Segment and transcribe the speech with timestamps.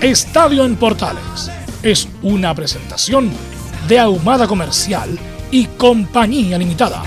[0.00, 1.50] Estadio en Portales
[1.82, 3.32] es una presentación
[3.88, 5.18] de Ahumada Comercial
[5.50, 7.02] y Compañía Limitada.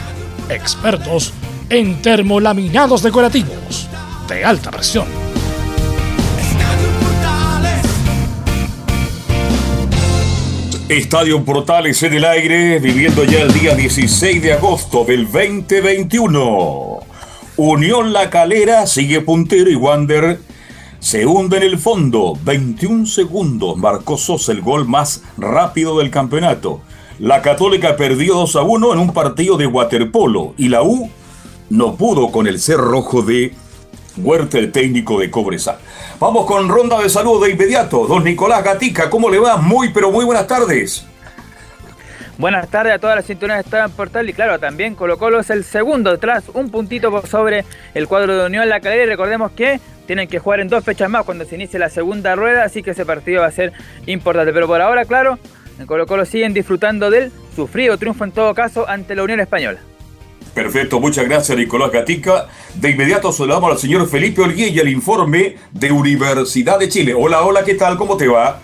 [0.49, 1.31] Expertos
[1.69, 3.87] en termolaminados decorativos
[4.27, 5.05] de alta presión.
[10.89, 16.99] Estadio Portales en el aire, viviendo ya el día 16 de agosto del 2021.
[17.55, 20.50] Unión La Calera sigue puntero y Wander
[21.01, 22.37] se hunde en el fondo.
[22.45, 26.79] 21 segundos marcó Sosa el gol más rápido del campeonato.
[27.19, 31.09] La Católica perdió 2 a 1 en un partido de waterpolo y la U
[31.69, 33.53] no pudo con el ser rojo de
[34.17, 35.79] Huerta, el técnico de Cobresal.
[36.19, 38.05] Vamos con ronda de salud de inmediato.
[38.05, 39.57] Don Nicolás Gatica, ¿cómo le va?
[39.57, 41.05] Muy, pero muy buenas tardes.
[42.41, 45.51] Buenas tardes a todas las que están en Portal y claro, también Colo Colo es
[45.51, 49.51] el segundo detrás, un puntito por sobre el cuadro de Unión La Calera y recordemos
[49.51, 52.81] que tienen que jugar en dos fechas más cuando se inicie la segunda rueda, así
[52.81, 53.73] que ese partido va a ser
[54.07, 54.51] importante.
[54.53, 55.37] Pero por ahora, claro,
[55.77, 59.77] en Colo Colo siguen disfrutando del sufrido triunfo en todo caso ante la Unión Española.
[60.55, 62.47] Perfecto, muchas gracias Nicolás Gatica.
[62.73, 67.13] De inmediato saludamos al señor Felipe Olgué y el informe de Universidad de Chile.
[67.15, 67.97] Hola, hola, ¿qué tal?
[67.97, 68.63] ¿Cómo te va?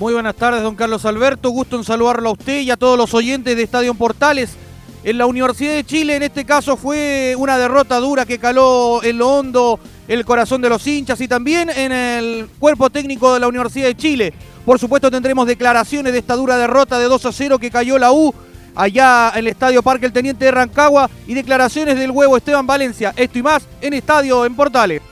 [0.00, 1.50] Muy buenas tardes, don Carlos Alberto.
[1.50, 4.56] Gusto en saludarlo a usted y a todos los oyentes de Estadio Portales.
[5.04, 9.18] En la Universidad de Chile, en este caso, fue una derrota dura que caló en
[9.18, 9.78] lo hondo
[10.08, 13.94] el corazón de los hinchas y también en el cuerpo técnico de la Universidad de
[13.94, 14.32] Chile.
[14.64, 18.10] Por supuesto, tendremos declaraciones de esta dura derrota de 2 a 0 que cayó la
[18.10, 18.32] U
[18.74, 23.12] allá en el Estadio Parque El Teniente de Rancagua y declaraciones del huevo Esteban Valencia.
[23.16, 25.02] Esto y más en Estadio en Portales.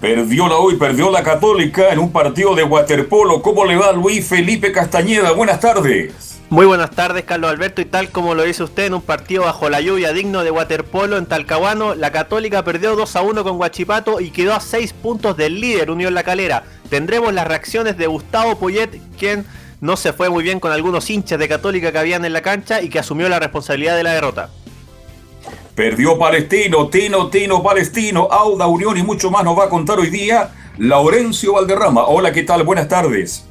[0.00, 3.42] Perdió la U y perdió la Católica en un partido de waterpolo.
[3.42, 5.32] ¿Cómo le va Luis Felipe Castañeda?
[5.32, 6.40] Buenas tardes.
[6.48, 7.82] Muy buenas tardes, Carlos Alberto.
[7.82, 11.18] Y tal como lo dice usted en un partido bajo la lluvia digno de waterpolo
[11.18, 15.36] en Talcahuano, la Católica perdió 2 a 1 con Guachipato y quedó a 6 puntos
[15.36, 16.64] del líder Unión La Calera.
[16.88, 19.44] Tendremos las reacciones de Gustavo Poyet, quien
[19.82, 22.80] no se fue muy bien con algunos hinchas de Católica que habían en la cancha
[22.80, 24.48] y que asumió la responsabilidad de la derrota.
[25.74, 30.10] Perdió Palestino, Tino, Tino, Palestino, Auda, Unión y mucho más nos va a contar hoy
[30.10, 32.06] día Laurencio Valderrama.
[32.06, 32.64] Hola, ¿qué tal?
[32.64, 33.49] Buenas tardes.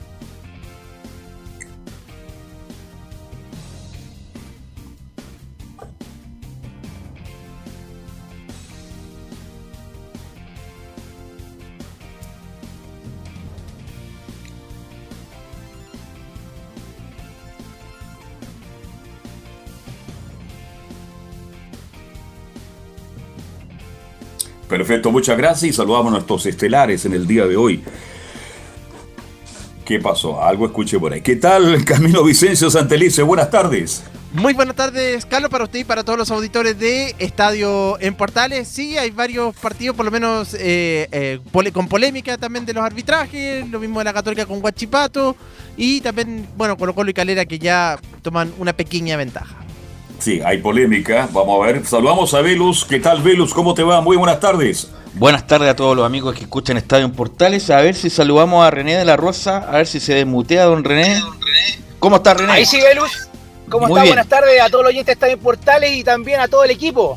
[24.70, 27.84] Perfecto, muchas gracias y saludamos a nuestros estelares en el día de hoy.
[29.84, 30.44] ¿Qué pasó?
[30.44, 31.22] Algo escuché por ahí.
[31.22, 33.24] ¿Qué tal, Camilo Vicencio Santelice?
[33.24, 34.04] Buenas tardes.
[34.32, 38.68] Muy buenas tardes, Carlos, para usted y para todos los auditores de Estadio en Portales.
[38.68, 43.68] Sí, hay varios partidos, por lo menos eh, eh, con polémica también de los arbitrajes,
[43.68, 45.36] lo mismo de la Católica con Guachipato
[45.78, 49.59] y también, bueno, Colo Colo y Calera que ya toman una pequeña ventaja.
[50.20, 51.30] Sí, hay polémica.
[51.32, 51.86] Vamos a ver.
[51.86, 52.86] Saludamos a Velus.
[52.86, 53.54] ¿Qué tal, Velus?
[53.54, 54.02] ¿Cómo te va?
[54.02, 54.90] Muy buenas tardes.
[55.14, 57.70] Buenas tardes a todos los amigos que escuchan Estadio en Portales.
[57.70, 59.58] A ver si saludamos a René de la Rosa.
[59.58, 61.22] A ver si se desmutea, don René.
[62.00, 62.52] ¿Cómo está, René?
[62.52, 63.30] Ahí sí, Velus.
[63.70, 64.04] ¿Cómo está?
[64.04, 66.72] Buenas tardes a todos los oyentes de Estadio en Portales y también a todo el
[66.72, 67.16] equipo.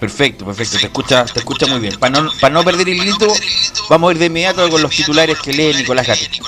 [0.00, 0.78] Perfecto, perfecto.
[0.78, 1.98] Te escucha, te escucha muy bien.
[1.98, 3.26] Para no, para no perder el grito,
[3.88, 6.40] vamos a ir de inmediato con los titulares que lee Nicolás Gatti.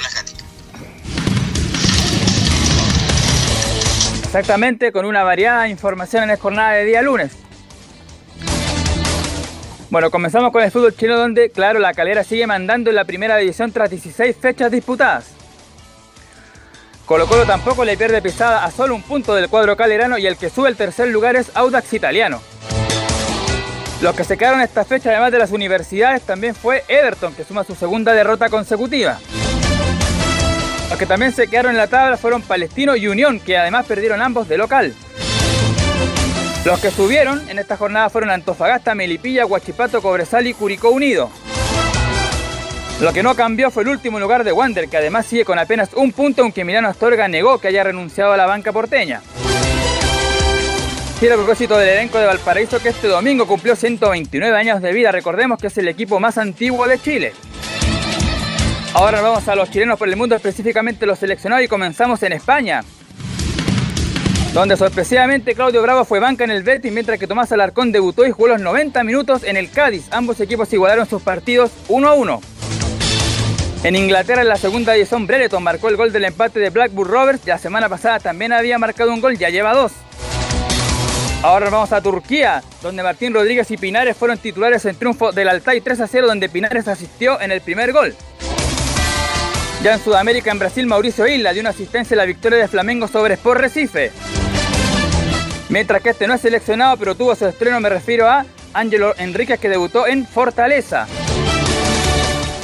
[4.34, 7.32] Exactamente, con una variada información en la jornada de día lunes.
[9.90, 13.36] Bueno, comenzamos con el fútbol chino donde, claro, la calera sigue mandando en la primera
[13.36, 15.26] división tras 16 fechas disputadas.
[17.04, 20.38] Colo Colo tampoco le pierde pisada a solo un punto del cuadro calerano y el
[20.38, 22.40] que sube el tercer lugar es Audax Italiano.
[24.00, 27.64] Los que se quedaron esta fecha, además de las universidades, también fue Everton, que suma
[27.64, 29.18] su segunda derrota consecutiva.
[30.92, 34.20] Los que también se quedaron en la tabla fueron Palestino y Unión, que además perdieron
[34.20, 34.94] ambos de local.
[36.66, 41.30] Los que subieron en esta jornada fueron Antofagasta, Melipilla, Huachipato, Cobresal y Curicó Unido.
[43.00, 45.94] Lo que no cambió fue el último lugar de Wander, que además sigue con apenas
[45.94, 49.22] un punto, aunque Milano Astorga negó que haya renunciado a la banca porteña.
[51.22, 55.10] Y a propósito del elenco de Valparaíso que este domingo cumplió 129 años de vida,
[55.10, 57.32] recordemos que es el equipo más antiguo de Chile.
[58.94, 62.82] Ahora vamos a los chilenos por el mundo, específicamente los seleccionados y comenzamos en España.
[64.52, 68.32] Donde sorpresivamente Claudio Bravo fue banca en el Betis, mientras que Tomás Alarcón debutó y
[68.32, 70.08] jugó los 90 minutos en el Cádiz.
[70.10, 72.40] Ambos equipos igualaron sus partidos 1 a 1.
[73.84, 77.46] En Inglaterra, en la segunda edición, Brereton marcó el gol del empate de Blackburn Rovers.
[77.46, 79.92] La semana pasada también había marcado un gol, ya lleva dos.
[81.42, 85.80] Ahora vamos a Turquía, donde Martín Rodríguez y Pinares fueron titulares en triunfo del Altay
[85.80, 88.14] 3 a 0, donde Pinares asistió en el primer gol.
[89.82, 93.08] Ya en Sudamérica, en Brasil, Mauricio Isla dio una asistencia a la victoria de Flamengo
[93.08, 94.12] sobre Sport Recife.
[95.70, 99.58] Mientras que este no es seleccionado, pero tuvo su estreno, me refiero a Ángelo Enríquez,
[99.58, 101.08] que debutó en Fortaleza.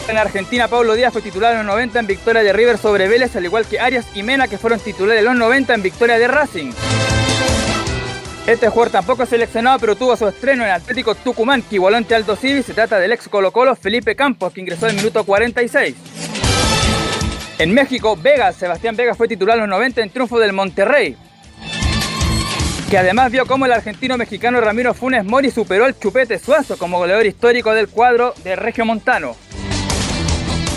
[0.07, 3.35] En Argentina, Pablo Díaz fue titular en los 90 en victoria de River sobre Vélez,
[3.35, 6.29] al igual que Arias y Mena, que fueron titulares en los 90 en victoria de
[6.29, 6.71] Racing.
[8.47, 12.15] Este jugador tampoco es seleccionado, pero tuvo su estreno en Atlético Tucumán, que igualó ante
[12.41, 12.63] Civi.
[12.63, 15.97] Se trata del ex Colo Colo Felipe Campos, que ingresó el minuto 46.
[17.59, 21.17] En México, Vegas, Sebastián Vegas fue titular en los 90 en triunfo del Monterrey.
[22.89, 26.99] Que además vio cómo el argentino mexicano Ramiro Funes Mori superó al Chupete Suazo como
[26.99, 29.35] goleador histórico del cuadro de Regio Montano.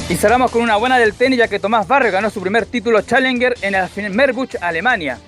[0.10, 3.02] Y cerramos con una buena del tenis ya que Tomás Barrio ganó su primer título
[3.02, 5.20] Challenger en el Merbuch, Alemania.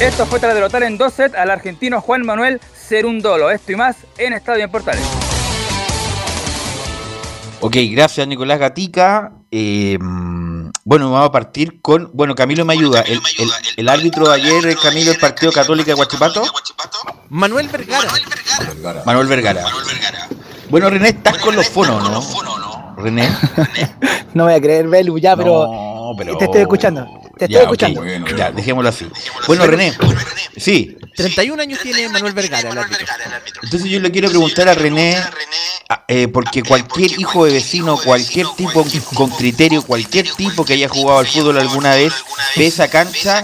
[0.00, 3.50] Esto fue tras derrotar en dos sets al argentino Juan Manuel Cerundolo.
[3.50, 5.02] Esto y más en Estadio en Portales.
[7.60, 9.39] Ok, gracias Nicolás Gatica.
[9.52, 9.98] Eh,
[10.84, 12.10] bueno, vamos a partir con.
[12.12, 13.04] Bueno, Camilo me ayuda.
[13.76, 16.42] El, árbitro de ayer, Camilo, el partido católico de Guachipato.
[17.28, 18.08] Manuel Vergara.
[19.04, 19.64] Manuel Vergara.
[20.68, 22.96] Bueno, René, estás con los fonos, ¿no?
[22.96, 23.28] René.
[24.34, 26.38] no voy a creer, Belu, ya, pero, pero...
[26.38, 27.06] te estoy escuchando.
[27.40, 28.04] Te estoy escuchando.
[28.36, 29.06] ya, dejémoslo así.
[29.46, 29.96] Bueno, René,
[30.58, 30.98] sí.
[31.16, 33.06] 31 años tiene Manuel Vergara, el árbitro.
[33.62, 35.16] Entonces yo le quiero preguntar a René,
[35.88, 38.84] ah, eh, porque cualquier hijo de vecino, cualquier tipo
[39.14, 42.12] con criterio, cualquier tipo que haya jugado al fútbol alguna vez,
[42.56, 43.42] ve esa cancha,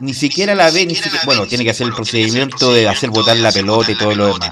[0.00, 3.36] ni, siquiera la ve, ni siquiera, bueno, tiene que hacer el procedimiento de hacer botar
[3.36, 4.50] la pelota y todo lo demás.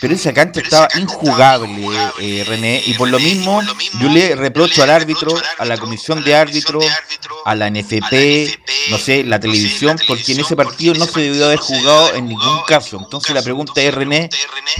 [0.00, 1.88] Pero esa cancha estaba injugable,
[2.20, 3.62] eh, René, y por lo mismo
[4.00, 6.80] yo le reprocho al árbitro, a la comisión de árbitro,
[7.44, 8.58] a la NFP,
[8.90, 12.60] no sé, la televisión, porque en ese partido no se debió haber jugado en ningún
[12.66, 12.98] caso.
[13.02, 14.28] Entonces la pregunta es, René,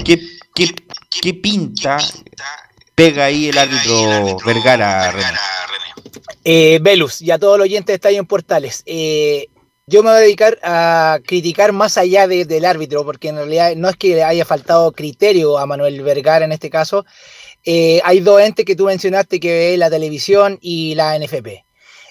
[0.05, 0.21] ¿qué,
[0.55, 0.75] qué,
[1.23, 1.99] qué pinta
[2.95, 5.39] pega ahí el árbitro Vergara, René?
[6.49, 8.83] Eh, Velus y a todos los oyentes de Estadio en Portales.
[8.87, 9.49] Eh,
[9.89, 13.89] yo me voy a dedicar a criticar más allá del árbitro, porque en realidad no
[13.89, 17.07] es que haya faltado criterio a Manuel Vergara en este caso.
[17.65, 21.65] Eh, hay dos entes que tú mencionaste que es la televisión y la NFP.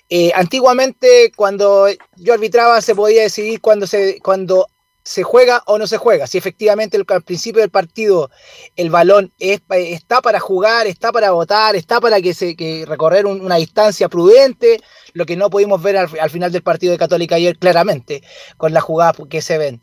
[0.09, 4.67] Eh, antiguamente, cuando yo arbitraba, se podía decidir cuando se, cuando
[5.05, 6.27] se juega o no se juega.
[6.27, 8.31] Si efectivamente al principio del partido
[8.75, 12.55] el balón está para jugar, está para votar, está para que se
[12.87, 14.81] recorrer una distancia prudente,
[15.15, 18.21] lo que no pudimos ver al, final del partido de Católica ayer claramente,
[18.57, 19.81] con las jugadas que se ven.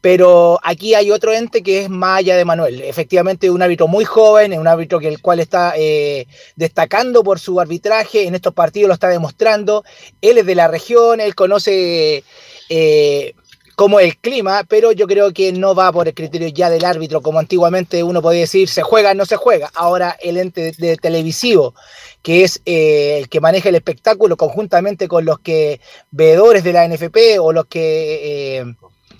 [0.00, 2.82] Pero aquí hay otro ente que es allá de Manuel.
[2.82, 7.60] Efectivamente, un árbitro muy joven, un árbitro que el cual está eh, destacando por su
[7.60, 8.26] arbitraje.
[8.26, 9.84] En estos partidos lo está demostrando.
[10.20, 12.24] Él es de la región, él conoce
[12.68, 13.34] eh,
[13.74, 17.20] como el clima, pero yo creo que no va por el criterio ya del árbitro,
[17.20, 19.70] como antiguamente uno podía decir, se juega, no se juega.
[19.74, 21.74] Ahora el ente de, televisivo,
[22.22, 26.86] que es eh, el que maneja el espectáculo conjuntamente con los que veedores de la
[26.86, 28.74] NFP o los que eh,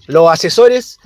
[0.07, 0.99] los asesores,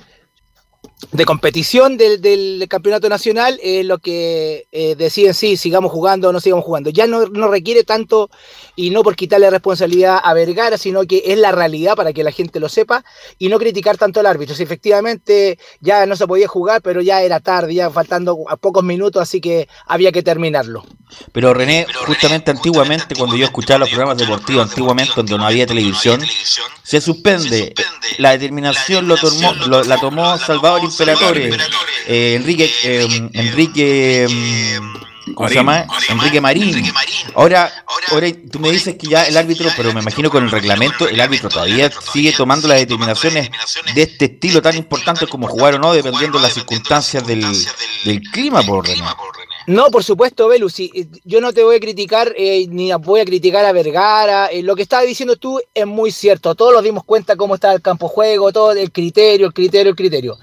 [1.11, 6.39] de competición del, campeonato nacional es lo que eh, deciden si sigamos jugando o no
[6.39, 6.89] sigamos jugando.
[6.89, 8.31] Ya no, no, requiere tanto,
[8.75, 12.31] y no por quitarle responsabilidad a Vergara, sino que es la realidad para que la
[12.31, 13.05] gente lo sepa
[13.37, 14.55] y no criticar tanto al árbitro.
[14.55, 18.83] Si efectivamente ya no se podía jugar, pero ya era tarde, ya faltando a pocos
[18.83, 20.83] minutos, así que había que terminarlo.
[21.31, 26.21] Pero René, justamente antiguamente, cuando yo escuchaba los programas deportivos, antiguamente cuando no había televisión,
[26.83, 27.73] se suspende.
[28.17, 31.57] La determinación lo tomó, la tomó Salvador Imperatore,
[32.07, 35.85] eh, Enrique, eh, Enrique, mm, ¿cómo se llama?
[36.09, 36.93] Enrique Marín.
[37.35, 37.71] Ahora,
[38.07, 41.19] ahora tú me dices que ya el árbitro, pero me imagino con el reglamento, el
[41.19, 43.49] árbitro todavía sigue tomando las determinaciones
[43.93, 47.45] de este estilo tan importante como jugar o no, dependiendo de las circunstancias del,
[48.05, 49.03] del clima, por René.
[49.67, 53.19] No, por supuesto, Belu, sí, eh, yo no te voy a criticar eh, ni voy
[53.19, 54.47] a criticar a Vergara.
[54.47, 56.55] eh, lo que estabas diciendo tú es muy cierto.
[56.55, 59.89] Todos nos dimos cuenta cómo está el campo de juego, todo el criterio, el criterio,
[59.89, 60.37] el criterio.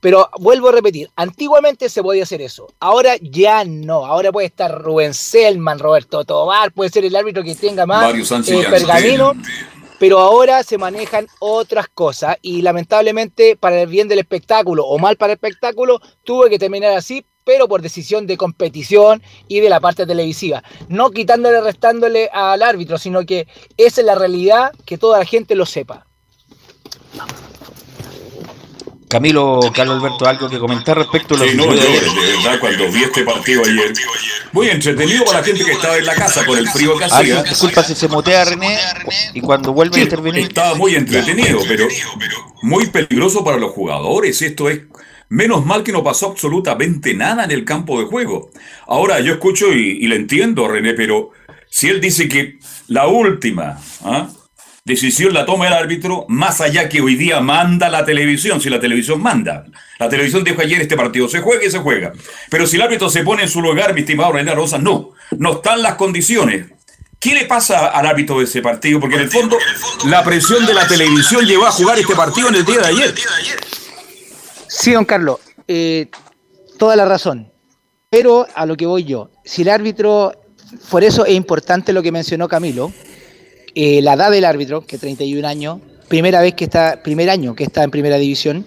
[0.00, 2.68] Pero vuelvo a repetir, antiguamente se podía hacer eso.
[2.80, 4.06] Ahora ya no.
[4.06, 8.14] Ahora puede estar Rubén Selman, Roberto Tobar, puede ser el árbitro que tenga más
[8.48, 9.34] eh, pergamino.
[9.98, 15.18] Pero ahora se manejan otras cosas y lamentablemente para el bien del espectáculo o mal
[15.18, 19.80] para el espectáculo tuve que terminar así, pero por decisión de competición y de la
[19.80, 20.62] parte televisiva.
[20.88, 25.54] No quitándole, restándole al árbitro, sino que esa es la realidad, que toda la gente
[25.54, 26.06] lo sepa.
[29.10, 32.60] Camilo, Carlos Alberto, algo que comentar respecto a lo Sí, que no, yo de verdad
[32.60, 33.92] cuando vi este partido ayer,
[34.52, 37.42] muy entretenido para la gente que estaba en la casa con el frío que hacía.
[37.42, 38.78] disculpa si se motea René
[39.34, 40.44] y cuando vuelve a intervenir.
[40.44, 41.88] Estaba muy entretenido, pero
[42.62, 44.40] muy peligroso para los jugadores.
[44.42, 44.82] Esto es
[45.30, 48.50] menos mal que no pasó absolutamente nada en el campo de juego.
[48.86, 51.30] Ahora yo escucho y, le entiendo, René, pero
[51.70, 52.58] si él dice que
[52.88, 54.28] la última ¿ah?
[54.84, 58.80] decisión la toma el árbitro, más allá que hoy día manda la televisión, si la
[58.80, 59.64] televisión manda.
[60.00, 62.12] La televisión dijo ayer este partido se juega y se juega.
[62.50, 65.52] Pero si el árbitro se pone en su lugar, mi estimado René Rosa, no, no
[65.52, 66.66] están las condiciones.
[67.20, 68.98] ¿Qué le pasa al árbitro de ese partido?
[68.98, 69.58] Porque en el fondo
[70.06, 73.14] la presión de la televisión llevó a jugar este partido en el día de ayer.
[74.80, 76.06] Sí, don Carlos, eh,
[76.78, 77.50] toda la razón.
[78.08, 80.32] Pero a lo que voy yo, si el árbitro,
[80.90, 82.90] por eso es importante lo que mencionó Camilo,
[83.74, 87.54] eh, la edad del árbitro, que es 31 años, primera vez que está, primer año
[87.54, 88.66] que está en primera división,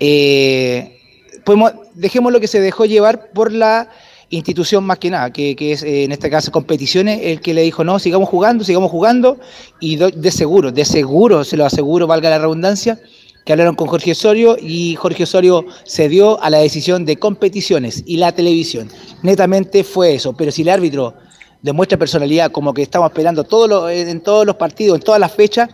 [0.00, 0.98] eh,
[1.44, 3.88] podemos, dejemos lo que se dejó llevar por la
[4.28, 7.62] institución más que nada, que, que es eh, en este caso competiciones, el que le
[7.62, 9.38] dijo, no, sigamos jugando, sigamos jugando,
[9.80, 13.00] y do- de seguro, de seguro, se lo aseguro, valga la redundancia,
[13.46, 18.16] que hablaron con Jorge Osorio y Jorge Osorio cedió a la decisión de competiciones y
[18.16, 18.90] la televisión.
[19.22, 21.14] Netamente fue eso, pero si el árbitro
[21.62, 23.42] demuestra personalidad como que estamos esperando
[23.88, 25.70] en todos los partidos, en todas las fechas,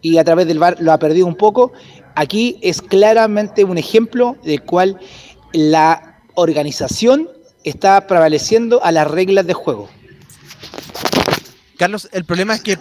[0.00, 1.72] y a través del VAR lo ha perdido un poco,
[2.14, 4.96] aquí es claramente un ejemplo del cual
[5.52, 7.28] la organización
[7.64, 9.88] está prevaleciendo a las reglas de juego.
[11.76, 12.76] Carlos, el problema es que,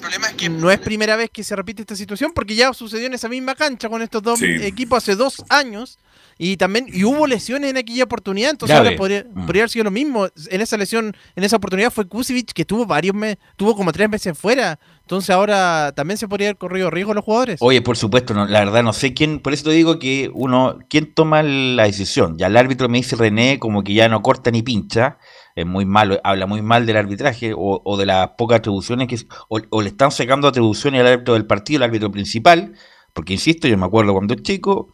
[0.50, 3.56] no es primera vez que se repite esta situación, porque ya sucedió en esa misma
[3.56, 4.46] cancha con estos dos Sí.
[4.62, 5.98] equipos hace dos años.
[6.38, 9.46] Y también y hubo lesiones en aquella oportunidad, entonces ahora podría, Mm.
[9.46, 10.28] podría haber sido lo mismo.
[10.50, 14.10] En esa lesión, en esa oportunidad fue Kusevich, que tuvo varios meses, tuvo como tres
[14.10, 14.78] meses fuera.
[15.00, 17.58] Entonces ahora también se podría haber corrido riesgo los jugadores.
[17.62, 20.80] Oye, por supuesto, no, la verdad no sé quién, por eso te digo que uno,
[20.90, 22.38] ¿quién toma la decisión?
[22.38, 25.18] Ya el árbitro me dice René como que ya no corta ni pincha,
[25.56, 29.18] es muy malo, habla muy mal del arbitraje o, o de las pocas atribuciones que
[29.50, 32.74] o, o le están sacando atribuciones al árbitro del partido, el árbitro principal,
[33.14, 34.94] porque insisto, yo me acuerdo cuando era chico,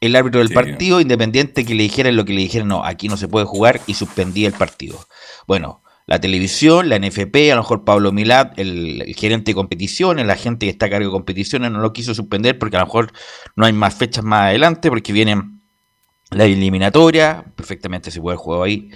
[0.00, 0.54] el árbitro del Sí.
[0.54, 3.80] partido, independiente que le dijeran lo que le dijeran, no, aquí no se puede jugar
[3.86, 4.98] y suspendía el partido.
[5.46, 10.24] Bueno, la televisión, la NFP, a lo mejor Pablo Milad, el, el gerente de competiciones,
[10.24, 12.86] la gente que está a cargo de competiciones, no lo quiso suspender porque a lo
[12.86, 13.12] mejor
[13.56, 15.60] no hay más fechas más adelante, porque vienen
[16.30, 18.90] la eliminatoria, perfectamente se puede jugar ahí,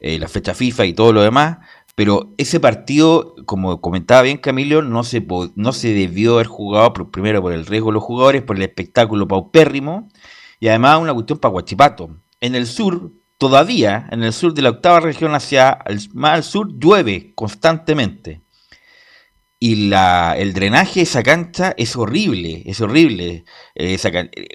[0.00, 1.58] eh, la fecha FIFA y todo lo demás.
[1.94, 5.26] Pero ese partido, como comentaba bien Camilo, no se,
[5.56, 8.62] no se debió haber jugado por- primero por el riesgo de los jugadores, por el
[8.62, 10.08] espectáculo paupérrimo
[10.60, 12.16] y además una cuestión para Guachipato.
[12.40, 16.44] En el sur, todavía, en el sur de la octava región hacia el, más al
[16.44, 18.42] sur, llueve constantemente.
[19.60, 23.44] Y la, el drenaje de esa cancha es horrible, es horrible.
[23.74, 24.46] Eh, can- eh,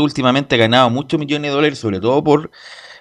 [0.00, 2.50] últimamente ha ganado muchos millones de dólares, sobre todo por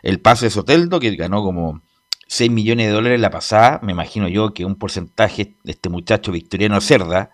[0.03, 1.81] el pase de Soteldo, que ganó como
[2.27, 3.79] 6 millones de dólares la pasada.
[3.83, 7.31] Me imagino yo que un porcentaje de este muchacho Victoriano Cerda,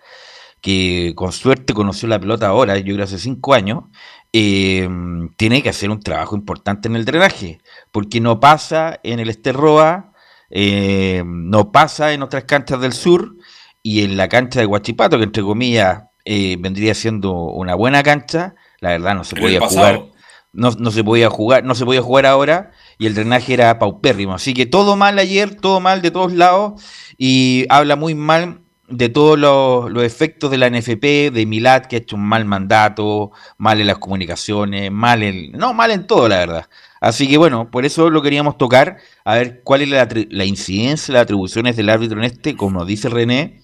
[0.61, 3.83] que con suerte conoció la pelota ahora, yo creo hace 5 años,
[4.31, 4.87] eh,
[5.35, 7.59] tiene que hacer un trabajo importante en el drenaje,
[7.91, 10.13] porque no pasa en el Esterroa,
[10.49, 13.35] eh, no pasa en otras canchas del sur,
[13.83, 18.55] y en la cancha de Huachipato, que entre comillas eh, vendría siendo una buena cancha,
[18.79, 20.05] la verdad no se podía jugar,
[20.53, 24.33] no, no se podía jugar, no se podía jugar ahora, y el drenaje era paupérrimo.
[24.33, 26.81] Así que todo mal ayer, todo mal de todos lados,
[27.17, 31.95] y habla muy mal de todos los, los efectos de la NFP, de Milad, que
[31.95, 35.51] ha hecho un mal mandato, mal en las comunicaciones, mal en.
[35.53, 36.69] No, mal en todo, la verdad.
[37.01, 41.13] Así que bueno, por eso lo queríamos tocar, a ver cuál es la, la incidencia,
[41.13, 43.61] las atribuciones del árbitro en este, como dice René,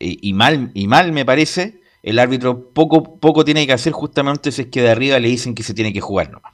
[0.00, 4.52] eh, y mal, y mal me parece, el árbitro poco, poco tiene que hacer justamente
[4.52, 6.52] si es que de arriba le dicen que se tiene que jugar nomás.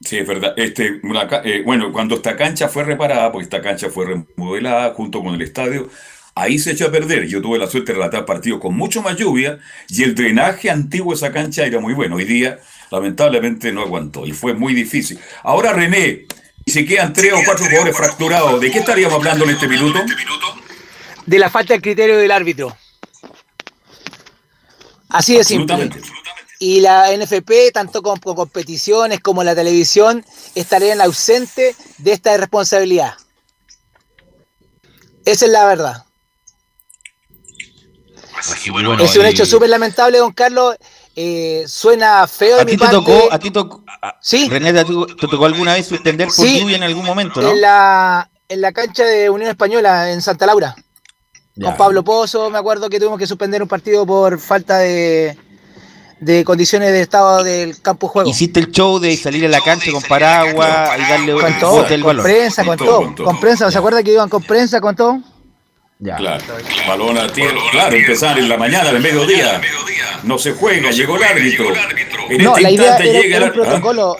[0.00, 0.54] Sí, es verdad.
[0.56, 5.22] Este, una eh, bueno, cuando esta cancha fue reparada, porque esta cancha fue remodelada junto
[5.22, 5.88] con el estadio,
[6.36, 7.26] ahí se echó a perder.
[7.26, 11.12] Yo tuve la suerte de relatar partidos con mucho más lluvia y el drenaje antiguo
[11.12, 12.16] de esa cancha era muy bueno.
[12.16, 12.60] Hoy día,
[12.92, 15.18] lamentablemente, no aguantó y fue muy difícil.
[15.42, 16.26] Ahora, René,
[16.64, 19.98] se quedan tres o cuatro jugadores fracturados, ¿de qué estaríamos hablando en este minuto?
[21.24, 22.76] De la falta de criterio del árbitro.
[25.18, 25.90] Así de simple.
[26.58, 33.14] Y la NFP, tanto con, con competiciones como la televisión, estarían ausentes de esta responsabilidad.
[35.24, 36.04] Esa es la verdad.
[38.38, 40.76] Así que bueno, es un y- hecho súper lamentable, don Carlos.
[41.18, 44.48] Eh, suena feo de ¿A mi ti te tocó, a ti tocó, a- Sí.
[44.50, 46.60] René, ¿te, tocó- te tocó alguna vez suspender por Sí.
[46.60, 47.50] lluvia en algún momento, no?
[47.52, 50.76] en, la, en la cancha de Unión Española, en Santa Laura.
[51.56, 51.68] Ya.
[51.68, 55.36] Con Pablo Pozo, me acuerdo que tuvimos que suspender un partido por falta de,
[56.20, 58.30] de condiciones de estado del campo de juego.
[58.30, 61.70] Hiciste el show de salir a la cancha con paraguas y darle Con un todo,
[61.76, 62.22] bote al con balón.
[62.24, 63.26] prensa, Con con, todo, todo, con todo.
[63.26, 63.70] con prensa.
[63.70, 65.18] ¿Se acuerda que iban con prensa, con todo?
[65.98, 66.16] Ya.
[66.16, 66.44] Claro,
[66.86, 69.62] balón a tierra, claro, empezar en la mañana, al mediodía.
[70.24, 71.68] No se juega, llegó el árbitro.
[72.28, 74.16] En No, este la idea instante era, llega era el un protocolo.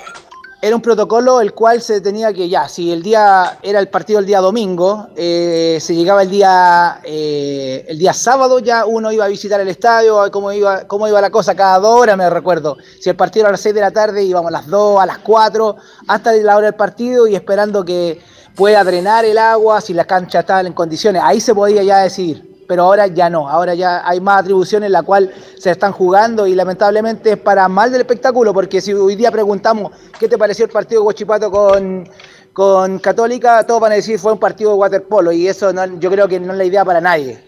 [0.66, 4.18] Era un protocolo el cual se tenía que ya, si el día era el partido
[4.18, 9.26] el día domingo, eh, se llegaba el día eh, el día sábado ya uno iba
[9.26, 12.16] a visitar el estadio, a ver cómo iba cómo iba la cosa cada dos horas,
[12.16, 12.78] me recuerdo.
[13.00, 15.06] Si el partido era a las 6 de la tarde íbamos a las 2, a
[15.06, 15.76] las 4,
[16.08, 18.20] hasta la hora del partido y esperando que
[18.56, 22.55] pueda drenar el agua, si la cancha estaba en condiciones, ahí se podía ya decidir
[22.66, 26.46] pero ahora ya no, ahora ya hay más atribuciones en la cual se están jugando
[26.46, 30.64] y lamentablemente es para mal del espectáculo, porque si hoy día preguntamos qué te pareció
[30.64, 32.08] el partido de Huachipato con,
[32.52, 36.10] con Católica, todos van a decir fue un partido de waterpolo y eso no- yo
[36.10, 37.42] creo que no es la idea para nadie.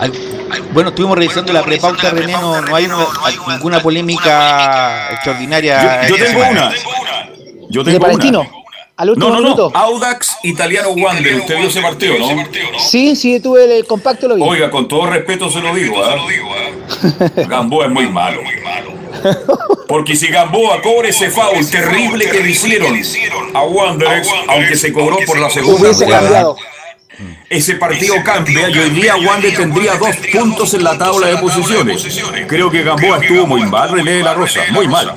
[0.00, 0.12] Al-
[0.72, 3.06] Bueno, estuvimos revisando la prepauta, René, no, no hay una-
[3.54, 6.06] ninguna polémica extraordinaria.
[6.08, 6.50] Yo, tengo semana.
[6.50, 7.68] una.
[7.70, 8.40] Yo ¿De tengo Palestino?
[8.40, 8.63] una.
[8.96, 9.70] ¿Al último No, no, no.
[9.74, 11.34] Audax Italiano Wander.
[11.36, 12.44] Usted vio ese partido, ¿no?
[12.78, 14.42] Sí, sí, tuve el, el compacto, lo vi.
[14.42, 16.16] Oiga, con todo respeto se lo digo, ¿ah?
[17.48, 18.40] Gamboa es muy malo.
[19.88, 22.96] Porque si Gamboa cobra ese foul terrible que le hicieron
[23.54, 26.56] a Wanderers, aunque se cobró por la segunda Hubiese jugada, cambiado.
[27.50, 32.06] Ese partido cambia y hoy día Wander tendría dos puntos en la tabla de posiciones.
[32.48, 35.14] Creo que Gamboa estuvo muy mal, René de la Rosa, muy mal.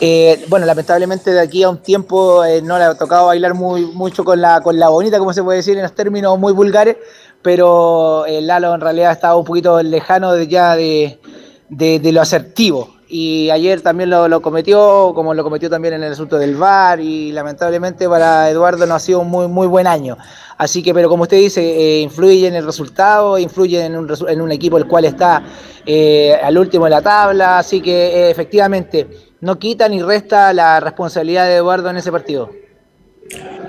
[0.00, 3.86] Eh, bueno, lamentablemente de aquí a un tiempo eh, no le ha tocado bailar muy,
[3.86, 6.96] mucho con la, con la bonita, como se puede decir en los términos muy vulgares,
[7.40, 11.20] pero eh, Lalo en realidad estaba un poquito lejano de, ya de,
[11.68, 12.96] de- de lo asertivo.
[13.14, 16.98] Y ayer también lo, lo cometió, como lo cometió también en el asunto del VAR,
[16.98, 20.16] y lamentablemente para Eduardo no ha sido un muy, muy buen año.
[20.56, 24.40] Así que, pero como usted dice, eh, influye en el resultado, influye en un, en
[24.40, 25.42] un equipo el cual está
[25.84, 29.06] eh, al último de la tabla, así que eh, efectivamente
[29.42, 32.50] no quita ni resta la responsabilidad de Eduardo en ese partido.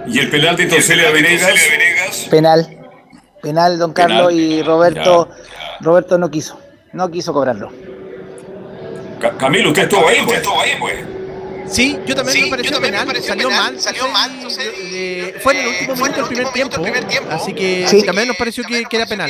[0.07, 2.27] Y el penalti de Celia Venegas.
[2.29, 2.79] Penal,
[3.41, 4.09] penal, don Penal.
[4.09, 5.27] Carlos, y Roberto,
[5.81, 6.57] Roberto no quiso,
[6.93, 7.92] no quiso cobrarlo.
[9.23, 10.17] Ca- Camilo, usted estuvo ahí,
[10.79, 10.95] pues.
[11.65, 14.29] Sí, yo también me pareció penal, salió mal, salió mal,
[15.41, 16.81] fue en el último minuto del primer tiempo,
[17.31, 18.03] así que Sí.
[18.03, 19.29] también nos pareció que, que era penal.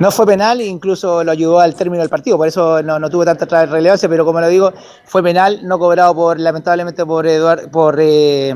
[0.00, 3.24] No fue penal, incluso lo ayudó al término del partido, por eso no, no tuvo
[3.24, 4.72] tanta relevancia, pero como lo digo,
[5.04, 8.54] fue penal, no cobrado por lamentablemente por Eduard, por eh,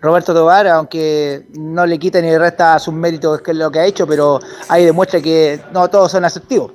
[0.00, 3.80] Roberto Tobar, aunque no le quita ni le resta sus méritos que es lo que
[3.80, 6.72] ha hecho, pero ahí demuestra que no todos son asertivos.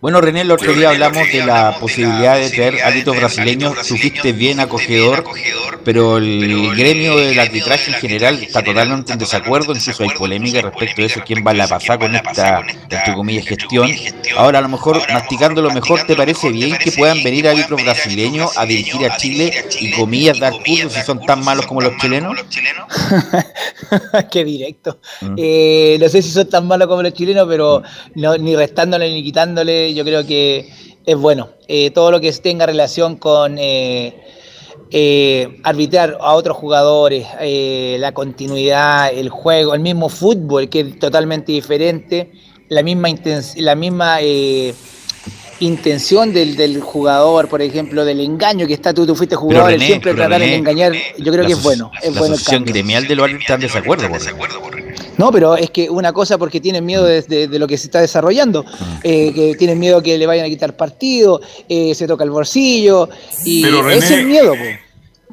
[0.00, 3.74] Bueno, René, el otro día hablamos de la posibilidad de traer árbitros brasileños.
[3.88, 5.24] Tú fuiste bien acogedor,
[5.84, 9.74] pero el gremio del arbitraje en general está totalmente en desacuerdo.
[9.74, 13.44] Incluso hay polémica respecto de eso, quién va a la pasar con esta, entre comillas,
[13.46, 13.90] gestión.
[14.36, 18.56] Ahora, a lo mejor, masticando lo mejor, ¿te parece bien que puedan venir árbitros brasileños
[18.56, 22.38] a dirigir a Chile y, comillas, dar cursos si son tan malos como los chilenos?
[24.30, 25.00] Qué directo.
[25.22, 25.34] Mm.
[25.36, 27.82] Eh, no sé si son tan malos como los chilenos, pero
[28.14, 30.68] no- ni restándole ni quitándole, yo creo que
[31.08, 31.48] es bueno.
[31.66, 34.14] Eh, todo lo que tenga relación con eh,
[34.90, 37.26] eh, arbitrar a otros jugadores,
[37.98, 42.32] la continuidad, el juego, el mismo fútbol, que es totalmente diferente,
[42.68, 43.08] la misma,
[43.56, 44.18] la misma
[45.60, 49.86] intención del, del jugador, por ejemplo, del engaño que está tú, tú fuiste jugador, René,
[49.86, 53.16] siempre tratar de engañar, yo creo que es bueno, es la bueno asociación gremial de
[53.16, 54.08] los árbitros está en desacuerdo.
[54.08, 54.87] por
[55.18, 57.88] No, pero es que una cosa porque tienen miedo de, de- de lo que se
[57.88, 58.64] está desarrollando,
[59.02, 63.08] eh, que tienen miedo que le vayan a quitar partido, eh, se toca el bolsillo,
[63.44, 64.52] y Pero, René, ese es el miedo.
[64.54, 64.62] po.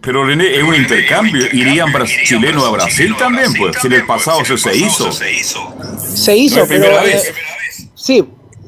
[0.02, 1.46] Pero René, es un intercambio.
[1.54, 1.88] Irían
[2.26, 3.78] chilenos a Brasil también, pues.
[3.82, 5.12] Si en el pasado eso se hizo.
[5.12, 5.32] Se
[6.36, 6.68] hizo, No es pero...
[6.68, 7.34] primera eh, vez.
[7.96, 8.24] sí,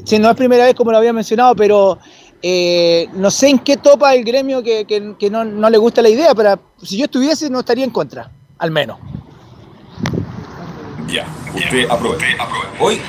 [0.05, 1.97] sí, no es primera vez como lo había mencionado, pero
[2.41, 6.01] eh, no sé en qué topa el gremio que, que- que no, no le gusta
[6.01, 8.97] la idea, pero si yo estuviese no estaría en contra, al menos.
[11.07, 12.17] Ya, usted aprueba.
[12.79, 13.01] Hoy,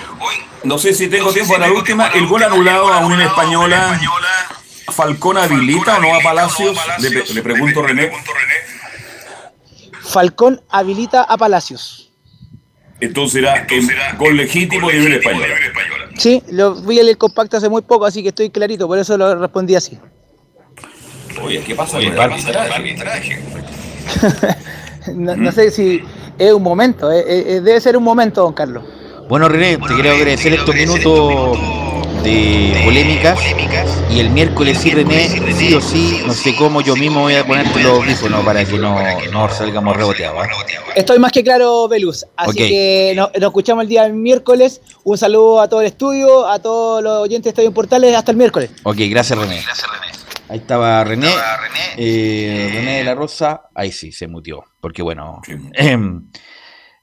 [0.65, 2.09] no sé si tengo tiempo para la última.
[2.09, 4.01] El gol anulado a Unión Española.
[4.93, 6.77] ¿Falcón habilita o no a Palacios?
[6.99, 8.11] Le, le pregunto a René.
[10.03, 12.11] Falcón habilita a Palacios.
[13.01, 15.55] Entonces era en gol legítimo de Unión Española.
[16.17, 19.17] Sí, lo vi en el compacto hace muy poco, así que estoy clarito, por eso
[19.17, 19.99] lo respondí así.
[21.41, 23.41] Oye, ¿qué pasa con el arbitraje?
[25.14, 26.01] no, no sé si
[26.38, 28.83] es un momento, eh, eh, debe ser un momento, don Carlos.
[29.29, 31.59] Bueno, René, te quiero agradecer estos minutos
[32.25, 33.38] de polémicas.
[34.11, 37.47] Y el miércoles sí, René, sí o sí, no sé cómo, yo mismo voy a
[37.47, 38.97] ponerte los audífonos para que no,
[39.33, 40.47] no salgamos reboteados.
[40.47, 40.51] ¿eh?
[40.97, 42.25] Estoy más que claro, Velus.
[42.37, 44.81] Así que no- nos escuchamos el día miércoles.
[45.05, 48.16] Un saludo a todo el estudio, a todos los oyentes de Estadio en Portales.
[48.16, 48.71] Hasta el miércoles.
[48.83, 49.62] Ok, gracias René.
[50.49, 51.29] Ahí estaba René,
[51.99, 55.43] eh, René de la Rosa, ahí sí, se mutió, porque bueno,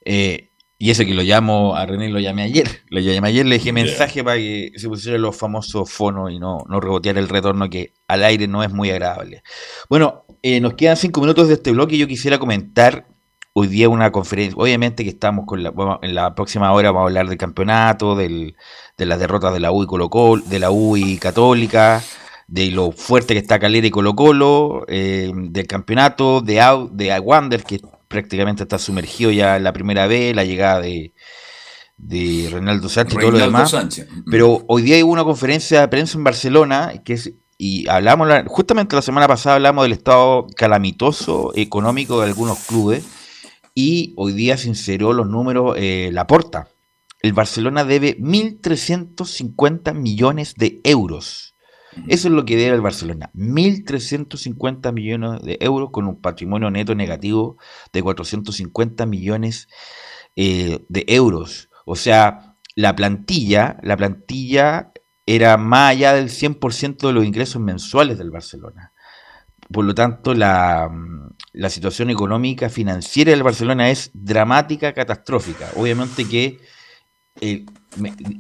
[0.06, 3.56] eh, y eso que lo llamo, a René lo llamé ayer, lo llamé ayer, le
[3.58, 7.70] dejé mensaje para que se pusieran los famosos fonos y no, no rebotear el retorno
[7.70, 9.44] que al aire no es muy agradable.
[9.90, 13.08] Bueno, eh, nos quedan cinco minutos de este bloque y yo quisiera comentar
[13.54, 17.10] hoy día una conferencia, obviamente que estamos con la, en la próxima hora vamos a
[17.10, 18.58] hablar del campeonato, del,
[18.98, 22.04] de las derrotas de la U y Colo Colo, de la U y Católica,
[22.48, 27.18] de lo fuerte que está Calera y Colo Colo, eh, del campeonato, de, Au- de
[27.20, 31.14] Wander, que prácticamente está sumergido ya en la primera vez, la llegada de,
[31.98, 33.72] de Reinaldo Sánchez y todo lo demás.
[33.72, 34.08] Sánchez.
[34.30, 38.44] Pero hoy día hubo una conferencia de prensa en Barcelona que es, y hablamos, la-
[38.48, 43.06] justamente la semana pasada hablamos del estado calamitoso económico de algunos clubes
[43.74, 46.68] y hoy día sinceró los números eh, la porta.
[47.22, 51.55] El Barcelona debe 1.350 millones de euros.
[52.08, 53.32] Eso es lo que debe el Barcelona.
[53.36, 57.58] 1.350 millones de euros con un patrimonio neto negativo
[57.94, 59.68] de 450 millones
[60.36, 61.70] eh, de euros.
[61.86, 64.92] O sea, la plantilla, la plantilla
[65.26, 68.92] era más allá del 100% de los ingresos mensuales del Barcelona.
[69.72, 75.70] Por lo tanto, la, mm, la situación económica financiera del Barcelona es dramática, catastrófica.
[75.76, 76.60] Obviamente que,
[77.42, 77.66] eh,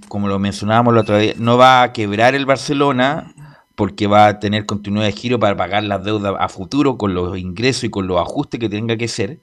[0.07, 3.33] como lo mencionábamos la otra vez, no va a quebrar el Barcelona
[3.75, 7.37] porque va a tener continuidad de giro para pagar las deudas a futuro con los
[7.37, 9.41] ingresos y con los ajustes que tenga que ser.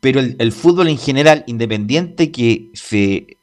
[0.00, 3.38] Pero el, fútbol en general, independiente que se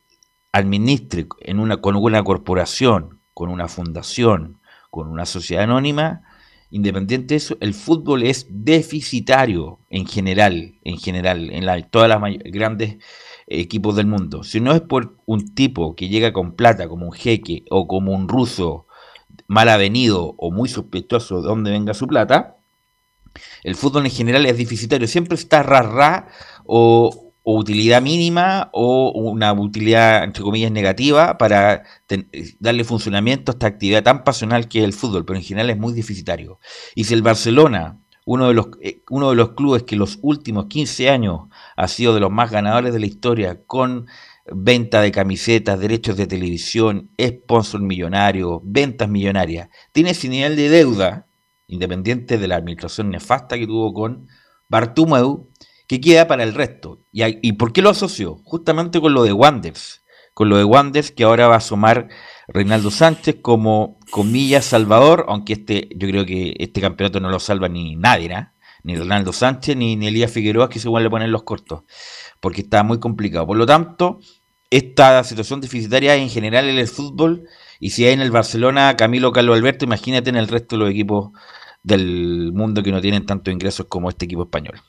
[0.52, 4.60] administre en una, con una corporación, con una fundación,
[4.92, 6.22] con una sociedad anónima,
[6.70, 12.22] independiente de eso, el fútbol es deficitario en general, en general, en la- todas las
[12.46, 12.98] grandes
[13.48, 14.44] equipos del mundo.
[14.44, 18.14] Si no es por un tipo que llega con plata, como un jeque o como
[18.14, 18.88] un ruso
[19.54, 22.58] mal avenido o muy sospechoso de dónde venga su plata,
[23.64, 25.08] el fútbol en general es deficitario.
[25.08, 26.28] Siempre está ra
[26.66, 33.54] o, o utilidad mínima o una utilidad, entre comillas, negativa para ten- darle funcionamiento a
[33.54, 36.60] esta actividad tan pasional que es el fútbol, pero en general es muy deficitario.
[36.96, 40.68] Y si el Barcelona, uno de los, eh, uno de los clubes que los últimos
[40.68, 41.42] 15 años
[41.76, 44.08] ha sido de los más ganadores de la historia, con
[44.46, 51.28] venta de camisetas, derechos de televisión, sponsor millonario, ventas millonarias, tiene ese nivel de deuda,
[51.68, 54.28] independiente de la administración nefasta que tuvo con
[54.70, 55.50] Bartumeu,
[55.88, 57.02] que queda para el resto.
[57.12, 58.36] ¿Y, hay- ¿Y por qué lo asoció?
[58.44, 60.04] Justamente con lo de Wanders.
[60.34, 62.10] Con lo de Wanders que ahora va a asomar
[62.48, 67.70] Reinaldo Sánchez como comillas salvador, aunque este, yo creo que este campeonato no lo salva
[67.70, 68.50] ni nadie, ¿no?
[68.84, 71.84] Ni Reinaldo Sánchez ni, ni Elías Figueroa, que igual le ponen los cortos,
[72.40, 73.48] porque está muy complicado.
[73.48, 74.20] Por lo tanto,
[74.70, 77.48] esta situación deficitaria en general en el fútbol,
[77.80, 80.92] y si hay en el Barcelona Camilo Carlos Alberto, imagínate en el resto de los
[80.92, 81.32] equipos
[81.84, 84.82] del mundo que no tienen tantos ingresos como este equipo español.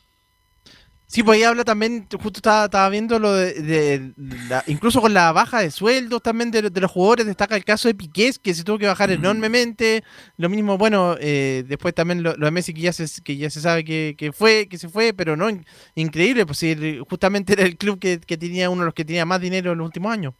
[1.06, 4.12] Sí, pues ahí habla también, justo estaba, estaba viendo lo de, de
[4.48, 7.86] la- incluso con la baja de sueldos también de, de los jugadores, destaca el caso
[7.88, 10.02] de Piqué, que se tuvo que bajar enormemente,
[10.38, 13.48] lo mismo, bueno, eh, después también lo, lo de Messi que ya se, que ya
[13.50, 15.64] se sabe que, que fue, que se fue, pero no, in-
[15.94, 16.74] increíble, pues sí,
[17.08, 19.78] justamente era el club que, que tenía uno de los que tenía más dinero en
[19.78, 20.34] los últimos años.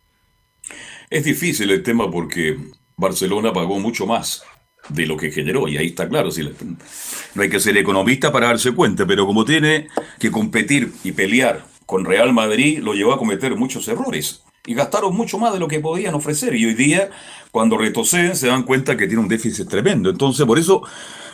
[1.11, 2.57] Es difícil el tema porque
[2.97, 4.43] Barcelona pagó mucho más
[4.89, 8.49] de lo que generó, y ahí está claro, si no hay que ser economista para
[8.49, 13.19] darse cuenta, pero como tiene que competir y pelear con Real Madrid, lo llevó a
[13.19, 14.43] cometer muchos errores.
[14.67, 16.55] Y gastaron mucho más de lo que podían ofrecer.
[16.55, 17.11] Y hoy día,
[17.51, 20.09] cuando retroceden, se dan cuenta que tiene un déficit tremendo.
[20.09, 20.83] Entonces, por eso,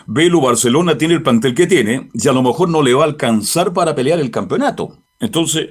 [0.07, 3.07] Velo Barcelona tiene el plantel que tiene, y a lo mejor no le va a
[3.07, 4.99] alcanzar para pelear el campeonato.
[5.21, 5.69] Entonces,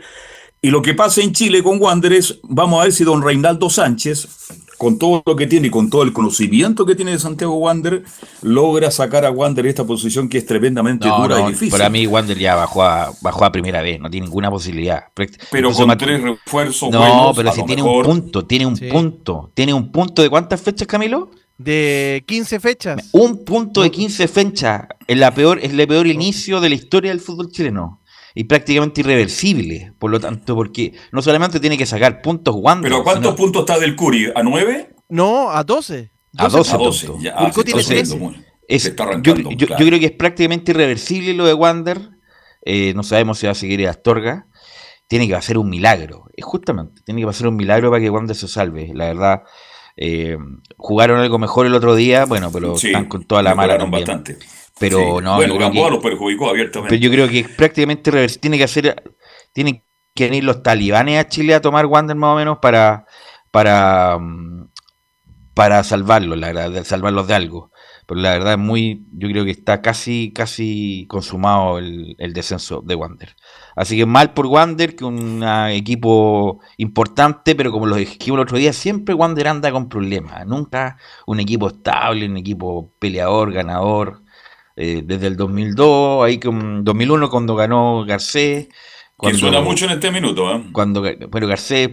[0.62, 4.28] y lo que pasa en Chile con Wanderers, vamos a ver si don Reinaldo Sánchez,
[4.80, 8.04] con todo lo que tiene y con todo el conocimiento que tiene de Santiago Wander,
[8.42, 11.70] logra sacar a Wander de esta posición que es tremendamente No, dura no, y difícil.
[11.72, 15.04] para mí Wander ya bajó a, bajó a primera vez, no tiene ninguna posibilidad.
[15.52, 18.66] pero con tres refuerzos No, buenos, pero a si lo tiene mejor- un punto, tiene
[18.66, 18.88] un Sí.
[18.90, 21.30] punto, tiene un punto de cuántas fechas, Camilo?
[21.58, 23.10] De 15 fechas.
[23.12, 27.12] Un punto de 15 fechas, es la peor, es el peor inicio de la historia
[27.12, 27.99] del fútbol chileno.
[28.36, 29.94] Y prácticamente irreversible.
[30.00, 32.92] Por lo tanto, porque no solamente tiene que sacar puntos Wander.
[32.92, 34.32] ¿Pero cuántos sino puntos está del Curi?
[34.36, 34.96] ¿A 9?
[35.10, 36.12] No, a 12.
[36.38, 37.08] A 12, A 12.
[37.08, 37.24] puntos.
[37.24, 38.12] Ya, Curicó ah, tiene se está 13.
[38.12, 39.50] subiendo, Es- se está yo, arrancando.
[39.52, 39.80] yo- claro.
[39.84, 42.10] yo creo que es prácticamente irreversible lo de Wander.
[42.66, 44.46] Eh, no sabemos si va a seguir Astorga.
[45.08, 46.26] Tiene que hacer un milagro.
[46.36, 48.92] Es justamente, tiene que pasar un milagro para que Wander se salve.
[48.94, 49.42] La verdad,
[49.98, 50.38] eh,
[50.78, 53.92] jugaron algo mejor el otro día, bueno, pero Sí, están con toda la mala mejoraron
[53.92, 54.08] también.
[54.08, 54.59] bastante.
[54.80, 55.24] Pero Sí.
[55.24, 56.96] no, bueno, Gamboa los perjudicó abiertamente.
[56.96, 58.28] Pero yo creo que prácticamente.
[58.40, 59.04] Tiene que hacer,
[59.54, 59.84] tienen
[60.16, 63.06] que venir los talibanes a Chile a tomar Wander más o menos para,
[63.52, 64.70] para, mm,
[65.54, 67.72] para salvarlos, la verdad, salvarlos de algo.
[68.08, 72.82] Pero la verdad es muy, yo creo que está casi, casi consumado el, el descenso
[72.82, 73.36] de Wander.
[73.76, 78.44] Así que mal por Wander, que un ah, equipo importante, pero como lo dijimos el
[78.44, 80.44] otro día, siempre Wander anda con problemas.
[80.48, 84.24] Nunca un equipo estable, un equipo peleador, ganador.
[84.82, 88.70] Eh, desde el 2002, ahí con 2001 cuando ganó Garcés.
[89.22, 90.50] Que suena mucho en este minuto.
[90.56, 90.64] ¿eh?
[90.72, 91.90] cuando pero Garcés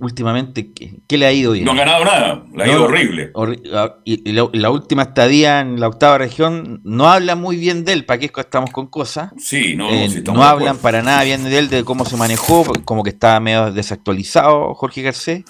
[0.00, 1.64] últimamente ¿qué, qué le ha ido bien?
[1.64, 2.44] No han ganado nada.
[2.52, 3.32] La ha No, ido horrible.
[3.34, 7.84] horri- ah, y, la, la última estadía en la octava región no habla muy bien
[7.84, 9.30] de él, ¿para qué estamos con cosas?
[9.38, 12.64] Sí, no, Eh, no estamos hablan para nada bien de él, de cómo se manejó,
[12.84, 15.44] como que estaba medio desactualizado Jorge Garcés.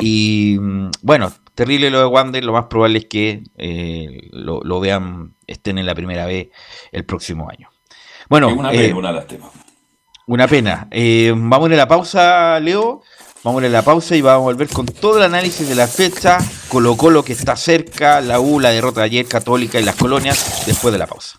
[0.00, 4.78] Y mm, bueno, terrible lo de Wander, lo más probable es que eh, lo, lo
[4.78, 6.48] vean, estén en la primera vez
[6.92, 7.70] el próximo año.
[8.28, 9.50] Bueno, una eh, pena, una lástima.
[10.26, 10.86] una pena.
[10.90, 13.02] Eh, vamos a ir a la pausa, Leo.
[13.42, 15.74] Vamos a ir a la pausa y vamos a volver con todo el análisis de
[15.74, 16.38] la fecha,
[16.68, 20.64] Colo Colo que está cerca, la U, la derrota de ayer, Católica y las colonias,
[20.66, 21.38] después de la pausa.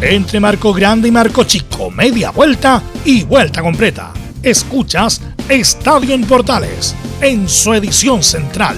[0.00, 4.12] Entre marco grande y marco chico, media vuelta y vuelta completa.
[4.44, 8.76] Escuchas Estadio en Portales en su edición central.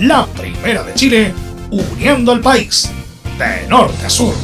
[0.00, 1.32] La primera de Chile,
[1.70, 2.90] uniendo al país
[3.38, 4.34] de norte a sur.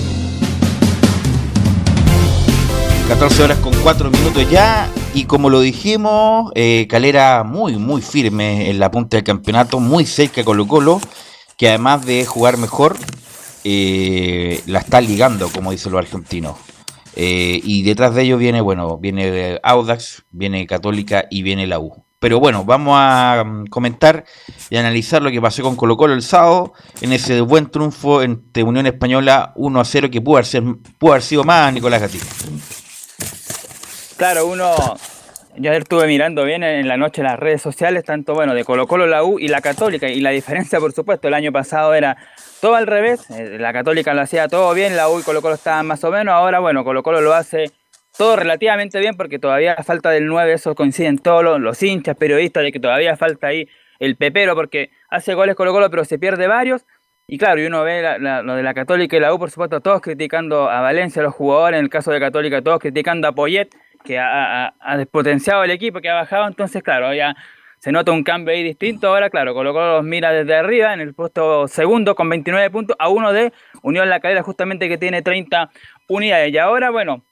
[3.08, 4.88] 14 horas con 4 minutos ya.
[5.14, 10.06] Y como lo dijimos, eh, Calera muy, muy firme en la punta del campeonato, muy
[10.06, 11.00] cerca de Colo Colo,
[11.56, 12.96] que además de jugar mejor,
[13.64, 16.56] eh, la está ligando, como dicen los argentinos.
[17.16, 22.04] Eh, y detrás de ellos viene, bueno, viene Audax, viene Católica y viene la U.
[22.18, 24.24] Pero bueno, vamos a mm, comentar
[24.70, 26.72] y analizar lo que pasó con Colo Colo el sábado
[27.02, 30.64] en ese buen triunfo entre Unión Española 1 a 0 que pudo haber, ser-
[31.22, 32.24] sido más Nicolás Gatica.
[34.16, 34.74] Claro, uno
[35.56, 38.88] Yo ayer estuve mirando bien en la noche las redes sociales, tanto bueno de Colo
[38.88, 42.16] Colo, la U y la Católica, y la diferencia, por supuesto, el año pasado era
[42.60, 45.54] todo al revés, eh, la Católica lo hacía todo bien, la U y Colo Colo
[45.54, 47.70] estaban más o menos, ahora bueno, Colo Colo lo hace
[48.18, 52.72] todo relativamente bien porque todavía falta del 9, eso coinciden todos los, hinchas, periodistas, de
[52.72, 53.68] que todavía falta ahí
[54.00, 56.84] el pepero porque hace goles Colo Colo pero se pierde varios,
[57.28, 60.00] y claro, y uno ve lo de la Católica y la U, por supuesto, todos
[60.00, 63.68] criticando a Valencia, los jugadores, en el caso de Católica, todos criticando a Poyet,
[64.04, 67.34] que ha, despotenciado el equipo, que ha bajado, entonces claro, ya
[67.78, 71.14] se nota un cambio ahí distinto, ahora claro, colocó los mira desde arriba en el
[71.14, 75.70] puesto segundo con 29 puntos a uno de Unión La Calera justamente que tiene 30
[76.08, 77.24] unidades, y ahora bueno,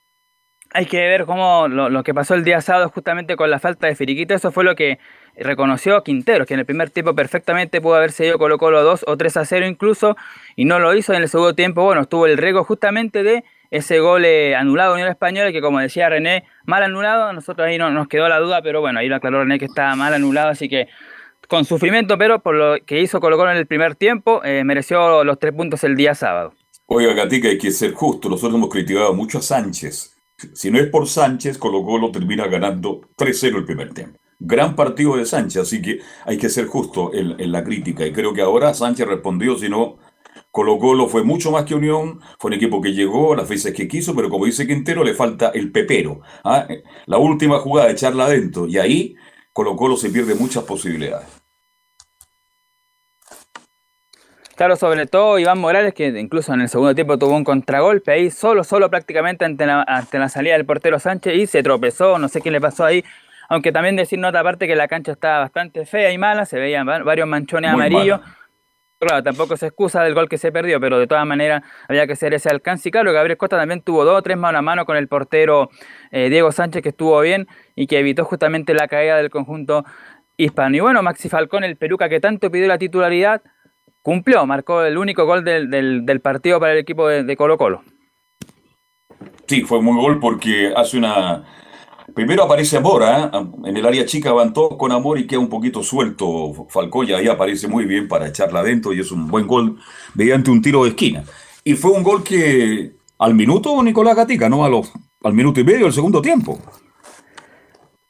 [0.75, 3.95] hay que ver cómo lo, que pasó el día sábado justamente con la falta de
[3.95, 4.99] Firiquito, eso fue lo que
[5.37, 9.17] reconoció Quintero, que en el primer tiempo perfectamente pudo haber seguido Colo Colo 2 o
[9.19, 10.17] 3 a 0 incluso,
[10.57, 11.13] y no lo hizo.
[11.13, 15.09] En el segundo tiempo, bueno, estuvo el riesgo justamente de ese gol eh, anulado Unión
[15.09, 18.61] Española, que como decía René, mal anulado, a nosotros ahí no, nos quedó la duda,
[18.63, 20.89] pero bueno, ahí lo aclaró René que estaba mal anulado, así que
[21.49, 25.25] con sufrimiento, pero por lo que hizo Colo Colo en el primer tiempo, eh, mereció
[25.25, 26.53] los tres puntos el día sábado.
[26.85, 30.19] Oiga, Gatica, hay que ser justo, nosotros hemos criticado mucho a Sánchez.
[30.53, 34.19] Si no es por Sánchez, Colo Colo termina ganando 3-0 el primer tiempo.
[34.39, 38.05] Gran partido de Sánchez, así que hay que ser justo en, en la crítica.
[38.05, 39.99] Y creo que ahora Sánchez respondió, si no,
[40.53, 43.89] Colo Colo fue mucho más que Unión, fue un equipo que llegó las veces que
[43.89, 46.21] quiso, pero como dice Quintero, le falta el pepero.
[46.45, 46.69] ¿ah?
[47.07, 49.17] La última jugada, de echarla adentro, y ahí
[49.55, 51.27] Colo Colo se pierde muchas posibilidades.
[54.55, 58.31] Claro, sobre todo Iván Morales, que incluso en el segundo tiempo tuvo un contragolpe ahí,
[58.31, 62.29] solo, solo prácticamente ante la, ante la salida del portero Sánchez y se tropezó, no
[62.29, 63.03] sé qué le pasó ahí.
[63.49, 66.87] Aunque también decir nota aparte que la cancha estaba bastante fea y mala, se veían
[66.87, 68.21] varios manchones amarillos.
[69.03, 72.13] Claro, tampoco se excusa del gol que se perdió, pero de todas maneras había que
[72.13, 72.89] hacer ese alcance.
[72.89, 75.71] Y claro, Gabriel Costa también tuvo dos o tres mano a mano con el portero
[76.13, 79.85] eh, Diego Sánchez, que estuvo bien y que evitó justamente la caída del conjunto
[80.37, 80.77] hispano.
[80.77, 83.43] Y bueno, Maxi Falcón, el peruca que tanto pidió la titularidad,
[84.03, 87.83] cumplió, marcó el único gol del, partido para el equipo de, Colo Colo.
[89.49, 91.43] Sí, fue un gol porque hace una
[92.15, 93.31] Primero aparece Amor, ¿eh?
[93.65, 96.67] en el área chica van con Amor y queda un poquito suelto.
[96.69, 99.79] Falcón y ahí aparece muy bien para echarla adentro y es un buen gol
[100.15, 101.25] mediante un tiro de esquina.
[101.65, 105.93] Y fue un gol que al minuto Nicolás Gatica, no al minuto y medio del
[105.93, 106.59] segundo tiempo.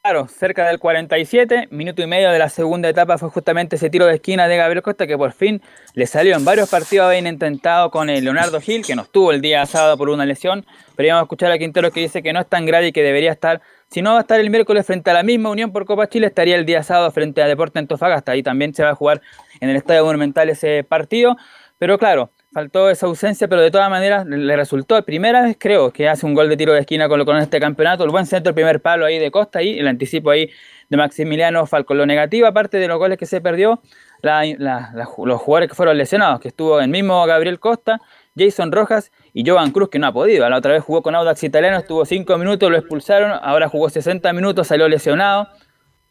[0.05, 4.05] Claro, cerca del 47, minuto y medio de la segunda etapa fue justamente ese tiro
[4.05, 5.63] de esquina de Gabriel Costa que por fin
[5.95, 9.41] le salió en varios partidos, habían intentado con el Leonardo Gil, que no estuvo el
[9.41, 12.41] día sábado por una lesión, pero íbamos a escuchar a Quintero que dice que no
[12.41, 13.63] es tan grave y que debería estar
[13.93, 16.27] si no va a estar el miércoles frente a la misma Unión por Copa Chile,
[16.27, 18.33] estaría el día sábado frente a Deporte Antofagasta.
[18.33, 19.23] Ahí también se va a jugar
[19.61, 21.37] en el Estadio Monumental ese partido.
[21.79, 25.03] Pero claro, faltó esa ausencia, pero de todas maneras le resultó.
[25.05, 28.05] Primera vez creo que hace un gol de tiro de esquina con, con este campeonato.
[28.05, 30.51] El buen centro, el primer palo ahí de Costa, ahí, el anticipo ahí
[30.89, 31.99] de Maximiliano Falcón.
[31.99, 33.81] Lo negativo, aparte de los goles que se perdió,
[34.23, 38.01] los jugadores que fueron lesionados, que estuvo el mismo Gabriel Costa,
[38.37, 40.49] Jason Rojas y Jovan Cruz, que no ha podido.
[40.49, 44.33] La otra vez jugó con Audax Italiano, estuvo 5 minutos, lo expulsaron, ahora jugó 60
[44.33, 45.49] minutos, salió lesionado.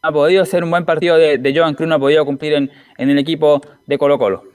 [0.02, 2.70] ha podido ser un buen partido de, de Jovan Cruz, no ha podido cumplir en,
[2.98, 4.51] en el equipo de Colo Colo.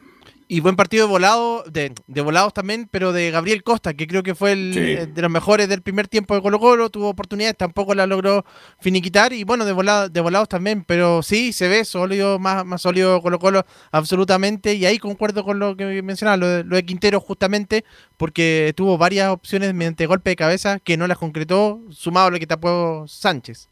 [0.49, 4.33] Y buen partido de volado, de, volados también, pero de Gabriel Costa, que creo que
[4.33, 7.93] fue el eh, de los mejores del primer tiempo de Colo Colo, tuvo oportunidades, tampoco
[7.93, 8.45] la logró
[8.79, 12.81] finiquitar, y bueno, de, volado, de volados también, pero sí, se ve sólido, más, más
[12.81, 17.83] sólido Colo Colo, absolutamente, y ahí concuerdo con lo que mencionaba, lo de, Quintero justamente,
[18.15, 22.39] porque tuvo varias opciones mediante golpe de cabeza que no las concretó, sumado a lo
[22.39, 23.67] que tapó Sánchez.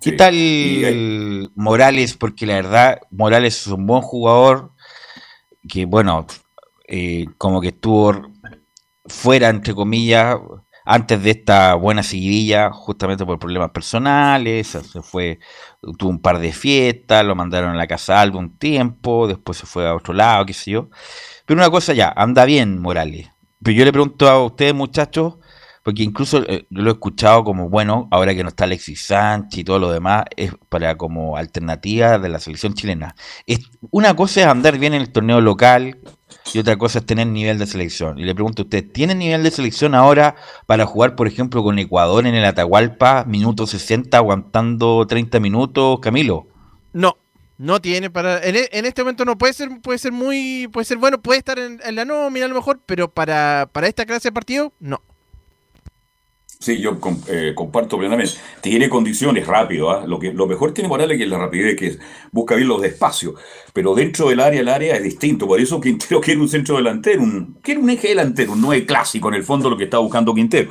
[0.00, 2.14] ¿Qué tal Morales?
[2.14, 4.71] Porque la verdad, Morales es un buen jugador,
[5.68, 6.26] que bueno,
[6.88, 8.12] eh, como que estuvo
[9.06, 10.38] fuera, entre comillas,
[10.84, 15.38] antes de esta buena seguidilla, justamente por problemas personales, se fue,
[15.98, 19.86] tuvo un par de fiestas, lo mandaron a la casa algún tiempo, después se fue
[19.88, 20.90] a otro lado, qué sé yo.
[21.46, 23.30] Pero una cosa ya, anda bien Morales.
[23.62, 25.34] Pero yo le pregunto a ustedes, muchachos,
[25.82, 29.58] porque incluso eh, yo lo he escuchado como, bueno, ahora que no está Alexis Sánchez
[29.58, 33.14] y todo lo demás, es para como alternativa de la selección chilena.
[33.46, 33.60] Es,
[33.90, 35.98] una cosa es andar bien en el torneo local
[36.54, 38.18] y otra cosa es tener nivel de selección.
[38.18, 41.78] Y le pregunto a usted, ¿tiene nivel de selección ahora para jugar, por ejemplo, con
[41.78, 46.46] Ecuador en el Atahualpa, minuto 60, aguantando 30 minutos, Camilo?
[46.92, 47.16] No,
[47.58, 48.38] no tiene para.
[48.42, 50.68] En, e, en, este momento no puede ser, puede ser muy.
[50.72, 53.88] Puede ser bueno, puede estar en, en la nómina a lo mejor, pero para, para
[53.88, 55.00] esta clase de partido, no.
[56.62, 56.96] Sí, yo
[57.26, 58.34] eh, comparto plenamente.
[58.60, 59.90] Tiene condiciones rápido.
[59.90, 60.04] ¿ah?
[60.06, 61.98] Lo, que, lo mejor tiene Morales que es la rapidez, que
[62.30, 63.34] busca bien los espacios.
[63.72, 65.48] Pero dentro del área, el área es distinto.
[65.48, 69.26] Por eso Quintero quiere un centro delantero, un, quiere un eje delantero, un 9 clásico
[69.26, 70.70] en el fondo lo que está buscando Quintero.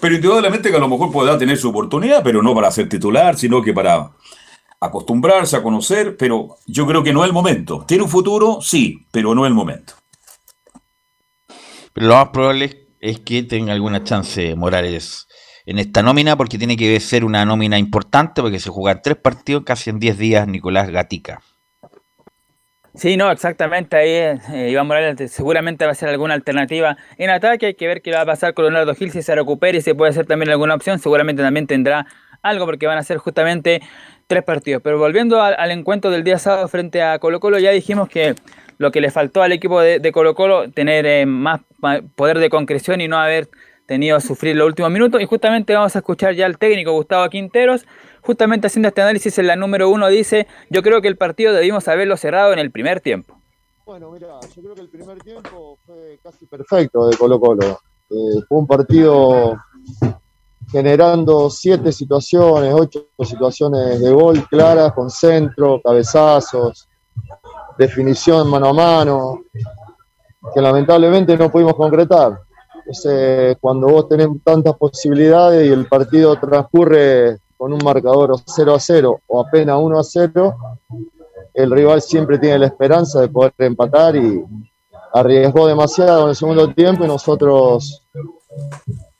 [0.00, 3.38] Pero indudablemente que a lo mejor podrá tener su oportunidad, pero no para ser titular,
[3.38, 4.10] sino que para
[4.80, 7.86] acostumbrarse a conocer, pero yo creo que no es el momento.
[7.88, 8.58] ¿Tiene un futuro?
[8.60, 9.94] Sí, pero no es el momento.
[11.94, 12.81] Lo más probable es
[13.24, 15.26] que tenga alguna chance Morales
[15.66, 19.64] en esta nómina, porque tiene que ser una nómina importante, porque se jugar tres partidos
[19.64, 21.40] casi en 10 días Nicolás Gatica.
[22.94, 23.96] Sí, no, exactamente.
[23.96, 27.66] Ahí eh, Iván Morales seguramente va a ser alguna alternativa en ataque.
[27.66, 29.94] Hay que ver qué va a pasar con Leonardo Gil si se recupera y si
[29.94, 30.98] puede ser también alguna opción.
[30.98, 32.06] Seguramente también tendrá
[32.42, 33.80] algo porque van a ser justamente
[34.26, 34.82] tres partidos.
[34.82, 38.34] Pero volviendo al, encuentro del día sábado frente a Colo Colo, ya dijimos que
[38.82, 41.60] lo que le faltó al equipo de, Colo Colo, tener eh, más
[42.16, 43.48] poder de concreción y no haber
[43.86, 45.20] tenido a sufrir los últimos minutos.
[45.20, 47.86] Y justamente vamos a escuchar ya al técnico Gustavo Quinteros
[48.22, 51.88] justamente haciendo este análisis en la número uno, dice, yo creo que el partido debimos
[51.88, 53.36] haberlo cerrado en el primer tiempo.
[53.84, 57.80] Bueno, mira, yo creo que el primer tiempo fue casi perfecto de Colo Colo.
[58.10, 59.56] Eh, fue un partido
[60.70, 66.88] generando siete situaciones, ocho situaciones de gol claras, con centro, cabezazos,
[67.82, 69.42] definición mano a mano,
[70.54, 72.38] que lamentablemente no pudimos concretar.
[73.60, 79.20] Cuando vos tenés tantas posibilidades y el partido transcurre con un marcador 0 a 0
[79.26, 80.56] o apenas 1 a 0,
[81.54, 84.42] el rival siempre tiene la esperanza de poder empatar y
[85.12, 88.02] arriesgó demasiado en el segundo tiempo y nosotros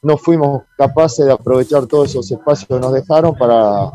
[0.00, 3.92] no fuimos capaces de aprovechar todos esos espacios que nos dejaron para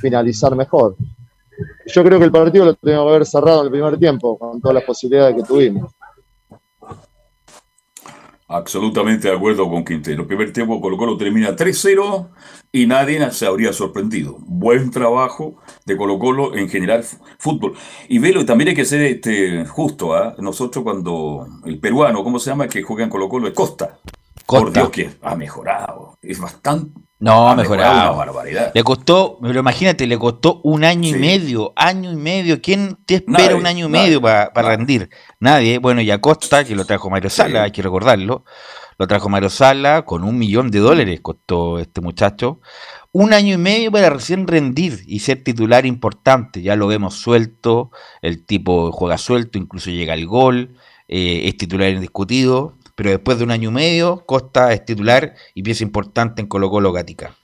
[0.00, 0.96] finalizar mejor.
[1.86, 4.60] Yo creo que el partido lo teníamos que haber cerrado en el primer tiempo, con
[4.60, 5.92] todas las posibilidades que tuvimos.
[8.48, 10.22] Absolutamente de acuerdo con Quintero.
[10.22, 12.28] El primer tiempo Colo Colo termina 3-0
[12.70, 14.36] y nadie se habría sorprendido.
[14.38, 17.04] Buen trabajo de Colo Colo en general
[17.38, 17.74] fútbol.
[18.08, 20.14] Y velo, también hay que ser este, justo.
[20.14, 20.36] ¿ah?
[20.38, 22.68] Nosotros cuando el peruano, ¿cómo se llama?
[22.68, 23.98] Que juega en Colo Colo es Costa.
[24.46, 24.64] Costa.
[24.64, 26.16] Por Dios que ha mejorado.
[26.22, 28.16] Es bastante no, ha mejorado.
[28.16, 28.72] barbaridad.
[28.74, 32.60] Le costó, pero imagínate, le costó un año y medio, año y medio.
[32.60, 35.08] ¿Quién te espera un año y medio para rendir?
[35.40, 35.78] Nadie.
[35.78, 38.44] Bueno, y Acosta, que lo trajo Mario Sala, hay que recordarlo.
[38.98, 42.60] Lo trajo Mario Sala con un millón de dólares, costó este muchacho.
[43.12, 46.60] Un año y medio para recién rendir y ser titular importante.
[46.60, 47.90] Ya lo vemos suelto,
[48.20, 50.76] el tipo juega suelto, incluso llega al gol,
[51.08, 55.62] eh, es titular indiscutido pero después de un año y medio, Costa es titular y
[55.62, 57.36] pieza importante en Colo Colo Gatica.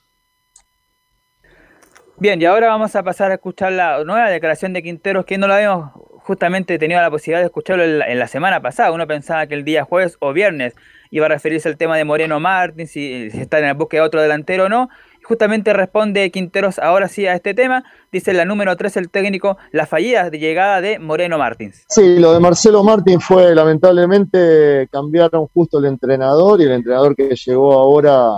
[2.18, 5.48] Bien, y ahora vamos a pasar a escuchar la nueva declaración de Quinteros, que no
[5.48, 5.90] la habíamos
[6.22, 8.92] justamente tenido la posibilidad de escucharlo en la, semana pasada.
[8.92, 10.74] Uno pensaba que el día jueves o viernes
[11.10, 14.22] iba a referirse al tema de Moreno Martín, si, está en la búsqueda de otro
[14.22, 14.88] delantero o no
[15.22, 17.84] justamente responde Quinteros ahora sí a este tema.
[18.10, 21.84] Dice la número 3 el técnico, la fallida de llegada de Moreno Martins.
[21.88, 27.34] Sí, lo de Marcelo Martín fue lamentablemente cambiaron justo el entrenador y el entrenador que
[27.34, 28.32] llegó ahora,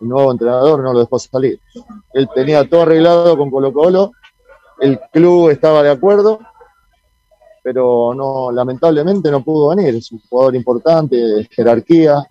[0.00, 1.60] el nuevo entrenador, no lo dejó salir.
[2.12, 4.12] Él tenía todo arreglado con Colo Colo,
[4.80, 6.40] el club estaba de acuerdo,
[7.62, 9.94] pero no, lamentablemente no pudo venir.
[9.94, 12.24] Es un jugador importante, de jerarquía,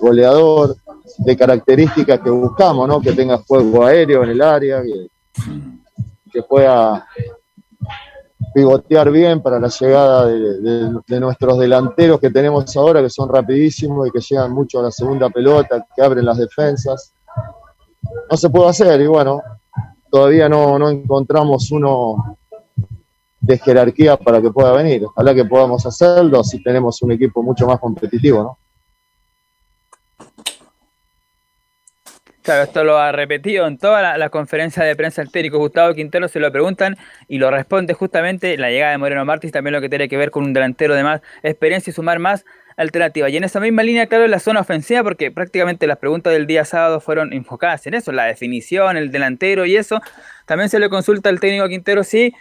[0.00, 0.76] goleador,
[1.18, 3.00] de características que buscamos, ¿no?
[3.00, 7.06] Que tenga juego aéreo en el área, que, pueda
[8.54, 14.10] pivotear bien para la llegada de, nuestros delanteros que tenemos ahora, que son rapidísimos y
[14.10, 17.12] que llegan mucho a la segunda pelota, que abren las defensas.
[18.30, 19.42] No se puede hacer y bueno,
[20.10, 22.38] todavía no, no encontramos uno
[23.40, 25.04] de jerarquía para que pueda venir.
[25.04, 28.58] Ojalá que podamos hacerlo, así tenemos un equipo mucho más competitivo, ¿no?
[32.42, 36.26] Claro, esto lo ha repetido en toda la, conferencia de prensa el técnico Gustavo Quintero,
[36.26, 36.96] se lo preguntan
[37.28, 40.32] y lo responde justamente la llegada de Moreno Martins, también lo que tiene que ver
[40.32, 42.44] con un delantero de más experiencia y sumar más
[42.76, 43.30] alternativas.
[43.30, 46.48] Y en esa misma línea, claro, en la zona ofensiva, porque prácticamente las preguntas del
[46.48, 50.00] día sábado fueron enfocadas en eso, la definición, el delantero y eso.
[50.44, 52.34] También se le consulta al técnico Quintero si,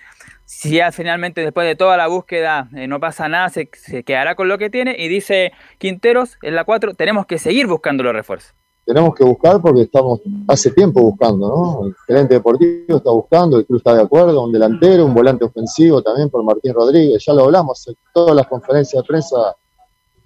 [0.46, 4.34] si ya finalmente después de toda la búsqueda eh, no pasa nada, se, se quedará
[4.34, 4.96] con lo que tiene.
[4.98, 8.56] Y dice Quinteros en la 4, tenemos que seguir buscando los refuerzos
[8.94, 10.20] tenemos que buscar porque estamos
[10.50, 11.88] hace tiempo buscando, ¿no?
[11.88, 16.02] El gerente deportivo está buscando, el club está de acuerdo, un delantero, un volante ofensivo
[16.02, 19.56] también por Martín Rodríguez, ya lo hablamos, en todas las conferencias de prensa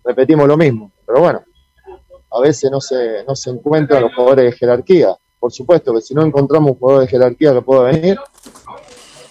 [0.03, 1.43] repetimos lo mismo, pero bueno,
[2.31, 6.15] a veces no se, no se encuentran los jugadores de jerarquía, por supuesto que si
[6.15, 8.17] no encontramos un jugador de jerarquía que pueda venir,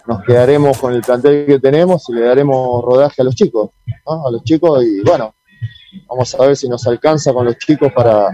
[0.07, 3.70] nos quedaremos con el plantel que tenemos y le daremos rodaje a los chicos,
[4.07, 4.28] ¿no?
[4.28, 5.35] a los chicos y bueno,
[6.09, 8.28] vamos a ver si nos alcanza con los chicos para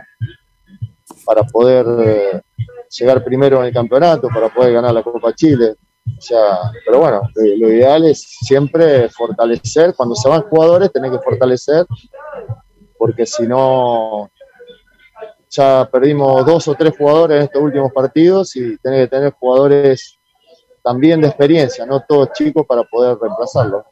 [1.30, 2.42] para poder eh,
[2.90, 5.76] llegar primero en el campeonato, para poder ganar la Copa Chile.
[6.04, 9.94] O sea, pero bueno, lo, ideal es siempre fortalecer.
[9.94, 11.86] Cuando se van jugadores, tenés que fortalecer,
[12.98, 14.28] porque si no,
[15.48, 20.18] ya perdimos dos o tres jugadores en estos últimos partidos y tenés que tener jugadores
[20.82, 23.84] también de experiencia, no todos chicos para poder reemplazarlo.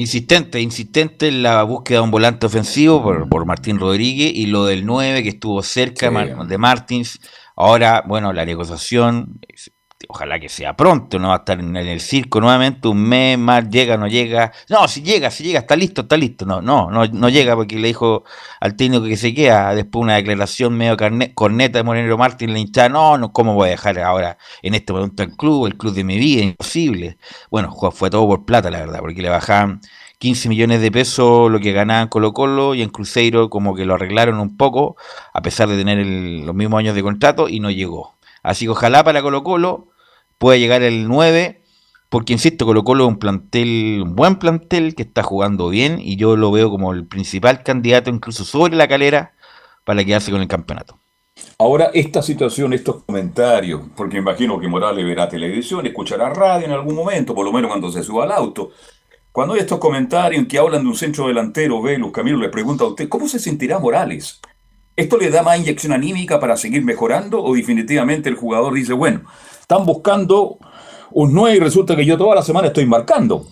[0.00, 4.64] Insistente, insistente en la búsqueda de un volante ofensivo por, por Martín Rodríguez y lo
[4.64, 6.46] del 9 que estuvo cerca Sí.
[6.46, 7.18] de Martins.
[7.56, 9.72] Ahora, bueno, la negociación, es-
[10.06, 13.68] ojalá que sea pronto, no va a estar en el circo nuevamente, un mes más,
[13.68, 14.52] llega, no llega.
[14.68, 16.46] No, si llega, si llega, está listo, está listo.
[16.46, 18.22] No, no, no, no llega porque le dijo
[18.60, 19.74] al técnico que se queda.
[19.74, 23.68] Después una declaración medio carne- corneta de Moreno Martín, le hincha, no, no, ¿cómo voy
[23.68, 26.42] a dejar ahora en este momento el club, el club de mi vida?
[26.44, 27.18] Imposible.
[27.50, 29.80] Bueno, fue todo por plata, la verdad, porque le bajaban
[30.18, 33.94] 15 millones de pesos lo que ganaban Colo Colo y en Cruzeiro como que lo
[33.94, 34.96] arreglaron un poco,
[35.32, 38.17] a pesar de tener el- los mismos años de contrato y no llegó.
[38.48, 39.88] Así que ojalá para Colo Colo
[40.38, 41.60] pueda llegar el 9,
[42.08, 46.16] porque insisto, Colo Colo es un plantel, un buen plantel que está jugando bien y
[46.16, 49.34] yo lo veo como el principal candidato incluso sobre la calera
[49.84, 50.98] para quedarse con el campeonato.
[51.58, 56.94] Ahora, esta situación, estos comentarios, porque imagino que Morales verá televisión, escuchará radio en algún
[56.94, 58.70] momento, por lo menos cuando se suba al auto.
[59.30, 62.84] Cuando hay estos comentarios en que hablan de un centro delantero, Velus, Camilo, le pregunta
[62.84, 64.40] a usted, ¿cómo se sentirá Morales?
[64.98, 69.20] ¿Esto le da más inyección anímica para seguir mejorando o definitivamente el jugador dice, bueno,
[69.60, 70.58] están buscando
[71.12, 73.46] un 9 y resulta que yo toda la semana estoy marcando?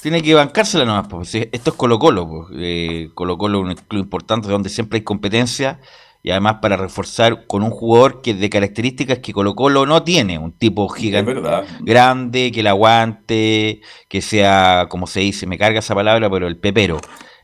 [0.00, 1.34] Tiene que bancársela nomás, pues.
[1.34, 2.46] Esto es Colo Colo, pues.
[2.58, 5.78] Eh, Colo Colo es un club importante donde siempre hay competencia
[6.22, 10.38] y además para reforzar con un jugador que de características que Colo Colo no tiene,
[10.38, 11.34] un tipo gigante,
[11.80, 16.56] grande, que la aguante, que sea, como se dice, me carga esa palabra, pero el
[16.56, 16.98] pepero,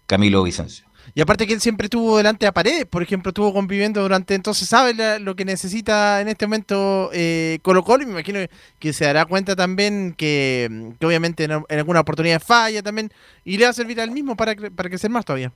[0.07, 0.88] Camilo Vicencio.
[1.19, 4.69] Y aparte que él siempre estuvo delante a paredes, por ejemplo, estuvo conviviendo durante, entonces
[4.69, 8.39] sabe lo que necesita en este momento eh, Colo Colo y me imagino
[8.79, 13.11] que se dará cuenta también que, obviamente en, alguna oportunidad falla también
[13.43, 15.53] y le va a servir al mismo para, para crecer más todavía.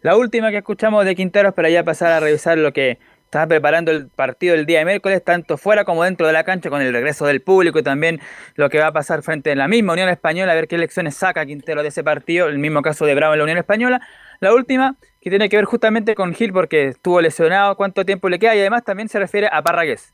[0.00, 2.96] La última que escuchamos de Quinteros para ya pasar a revisar lo que
[3.34, 6.70] está preparando el partido el día de miércoles, tanto fuera como dentro de la cancha,
[6.70, 8.20] con el regreso del público y también
[8.54, 11.16] lo que va a pasar frente a la misma Unión Española, a ver qué lecciones
[11.16, 14.00] saca Quintero de ese partido, el mismo caso de Bravo en la Unión Española.
[14.38, 18.38] La última, que tiene que ver justamente con Gil, porque estuvo lesionado, cuánto tiempo le
[18.38, 20.12] queda y además también se refiere a Parragués.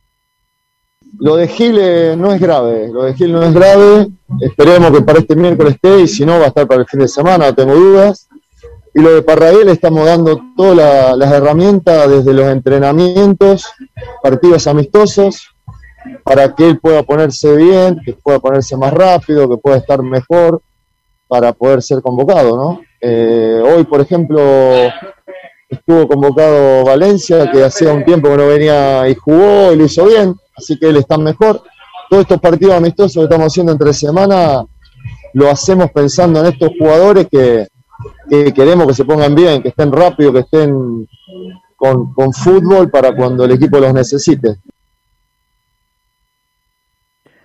[1.19, 4.09] Lo de Gil eh, no es grave, lo de Gil no es grave,
[4.41, 7.01] esperemos que para este miércoles esté y si no va a estar para el fin
[7.01, 8.30] de semana, no tengo dudas.
[8.95, 13.67] Y lo de Parragués le estamos dando todas la- las herramientas desde los entrenamientos,
[14.23, 15.49] partidos amistosos,
[16.25, 20.61] para que él pueda ponerse bien, que pueda ponerse más rápido, que pueda estar mejor
[21.29, 22.81] para poder ser convocado, ¿no?
[23.01, 24.41] Eh, hoy, por ejemplo,
[25.69, 30.05] estuvo convocado Valencia, que hacía un tiempo que no venía y jugó y lo hizo
[30.07, 31.63] bien, así que él está mejor.
[32.09, 34.65] Todos estos partidos amistosos que estamos haciendo entre semana
[35.35, 37.69] lo hacemos pensando en estos jugadores que,
[38.29, 41.09] que queremos que se pongan bien, que estén rápido, que estén
[41.77, 44.57] con, con fútbol para cuando el equipo los necesite.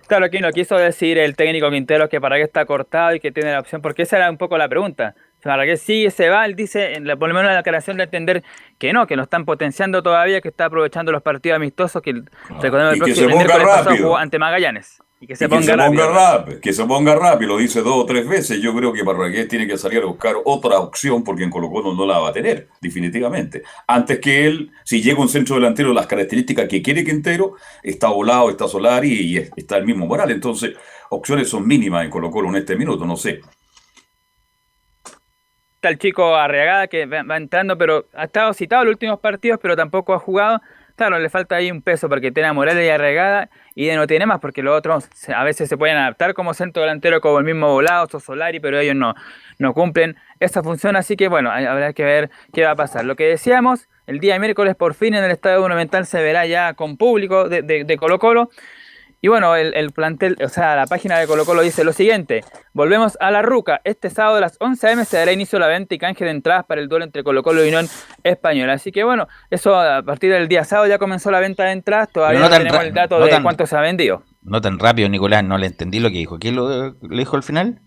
[0.06, 3.52] Claro, aquí no quiso decir el técnico Quintero que Parragués está cortado y que tiene
[3.52, 5.16] la opción, porque esa era un poco la pregunta.
[5.38, 7.96] Si Parragués sigue, se va, él dice, en la, por lo menos en la declaración
[7.96, 8.44] de entender
[8.78, 12.22] que no, que lo están potenciando todavía, que está aprovechando los partidos amistosos, que
[12.60, 15.02] recordemos el que próximo se ponga pasado jugó ante Magallanes.
[15.18, 16.06] Y que se Y ponga que se rápido.
[16.08, 18.60] ponga rápido, que se ponga rápido, lo dice dos o tres veces.
[18.60, 21.94] Yo creo que Parragués tiene que salir a buscar otra opción porque en Colo Colo
[21.94, 23.62] no la va a tener, definitivamente.
[23.86, 28.50] Antes que él, si llega un centro delantero, las características que quiere Quintero, está Volado,
[28.50, 30.34] está Solari y es- está el mismo Morales.
[30.34, 30.74] Entonces,
[31.10, 33.40] opciones son mínimas en Colo Colo en este minuto, no sé.
[35.76, 39.20] Está el chico Arriagada que va, va entrando, pero ha estado citado en los últimos
[39.20, 40.60] partidos, pero tampoco ha jugado.
[40.96, 44.06] Claro, le falta ahí un peso porque tiene a Morales y Arriagada y de no
[44.06, 47.44] tiene más porque los otros a veces se pueden adaptar como centro delantero como el
[47.44, 49.14] mismo Volados o Solari, pero ellos no,
[49.58, 53.04] no cumplen esa función, así que bueno, habrá que ver qué va a pasar.
[53.04, 56.72] Lo que decíamos, el día miércoles por fin en el Estadio Monumental se verá ya
[56.72, 58.48] con público de, de- de Colo Colo.
[59.22, 62.44] Y bueno, el, el plantel, o sea, la página de Colo Colo dice lo siguiente.
[62.74, 63.80] Volvemos a la Ruca.
[63.84, 66.30] Este sábado a las 11 am se dará inicio a la venta y canje de
[66.30, 67.88] entradas para el duelo entre Colo Colo y Unión
[68.22, 68.74] Española.
[68.74, 72.10] Así que bueno, eso a partir del día sábado ya comenzó la venta de entradas.
[72.12, 74.22] Todavía no, tenemos el dato no de tan- cuánto se ha vendido.
[74.42, 76.38] No tan rápido, Nicolás, no le entendí lo que dijo.
[76.38, 77.80] ¿Qué lo, le dijo al final?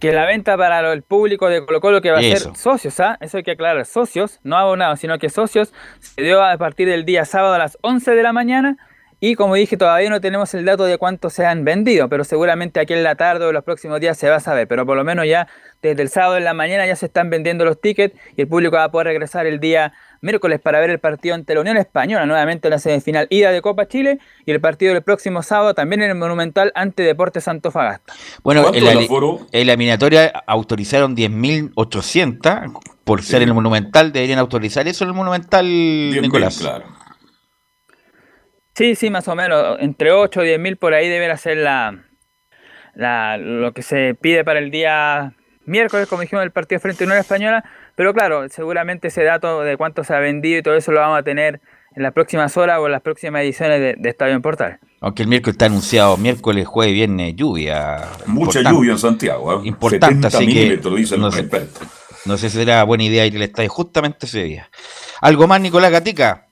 [0.00, 3.16] Que la venta para el público de Colo Colo que va a ser socios, ¿ah?
[3.20, 7.04] Eso hay que aclarar, socios, no abonados, sino que socios, se dio a partir del
[7.04, 8.76] día sábado a las 11 de la mañana
[9.20, 12.80] Y como dije, todavía no tenemos el dato de cuántos se han vendido, pero seguramente
[12.80, 14.68] aquí en la tarde o los próximos días se va a saber.
[14.68, 15.48] Pero por lo menos ya
[15.82, 18.76] desde el sábado en la mañana ya se están vendiendo los tickets y el público
[18.76, 19.92] va a poder regresar el día
[20.24, 23.60] miércoles para ver el partido ante la Unión Española, nuevamente en la semifinal ida de
[23.60, 28.14] Copa Chile, y el partido del próximo sábado también en el Monumental ante Deportes Antofagasta.
[28.42, 32.72] Bueno, en la, en la eliminatoria autorizaron 10.800
[33.04, 36.58] por ser en el Monumental, deberían autorizar eso en el Monumental, Nicolás.
[36.58, 37.03] claro.
[38.74, 42.04] Sí, sí, más o menos, entre 8 y 10 mil por ahí deberá ser la,
[42.94, 47.06] la, lo que se pide para el día miércoles, como dijimos, el partido frente a
[47.06, 47.64] Unión Española,
[47.94, 51.18] pero claro, seguramente ese dato de cuánto se ha vendido y todo eso lo vamos
[51.18, 51.60] a tener
[51.94, 54.80] en las próximas horas o en las próximas ediciones de, Estadio en Portal.
[55.00, 57.98] Aunque el miércoles está anunciado, miércoles, jueves, viernes, lluvia.
[58.26, 59.60] Mucha lluvia en Santiago.
[59.60, 59.68] ¿eh?
[59.68, 60.80] Importante, así que
[61.16, 61.48] no, sé,
[62.24, 64.70] no sé si será buena idea ir al estadio justamente ese día.
[65.20, 66.48] ¿Algo más, Nicolás Gatica?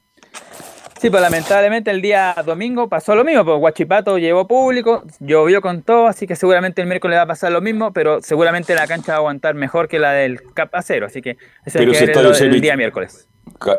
[1.02, 5.82] Sí, pues lamentablemente el día domingo pasó lo mismo, pues Guachipato llevó público, llovió con
[5.82, 9.10] todo, así que seguramente el miércoles va a pasar lo mismo, pero seguramente la cancha
[9.10, 11.30] va a aguantar mejor que la del Capacero, así que
[11.66, 13.26] ese es el, día miércoles.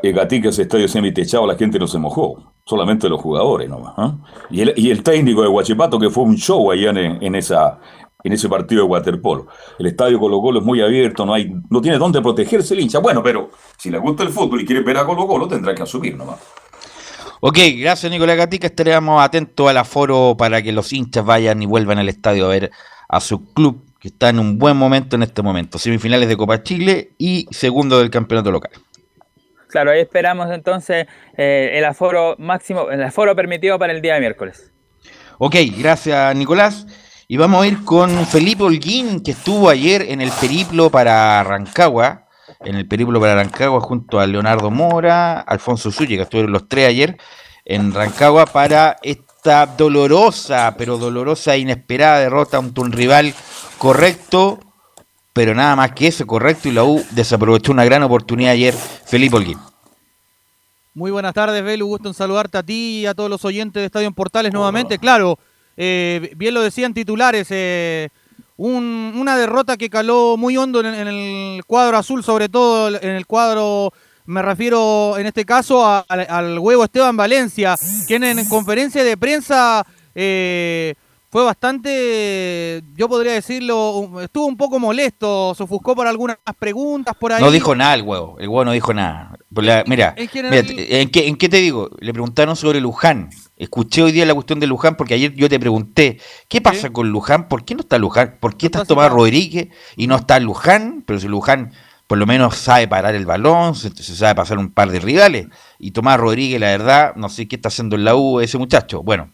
[0.03, 3.93] Gatica, ese estadio semi-techado, la gente no se mojó, solamente los jugadores nomás.
[3.95, 4.17] ¿ah?
[4.49, 7.79] Y, el, y, el, técnico de Guachipato, que fue un show allá en, esa,
[8.21, 9.47] en ese partido de waterpolo.
[9.79, 12.99] El estadio Colo Colo es muy abierto, no hay, no tiene dónde protegerse el hincha.
[12.99, 15.83] Bueno, pero si le gusta el fútbol y quiere ver a Colo Colo, tendrá que
[15.83, 16.41] asumir nomás.
[17.45, 18.67] Ok, gracias Nicolás Gatica.
[18.67, 22.71] Estaremos atentos al aforo para que los hinchas vayan y vuelvan al estadio a ver
[23.09, 25.77] a su club, que está en un buen momento en este momento.
[25.77, 28.71] Semifinales de Copa Chile y segundo del campeonato local.
[29.67, 34.21] Claro, ahí esperamos entonces eh, el aforo máximo, el aforo permitido para el día de
[34.21, 34.71] miércoles.
[35.37, 36.87] Ok, gracias Nicolás.
[37.27, 42.22] Y vamos a ir con Felipe Holguín, que estuvo ayer en el periplo para Rancagua
[42.65, 47.17] en el periplo para Rancagua junto a Leonardo Mora, Alfonso que estuvieron los tres ayer
[47.65, 53.33] en Rancagua para esta dolorosa, pero dolorosa e inesperada derrota ante un rival
[53.77, 54.59] correcto,
[55.33, 59.35] pero nada más que eso, correcto, y la U desaprovechó una gran oportunidad ayer, Felipe
[59.35, 59.59] Holguín.
[60.93, 63.85] Muy buenas tardes, Belu, gusto en saludarte a ti y a todos los oyentes de
[63.87, 64.99] Estadio Portales nuevamente.
[64.99, 65.39] Claro,
[65.75, 68.09] eh, bien lo decían titulares, eh,
[68.57, 73.91] una derrota que caló muy hondo en, el cuadro azul, sobre todo en el cuadro,
[74.25, 77.75] me refiero en este caso al huevo Esteban Valencia,
[78.07, 79.85] quien en conferencia de prensa
[80.15, 80.93] eh,
[81.33, 87.33] fue bastante, yo podría decirlo, estuvo un poco molesto, se ofuscó por algunas preguntas por
[87.33, 87.41] ahí.
[87.41, 89.35] No dijo nada el huevo, el huevo no dijo nada.
[89.87, 91.89] mira, en, qué, ¿en qué te digo?
[91.99, 93.31] Le preguntaron sobre Luján.
[93.57, 97.09] Escuché hoy día la cuestión de Luján porque ayer yo te pregunté, ¿qué pasa con
[97.09, 97.47] Luján?
[97.47, 98.37] ¿Por qué no está Luján?
[98.39, 101.03] ¿Por qué está Tomás Rodríguez y no está Luján?
[101.05, 101.71] Pero si Luján
[102.07, 105.47] por lo menos sabe parar el balón, se, sabe pasar un par de rivales.
[105.79, 109.01] Y Tomás Rodríguez, la verdad, no sé qué está haciendo en la U ese muchacho.
[109.01, 109.31] Bueno,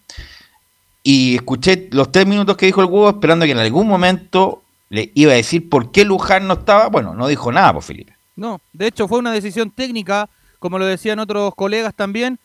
[1.03, 5.11] y escuché los tres minutos que dijo el huevo esperando que en algún momento le
[5.15, 6.88] iba a decir por qué Luján no estaba.
[6.88, 8.15] Bueno, no dijo nada, por pues, Felipe.
[8.36, 12.39] No, de hecho fue una decisión técnica, como lo decían otros colegas también,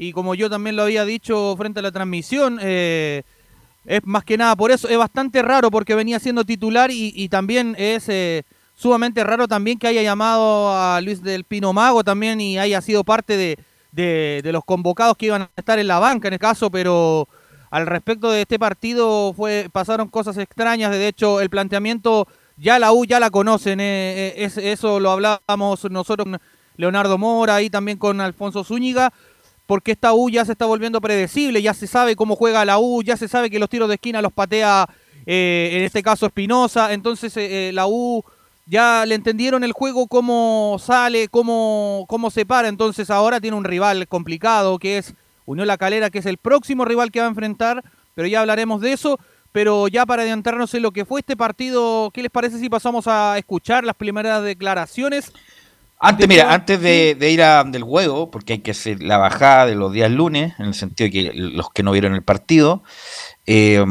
[0.00, 3.22] y como yo también lo había dicho frente a la transmisión, eh,
[3.84, 7.74] es más que nada por eso, es bastante raro porque venía siendo titular y, también
[7.78, 8.44] es eh,
[8.74, 13.04] sumamente raro también que haya llamado a Luis del Pino Mago también y haya sido
[13.04, 13.58] parte de,
[13.92, 17.28] de, los convocados que iban a estar en la banca en el caso, pero
[17.70, 22.26] al respecto de este partido fue pasaron cosas extrañas, de hecho el planteamiento
[22.56, 26.26] ya la U ya la conocen, eh, es, eso lo hablábamos nosotros
[26.78, 29.12] Leonardo Mora y también con Alfonso Zúñiga,
[29.70, 33.04] porque esta U ya se está volviendo predecible, ya se sabe cómo juega la U,
[33.04, 34.88] ya se sabe que los tiros de esquina los patea,
[35.26, 38.24] eh, en este caso Espinosa, entonces eh, eh, la U
[38.66, 43.62] ya le entendieron el juego, cómo sale, cómo, cómo se para, entonces ahora tiene un
[43.62, 45.14] rival complicado que es
[45.46, 47.84] Unión La Calera, que es el próximo rival que va a enfrentar,
[48.16, 49.20] pero ya hablaremos de eso.
[49.52, 53.08] Pero ya para adentrarnos en lo que fue este partido, ¿qué les parece si pasamos
[53.08, 55.32] a escuchar las primeras declaraciones
[56.02, 59.74] antes, mira, antes de, ir a, del juego, porque hay que hacer la bajada de
[59.74, 62.82] los días lunes, en el sentido de que los que no vieron el partido,
[63.46, 63.84] eh,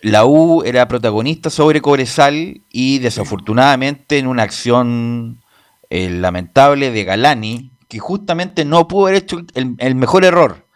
[0.00, 5.40] la U era protagonista sobre Cobresal y desafortunadamente en una acción
[5.88, 10.66] eh, lamentable de Galani, que justamente no pudo haber hecho el, mejor error.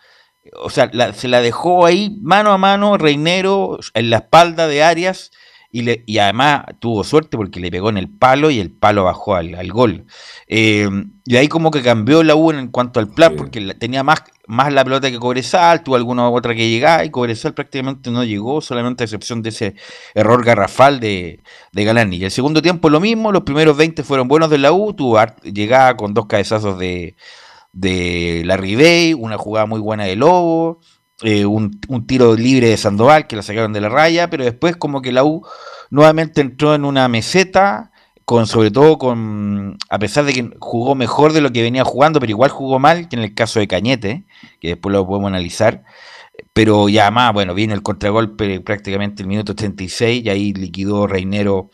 [0.54, 5.32] O sea, se la dejó ahí mano a mano Reinero en la espalda de Arias
[5.76, 9.04] y, le, y además tuvo suerte porque le pegó en el palo y el palo
[9.04, 10.06] bajó al, gol.
[10.48, 10.88] Eh,
[11.26, 14.72] y ahí como que cambió la U en cuanto al plan, porque tenía más, más
[14.72, 19.02] la pelota que Cobresal, tuvo alguna otra que llegaba y Cobresal prácticamente no llegó, solamente
[19.02, 19.74] a excepción de ese
[20.14, 22.16] error garrafal de, de Galani.
[22.16, 25.20] Y el segundo tiempo lo mismo, los primeros 20 fueron buenos de la U, tuvo
[25.42, 27.16] llegada con dos cabezazos de,
[27.74, 30.80] de Larry Bay, una jugada muy buena de Lobo,
[31.22, 34.76] eh, un, un tiro libre de Sandoval que la sacaron de la raya, pero después
[34.76, 35.46] como que la U
[35.90, 37.90] nuevamente entró en una meseta,
[38.24, 42.18] con sobre todo con, a pesar de que jugó mejor de lo que venía jugando,
[42.18, 44.26] pero igual jugó mal, que en el caso de Cañete,
[44.60, 45.84] que después lo podemos analizar,
[46.52, 51.70] pero ya más, bueno, viene el contragolpe prácticamente el minuto 36 y ahí liquidó Reinero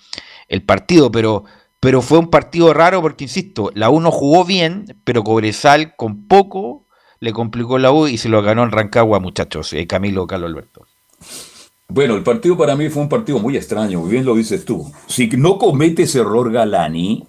[0.49, 1.45] el partido, pero,
[1.80, 6.26] pero fue un partido raro porque, insisto, la U no jugó bien, pero Cobresal con
[6.28, 6.82] poco
[7.22, 10.86] le complicó la U y se lo ganó en Rancagua, muchachos, eh, Camilo Carlos Alberto.
[11.86, 14.90] Bueno, el partido para mí fue un partido muy extraño, bien lo dices tú.
[15.06, 17.24] Si no comete ese error Galani,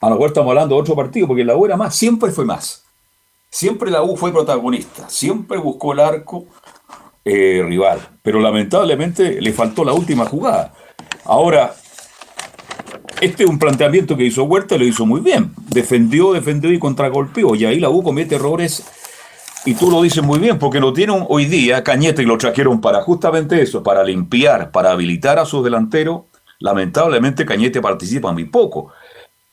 [0.00, 2.44] a lo mejor estamos hablando de otro partido, porque la U era más, siempre fue
[2.44, 2.84] más.
[3.48, 6.46] Siempre la U fue protagonista, siempre buscó el arco
[7.24, 10.74] eh, rival, pero lamentablemente le faltó la última jugada.
[11.24, 11.76] Ahora,
[13.20, 15.52] este es un planteamiento que hizo Huerta lo hizo muy bien.
[15.68, 18.84] Defendió, defendió y contragolpeó, y ahí la U comete errores
[19.64, 22.80] y tú lo dices muy bien, porque lo tienen hoy día Cañete y lo trajeron
[22.80, 26.22] para justamente eso, para limpiar, para habilitar a sus delanteros.
[26.60, 28.92] Lamentablemente Cañete participa muy poco.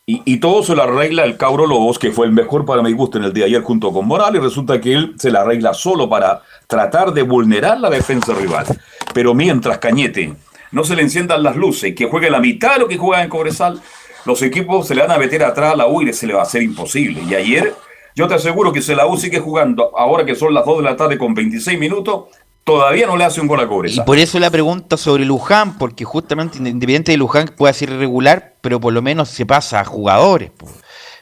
[0.08, 2.94] Y, y, todo se lo arregla el Cauro Lobos, que fue el mejor para mi
[2.94, 4.44] gusto en el día de ayer junto con Morales.
[4.44, 8.68] Resulta que él se la arregla solo para tratar de vulnerar la defensa rival.
[9.16, 10.36] Pero mientras Cañete
[10.72, 13.30] no se le enciendan las luces que juegue la mitad de lo que juega en
[13.30, 13.82] Cobresal,
[14.26, 16.44] los equipos se le van a meter atrás a la U se le va a
[16.44, 17.24] hacer imposible.
[17.28, 17.74] Y ayer
[18.16, 20.84] yo te aseguro que si la U sigue jugando, ahora que son las 2 de
[20.84, 22.26] la tarde con 26 minutos,
[22.64, 24.04] todavía no le hace un gol a Cobresal.
[24.04, 28.54] Y por eso la pregunta sobre Luján, porque justamente independiente de Luján puede ser irregular,
[28.62, 30.52] pero por lo menos se pasa a jugadores.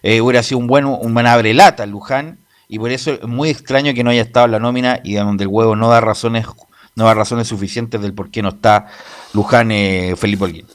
[0.03, 3.49] Eh, hubiera sido un buen, un buen abre lata Luján, y por eso es muy
[3.49, 6.45] extraño que no haya estado en la nómina y donde el huevo no da razones,
[6.95, 8.87] no da razones suficientes del por qué no está
[9.33, 10.67] Luján eh, Felipe Olguín.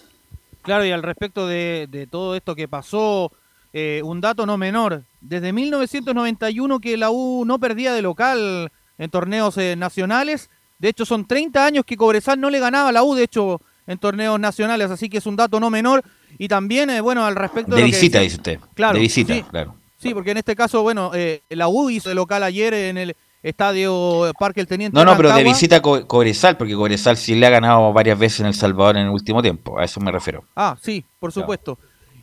[0.62, 3.32] Claro, y al respecto de, de todo esto que pasó,
[3.72, 9.10] eh, un dato no menor, desde 1991 que la U no perdía de local en
[9.10, 13.02] torneos eh, nacionales, de hecho son 30 años que Cobresal no le ganaba a la
[13.02, 16.02] U, de hecho, en torneos nacionales, así que es un dato no menor.
[16.38, 17.80] Y también, eh, bueno, al respecto de...
[17.82, 18.58] de visita, dice usted.
[18.74, 18.94] Claro.
[18.94, 19.74] De visita, sí, claro.
[19.98, 23.16] Sí, porque en este caso, bueno, eh, la U hizo de local ayer en el
[23.42, 24.94] estadio Parque El Teniente.
[24.96, 28.18] No, no, pero de visita a Co- Cobresal, porque Cobresal sí le ha ganado varias
[28.18, 30.44] veces en El Salvador en el último tiempo, a eso me refiero.
[30.54, 31.78] Ah, sí, por supuesto.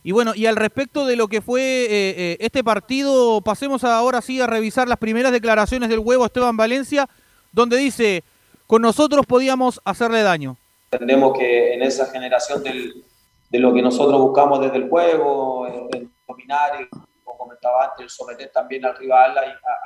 [0.06, 4.22] Y bueno, y al respecto de lo que fue eh, eh, este partido, pasemos ahora
[4.22, 7.10] sí a revisar las primeras declaraciones del huevo Esteban Valencia,
[7.52, 8.24] donde dice,
[8.68, 10.58] con nosotros podíamos hacerle daño.
[10.92, 16.10] Entendemos que en esa generación de lo que nosotros buscamos desde el juego, el, el
[16.28, 16.88] dominar
[17.24, 19.36] como comentaba antes, el someter también al rival,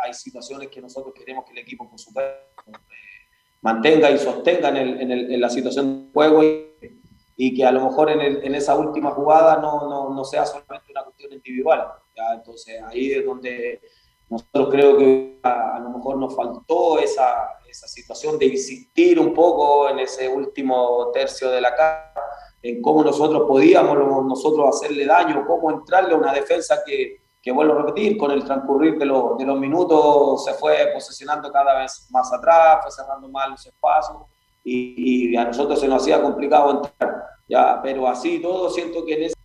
[0.03, 2.33] hay, situaciones que nosotros queremos que el equipo, por supuesto,
[2.67, 2.73] eh,
[3.61, 6.43] mantenga y sostenga en, la situación del juego
[7.41, 10.45] y que a lo mejor en, el- en esa última jugada no, no, no sea
[10.45, 11.87] solamente una cuestión individual.
[12.13, 12.33] ¿ya?
[12.33, 13.81] Entonces ahí es donde
[14.29, 19.33] nosotros creo que a, a lo mejor nos faltó esa, esa situación de insistir un
[19.33, 22.13] poco en ese último tercio de la cara,
[22.61, 27.51] en cómo nosotros podíamos lo- nosotros hacerle daño, cómo entrarle a una defensa que, que
[27.53, 31.79] vuelvo a repetir, con el transcurrir de, los- de los minutos se fue posesionando cada
[31.79, 34.17] vez más atrás, fue cerrando más los espacios
[34.63, 37.15] y, y a nosotros se nos hacía complicado entrar.
[37.47, 39.35] Ya, pero así todo siento que en ese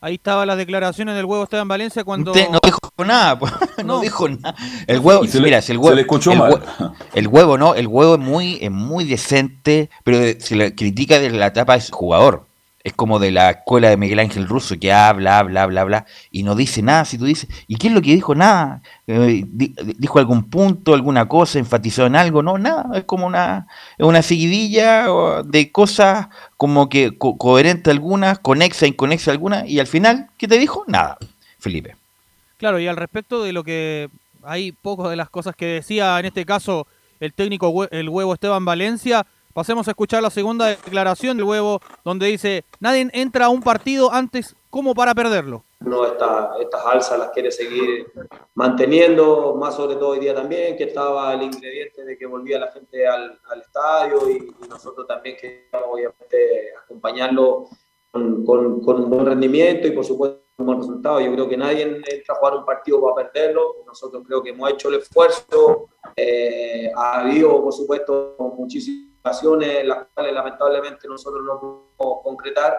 [0.00, 2.30] Ahí estaban las declaraciones del huevo Esteban Valencia cuando...
[2.32, 3.38] Usted no dijo nada,
[3.78, 4.00] no, No.
[4.00, 4.54] dijo nada.
[4.86, 6.52] El huevo, se le- mira, si el se huevo, le escuchó el, mal.
[6.52, 11.18] hue- el huevo no, el huevo es muy, es muy decente, pero se le critica
[11.18, 12.45] de la etapa de jugador.
[12.86, 16.44] Es como de la escuela de Miguel Ángel Russo que habla, habla, habla, habla y
[16.44, 17.04] no dice nada.
[17.04, 18.36] Si tú dices, ¿y qué es lo que dijo?
[18.36, 18.80] Nada.
[19.08, 22.86] Eh, di- dijo algún punto, alguna cosa, enfatizó en algo, no, nada.
[22.94, 23.66] Es como una,
[23.98, 25.06] una seguidilla
[25.44, 30.56] de cosas como que co- coherente algunas, conexa, inconexa algunas, y al final, ¿qué te
[30.56, 30.84] dijo?
[30.86, 31.18] Nada,
[31.58, 31.96] Felipe.
[32.56, 34.08] Claro, y al respecto de lo que
[34.44, 36.86] hay pocas de las cosas que decía en este caso
[37.18, 39.26] el técnico el huevo Esteban Valencia,
[39.56, 44.12] pasemos a escuchar la segunda declaración del huevo donde dice, nadie entra a un partido
[44.12, 45.64] antes como para perderlo.
[45.80, 48.06] uno esta- estas alzas las quiere seguir
[48.54, 52.70] manteniendo, más sobre todo hoy día también, que estaba el ingrediente de que volvía la
[52.72, 56.36] gente al, al estadio y, y nosotros también queríamos obviamente
[56.84, 57.68] acompañarlo
[58.10, 61.20] con, con- con un buen rendimiento y por supuesto un buen resultado.
[61.20, 64.70] Yo creo que nadie entra a jugar un partido para perderlo, nosotros creo que hemos
[64.70, 71.58] hecho el esfuerzo, eh, ha habido por supuesto muchísimas ocasiones las cuales lamentablemente nosotros no
[71.60, 72.78] pudimos concretar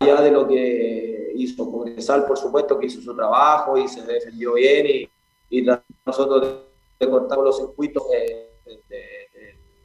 [0.00, 4.54] allá de lo que hizo Congresal, por supuesto que hizo su trabajo y se defendió
[4.54, 5.66] bien y, y
[6.04, 6.40] nosotros
[6.98, 8.48] de, de cortar los circuitos de,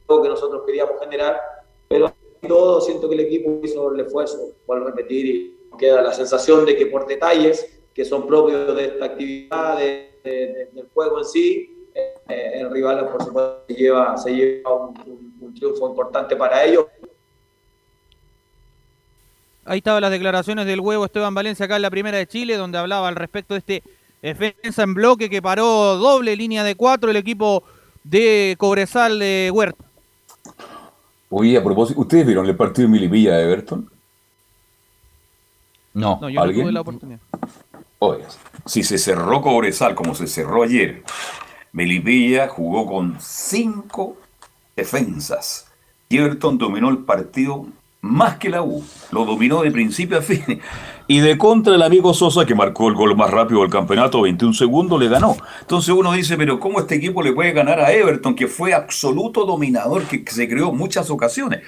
[0.08, 1.40] lo que nosotros queríamos generar,
[1.88, 2.12] pero
[2.46, 6.76] todo siento que el equipo hizo el esfuerzo, a repetir, y queda la sensación de
[6.76, 11.24] que por detalles que son propios de esta actividad, de- de- de- del juego en
[11.24, 16.36] sí, eh, el rival, por supuesto, se lleva, se lleva un, un- un triunfo importante
[16.36, 16.86] para ellos.
[19.64, 22.78] Ahí estaban las declaraciones del huevo Esteban Valencia acá en la primera de Chile, donde
[22.78, 23.82] hablaba al respecto de este
[24.22, 27.64] defensa en bloque que paró doble línea de cuatro el equipo
[28.04, 29.84] de Cobresal de Huerta.
[31.30, 33.90] Oye, a propósito, ¿ustedes vieron el partido de Milipilla de Everton?
[35.94, 36.18] No.
[36.20, 36.64] No, yo no ¿Alguien?
[36.64, 37.20] tuve la oportunidad.
[37.98, 38.24] Oye,
[38.66, 41.02] si se cerró Cobresal como se cerró ayer,
[41.72, 44.16] Melipilla jugó con cinco
[44.76, 45.66] defensas.
[46.08, 47.66] Y Everton dominó el partido
[48.02, 48.84] más que la U.
[49.10, 50.60] Lo dominó de principio a fin.
[51.08, 54.52] Y de contra el amigo Sosa, que marcó el gol más rápido del campeonato, 21
[54.54, 55.36] segundos, le ganó.
[55.60, 59.46] Entonces uno dice, pero ¿cómo este equipo le puede ganar a Everton, que fue absoluto
[59.46, 61.60] dominador, que se creó en muchas ocasiones?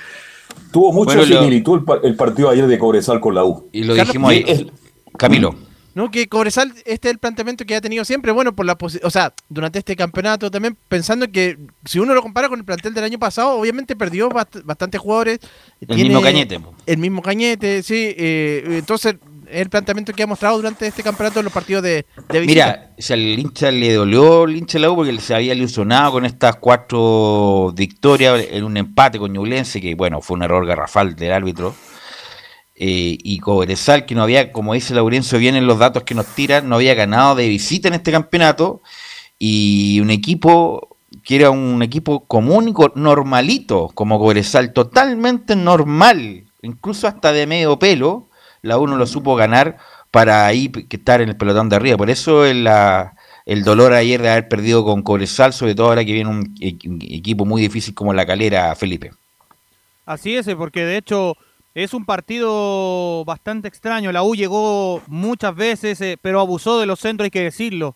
[0.73, 3.69] Tuvo mucha Bueno, similitud el, pa- el partido ayer de Cobresal con la U.
[3.71, 4.73] Y lo Carlos, dijimos ahí.
[5.17, 5.55] Camilo.
[5.99, 9.11] No, que Cobresal, este es el planteamiento que ha tenido siempre, bueno, por la o
[9.11, 13.03] sea, durante este campeonato también, pensando que si uno lo compara con el plantel del
[13.03, 15.40] año pasado, obviamente perdió bast- bastantes jugadores.
[15.80, 16.61] El mismo Cañete.
[16.86, 18.14] El mismo Cañete, sí.
[18.16, 19.16] eh, entonces,
[19.51, 22.40] es el planteamiento que ha mostrado durante este campeonato en los partidos de, de.
[22.42, 26.24] Mira, si al hincha le dolió el hincha la U porque se había ilusionado con
[26.24, 31.32] estas cuatro victorias en un empate con Ñublense, que bueno, fue un error garrafal del
[31.32, 31.74] árbitro.
[32.81, 36.26] Eh, y Cobresal, que no había, como dice Laurencio bien en los datos que nos
[36.26, 38.83] tiran, no había ganado de visita en este campeonato.
[39.39, 47.09] Y un equipo que era un equipo común y normalito, como Cobresal, totalmente normal, incluso
[47.09, 48.29] hasta de medio pelo,
[48.62, 49.79] la uno lo supo ganar
[50.11, 51.97] para ahí estar en el pelotón de arriba.
[51.97, 53.14] Por eso el, la-
[53.45, 56.99] el dolor ayer de haber perdido con Cobresal, sobre todo ahora que viene un, un
[57.03, 59.11] equipo muy difícil como la calera, Felipe.
[60.07, 61.37] Así es, eh, porque de hecho
[61.75, 64.11] es un partido bastante extraño.
[64.12, 67.95] La U llegó muchas veces, eh, pero abusó de los centros, hay que decirlo.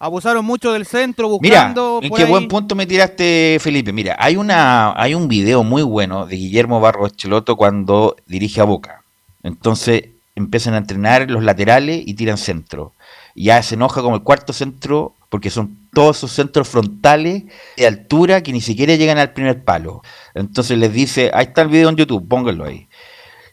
[0.00, 1.98] Abusaron mucho del centro, Mira, buscando.
[2.02, 3.92] en por qué ahí- buen punto me tiraste, Felipe.
[3.92, 8.64] Mira, hay una, hay un video muy bueno de Guillermo Barros Cheloto cuando dirige a
[8.64, 9.02] Boca.
[9.42, 10.04] Entonces
[10.36, 12.92] empiezan a entrenar los laterales y tiran centro.
[13.34, 17.44] Y ya se enoja como el cuarto centro porque son todos esos centros frontales
[17.76, 20.02] de altura que ni siquiera llegan al primer palo.
[20.34, 22.87] Entonces les dice, ahí está el video en YouTube, pónganlo ahí.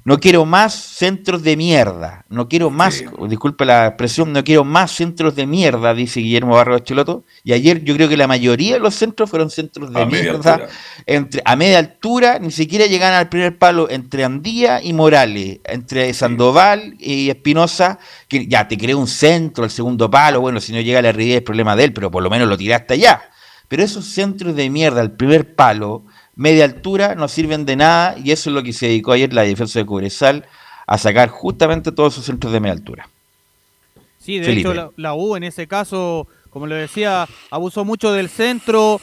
[0.05, 2.25] No quiero más centros de mierda.
[2.29, 6.83] No quiero más, disculpe la expresión, no quiero más centros de mierda, dice Guillermo Barros
[6.83, 7.25] Cheloto.
[7.43, 10.67] Y ayer yo creo que la mayoría de los centros fueron centros de A mierda.
[11.07, 16.13] Entre, a media altura, ni siquiera llegan al primer palo entre Andía y Morales, entre
[16.13, 17.97] Sandoval y Espinosa,
[18.27, 21.13] que ya te creó un centro, el segundo palo, bueno, si no llega a la
[21.13, 23.23] realidad es problema de él, pero por lo menos lo tiraste allá.
[23.67, 28.31] Pero esos centros de mierda, el primer palo, media altura, no sirven de nada y
[28.31, 30.45] eso es lo que se dedicó ayer la defensa de Cobresal
[30.87, 33.09] a sacar justamente todos esos centros de media altura.
[34.19, 34.69] Sí, de Felipe.
[34.69, 38.99] hecho la, la U en ese caso, como lo decía, abusó mucho del centro,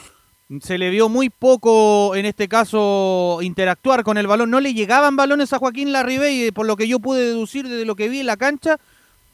[0.61, 5.15] se le vio muy poco en este caso interactuar con el balón, no le llegaban
[5.15, 8.27] balones a Joaquín Larribey, por lo que yo pude deducir de lo que vi en
[8.27, 8.77] la cancha,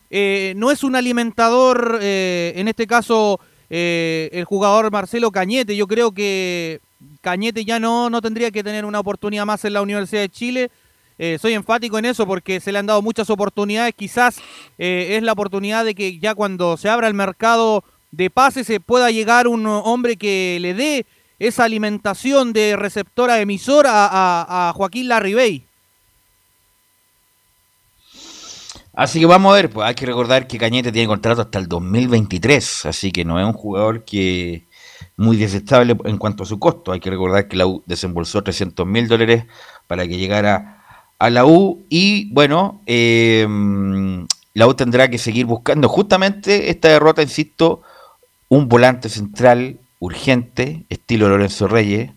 [0.10, 3.40] eh, no es un alimentador, eh, en este caso
[3.70, 6.82] eh, el jugador Marcelo Cañete, yo creo que
[7.22, 10.72] Cañete ya no, no tendría que tener una oportunidad más en la Universidad de Chile.
[11.18, 13.94] Eh, soy enfático en eso porque se le han dado muchas oportunidades.
[13.96, 14.38] Quizás
[14.78, 18.80] eh, es la oportunidad de que ya cuando se abra el mercado de pases se
[18.80, 21.06] pueda llegar un hombre que le dé
[21.38, 25.64] esa alimentación de receptor a emisor a, a- Joaquín Larribey.
[28.94, 31.68] Así que vamos a ver, pues hay que recordar que Cañete tiene contrato hasta el
[31.68, 34.64] 2023, así que no es un jugador que
[35.18, 36.92] muy desestable en cuanto a su costo.
[36.92, 39.46] Hay que recordar que la U desembolsó 300 mil dólares
[39.88, 40.84] para que llegara
[41.20, 43.48] a la U y bueno, eh,
[44.54, 47.82] la U tendrá que seguir buscando justamente esta derrota, insisto,
[48.48, 52.12] un volante central urgente, estilo Lorenzo Reyes,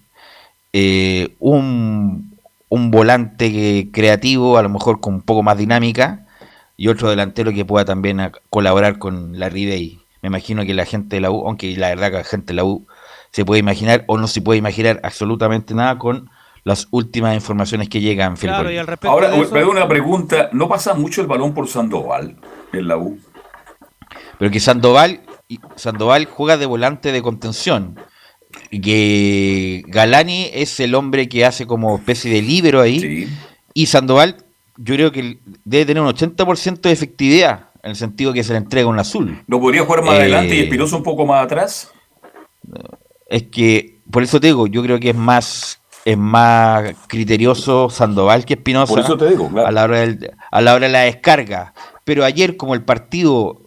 [0.72, 6.26] eh, un, un volante creativo, a lo mejor con un poco más dinámica,
[6.76, 10.01] y otro delantero que pueda también colaborar con la Ribey.
[10.22, 12.54] Me imagino que la gente de la U, aunque la verdad que la gente de
[12.54, 12.86] la U
[13.30, 16.30] se puede imaginar o no se puede imaginar absolutamente nada con
[16.64, 18.54] las últimas informaciones que llegan, Felipe.
[18.56, 20.48] Claro, y al respecto Ahora, eso- perdón, una pregunta.
[20.52, 22.36] ¿No pasa mucho el balón por Sandoval
[22.72, 23.18] en la U?
[24.38, 25.20] Pero que Sandoval,
[25.74, 27.98] Sandoval juega de volante de contención.
[28.70, 33.28] Que Galani es el hombre que hace como especie de líbero ahí.
[33.74, 34.36] Y Sandoval,
[34.76, 38.58] yo creo que debe tener un 80% de efectividad, en el sentido que se le
[38.58, 39.42] entrega un azul.
[39.46, 41.90] ¿No podría jugar más Eh, adelante y Espinosa un poco más atrás?
[43.28, 48.44] Es que, por eso te digo, yo creo que es más es más criterioso Sandoval
[48.44, 49.68] que Espinosa Por eso te digo, claro.
[49.68, 51.74] a, la hora del- a la hora de la descarga.
[52.04, 53.61] Pero ayer, como el partido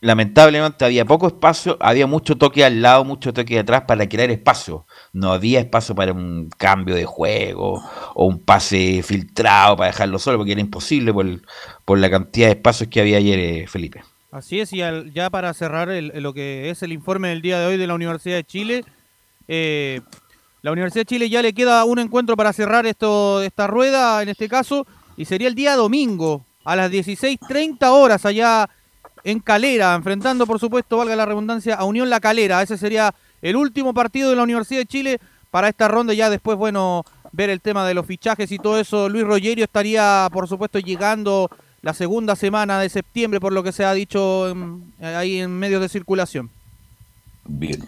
[0.00, 4.86] lamentablemente había poco espacio, había mucho toque al lado, mucho toque atrás para crear espacio.
[5.12, 7.82] No había espacio para un cambio de juego
[8.14, 12.88] o un pase filtrado para dejarlo solo, porque era imposible por, la cantidad de espacios
[12.88, 14.02] que había ayer, eh, Felipe.
[14.32, 14.78] Así es, y
[15.12, 18.36] ya para cerrar lo que es el informe del día de hoy de la Universidad
[18.36, 18.84] de Chile,
[19.48, 20.00] eh,
[20.62, 24.28] la Universidad de Chile ya le queda un encuentro para cerrar esto, esta rueda, en
[24.28, 24.86] este caso,
[25.16, 28.68] y sería el día domingo, a las 16.30 horas allá
[29.24, 32.62] en Calera, enfrentando, por supuesto, valga la redundancia, a Unión La Calera.
[32.62, 36.14] Ese sería el último partido de la Universidad de Chile para esta ronda.
[36.14, 39.08] Ya después, bueno, ver el tema de los fichajes y todo eso.
[39.08, 41.50] Luis Rogerio estaría, por supuesto, llegando
[41.82, 44.54] la segunda semana de septiembre, por lo que se ha dicho
[45.00, 46.50] ahí en medios de circulación.
[47.44, 47.82] Bien.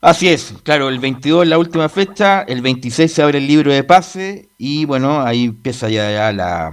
[0.00, 3.72] Así es, claro, el 22 es la última fecha, el 26 se abre el libro
[3.72, 6.70] de pase y bueno, ahí empieza ya, la,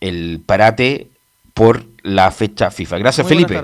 [0.00, 1.10] el parate
[1.52, 2.98] por la fecha FIFA.
[2.98, 3.62] Gracias, Felipe.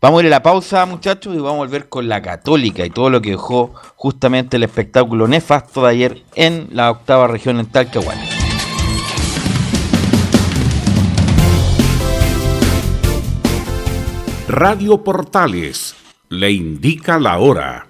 [0.00, 2.90] Vamos a ir a la pausa, muchachos, y vamos a volver con la Católica y
[2.90, 7.66] todo lo que dejó justamente el espectáculo nefasto de ayer en la octava región en
[7.66, 8.22] Talcahuano.
[14.48, 15.94] Radio Portales
[16.28, 17.86] le indica la hora.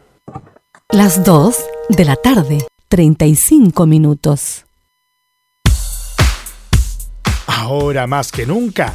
[0.91, 1.57] Las 2
[1.91, 4.65] de la tarde, 35 minutos.
[7.47, 8.95] Ahora más que nunca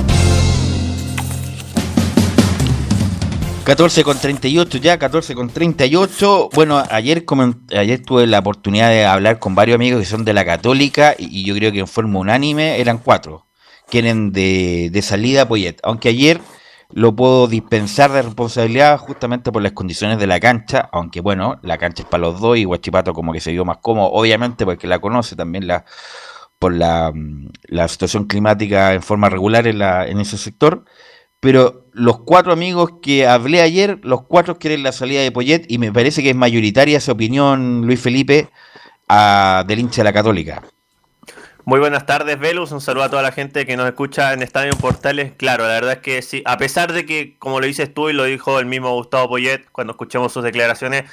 [3.63, 6.49] 14 con 38 ya, 14 con 38.
[6.53, 7.23] Bueno, ayer,
[7.77, 11.45] ayer tuve la oportunidad de hablar con varios amigos que son de la Católica y,
[11.45, 13.45] yo creo que en forma unánime eran cuatro.
[13.87, 15.77] Quieren de, de salida Poyet.
[15.83, 16.41] Aunque ayer
[16.89, 21.77] lo puedo dispensar de responsabilidad justamente por las condiciones de la cancha, aunque bueno, la
[21.77, 24.87] cancha es para los dos y Guachipato como que se vio más cómodo, obviamente porque
[24.87, 25.85] la conoce también la
[26.57, 27.11] por la,
[27.63, 30.85] la situación climática en forma regular en, la, en ese sector
[31.41, 35.79] pero los cuatro amigos que hablé ayer, los cuatro quieren la salida de Poyet y
[35.79, 38.49] me parece que es mayoritaria esa opinión, Luis Felipe,
[39.09, 40.61] a, del hincha de la Católica.
[41.65, 42.71] Muy buenas tardes, Velus.
[42.71, 45.33] Un saludo a toda la gente que nos escucha en Estadio Portales.
[45.35, 48.13] Claro, la verdad es que sí, a pesar de que, como lo dices tú y
[48.13, 51.05] lo dijo el mismo Gustavo Poyet cuando escuchamos sus declaraciones,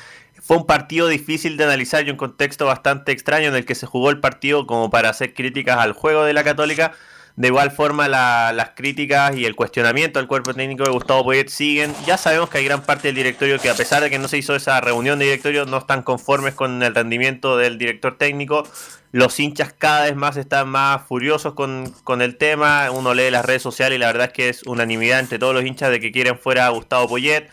[0.43, 3.87] fue un partido difícil de analizar y un contexto bastante extraño en el que se
[3.87, 6.93] jugó el partido como para hacer críticas al juego de la Católica
[7.39, 11.47] De igual forma, la- las críticas y el cuestionamiento al cuerpo técnico de Gustavo Poyet
[11.49, 11.95] siguen.
[12.05, 14.39] Ya sabemos que hay gran parte del directorio que, a pesar de que no se
[14.39, 18.65] hizo esa reunión de directorio, no están conformes con el rendimiento del director técnico.
[19.13, 22.91] Los hinchas cada vez más están más furiosos con, con el tema.
[22.91, 25.65] Uno lee las redes sociales y la verdad es que es unanimidad entre todos los
[25.65, 27.49] hinchas de que quieren fuera a Gustavo Poyet.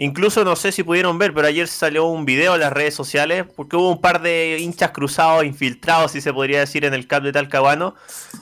[0.00, 3.44] Incluso no sé si pudieron ver, pero ayer salió un video en las redes sociales
[3.56, 7.24] porque hubo un par de hinchas cruzados, infiltrados, si se podría decir, en el CAP
[7.24, 7.96] de Talcahuano.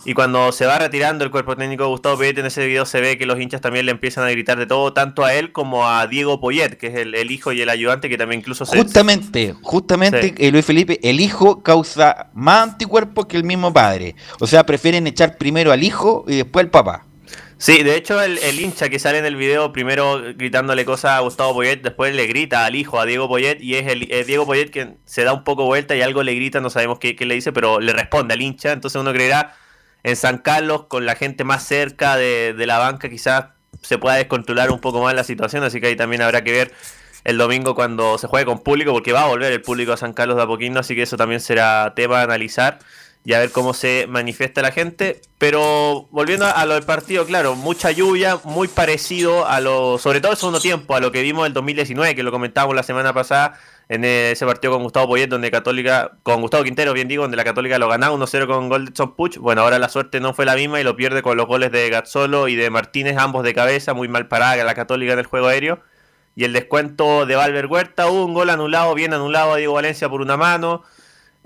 [0.04, 3.00] Y cuando se va retirando el cuerpo técnico de Gustavo Poyet, en ese video se
[3.00, 5.88] ve que los hinchas también le empiezan a gritar de todo, tanto a él como
[5.88, 8.76] a Diego Poyet, que es el, el hijo y el ayudante que también incluso se...
[8.76, 10.34] Justamente, justamente, Sí.
[10.36, 14.14] eh, Luis Felipe, el hijo causa más anticuerpos que el mismo padre.
[14.40, 17.06] O sea, prefieren echar primero al hijo y después al papá.
[17.58, 21.20] Sí, de hecho el, el hincha que sale en el video primero gritándole cosas a
[21.20, 24.44] Gustavo Poyet, después le grita al hijo, a Diego Poyet, y es el es Diego
[24.44, 27.24] Poyet que se da un poco vuelta y algo le grita, no sabemos qué, qué
[27.24, 29.56] le dice, pero le responde al hincha, entonces uno creerá
[30.02, 33.46] en San Carlos, con la gente más cerca de, de la banca, quizás
[33.80, 36.74] se pueda descontrolar un poco más la situación, así que ahí también habrá que ver
[37.24, 40.12] el domingo cuando se juegue con público, porque va a volver el público a San
[40.12, 42.78] Carlos de a poquito, así que eso también será tema a analizar
[43.26, 45.20] y a ver cómo se manifiesta la gente.
[45.36, 50.30] Pero volviendo a lo del partido, claro, mucha lluvia, muy parecido a lo, sobre todo
[50.30, 53.58] el segundo tiempo, a lo que vimos el 2019, que lo comentábamos la semana pasada
[53.88, 57.42] en ese partido con Gustavo Poyet, donde Católica, con Gustavo Quintero, bien digo, donde la
[57.42, 59.38] Católica lo ganaba 1-0 con gol de Son Puch.
[59.38, 61.90] Bueno, ahora la suerte no fue la misma y lo pierde con los goles de
[61.90, 65.48] Gazzolo y de Martínez, ambos de cabeza, muy mal parada la Católica en el juego
[65.48, 65.80] aéreo.
[66.36, 70.20] Y el descuento de Valver Huerta, un gol anulado, bien anulado a Diego Valencia por
[70.20, 70.84] una mano.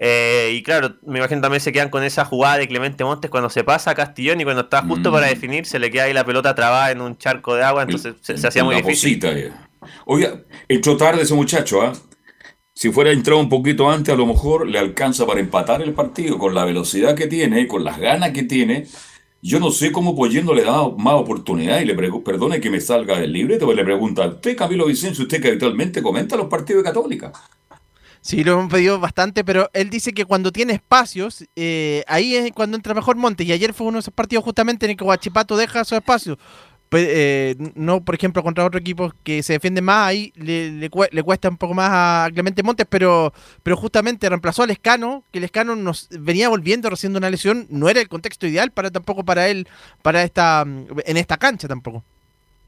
[0.03, 3.51] Eh, y claro, me imagino también se quedan con esa jugada de Clemente Montes cuando
[3.51, 5.13] se pasa a Castellón y cuando está justo Mm.
[5.13, 8.15] para definir se le queda ahí la pelota trabada en un charco de agua, entonces
[8.23, 9.19] se, se hacía muy difícil.
[9.21, 9.31] posita.
[10.07, 11.93] Oiga, entró tarde ese muchacho, ¿ah?
[12.75, 16.39] Si fuera entrado un poquito antes, a lo mejor le alcanza para empatar el partido
[16.39, 18.87] con la velocidad que tiene, con las ganas que tiene.
[19.43, 23.19] Yo no sé cómo Poyendo le da más oportunidad y le perdone que me salga
[23.21, 26.89] del libreto, pero le pregunta, usted Camilo Vicencio, usted que habitualmente comenta los partidos de
[26.91, 27.33] Católica.
[28.23, 32.53] Sí, lo hemos pedido bastante, pero él dice que cuando tiene espacios, eh, ahí es
[32.53, 33.47] cuando entra mejor Montes.
[33.47, 36.39] Y ayer fue uno de esos partidos justamente en el que Guachipato deja su espacio.
[36.91, 40.91] Pues, eh, no, por ejemplo, contra otro equipo que se defiende más, ahí le, le
[41.13, 45.39] le cuesta un poco más a Clemente Montes, pero, pero justamente reemplazó al Escano, que
[45.39, 47.67] el Escano nos venía volviendo recién una lesión.
[47.71, 49.69] No era el contexto ideal para tampoco para él,
[50.03, 52.05] para esta en esta cancha tampoco.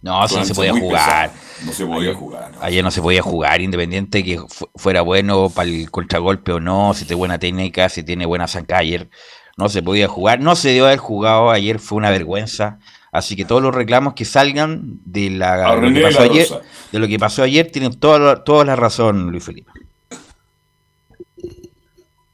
[0.02, 1.30] No, sí, no se podía jugar.
[1.64, 2.52] No se podía jugar.
[2.60, 6.92] Ayer no se podía jugar, independiente que fu- fuera bueno para el contragolpe o no,
[6.92, 8.80] si tiene buena técnica, si tiene buena zancada.
[8.80, 9.08] Ayer
[9.56, 12.78] no se podía jugar, no se debió haber jugado, ayer fue una vergüenza.
[13.12, 16.46] Así que todos los reclamos que salgan de, la, de lo, que pasó ayer,
[16.92, 19.70] de lo que pasó ayer tienen toda, la- toda la razón, Luis Felipe.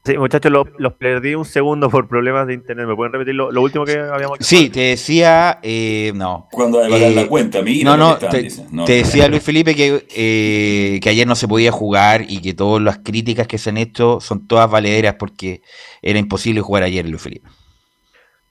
[0.08, 2.86] Sí, muchachos, lo- los perdí un segundo por problemas de internet.
[2.86, 6.48] ¿Me pueden repetir lo, lo último que habíamos Sí, te decía, eh, no.
[6.50, 8.48] Cuando hay la cuenta, mira No, no, están, te.
[8.72, 12.82] No, decía Luis Felipe que, eh, que ayer no se podía jugar y que todas
[12.82, 15.60] las críticas que se han hecho son todas valederas porque
[16.00, 17.46] era imposible jugar ayer, Luis Felipe.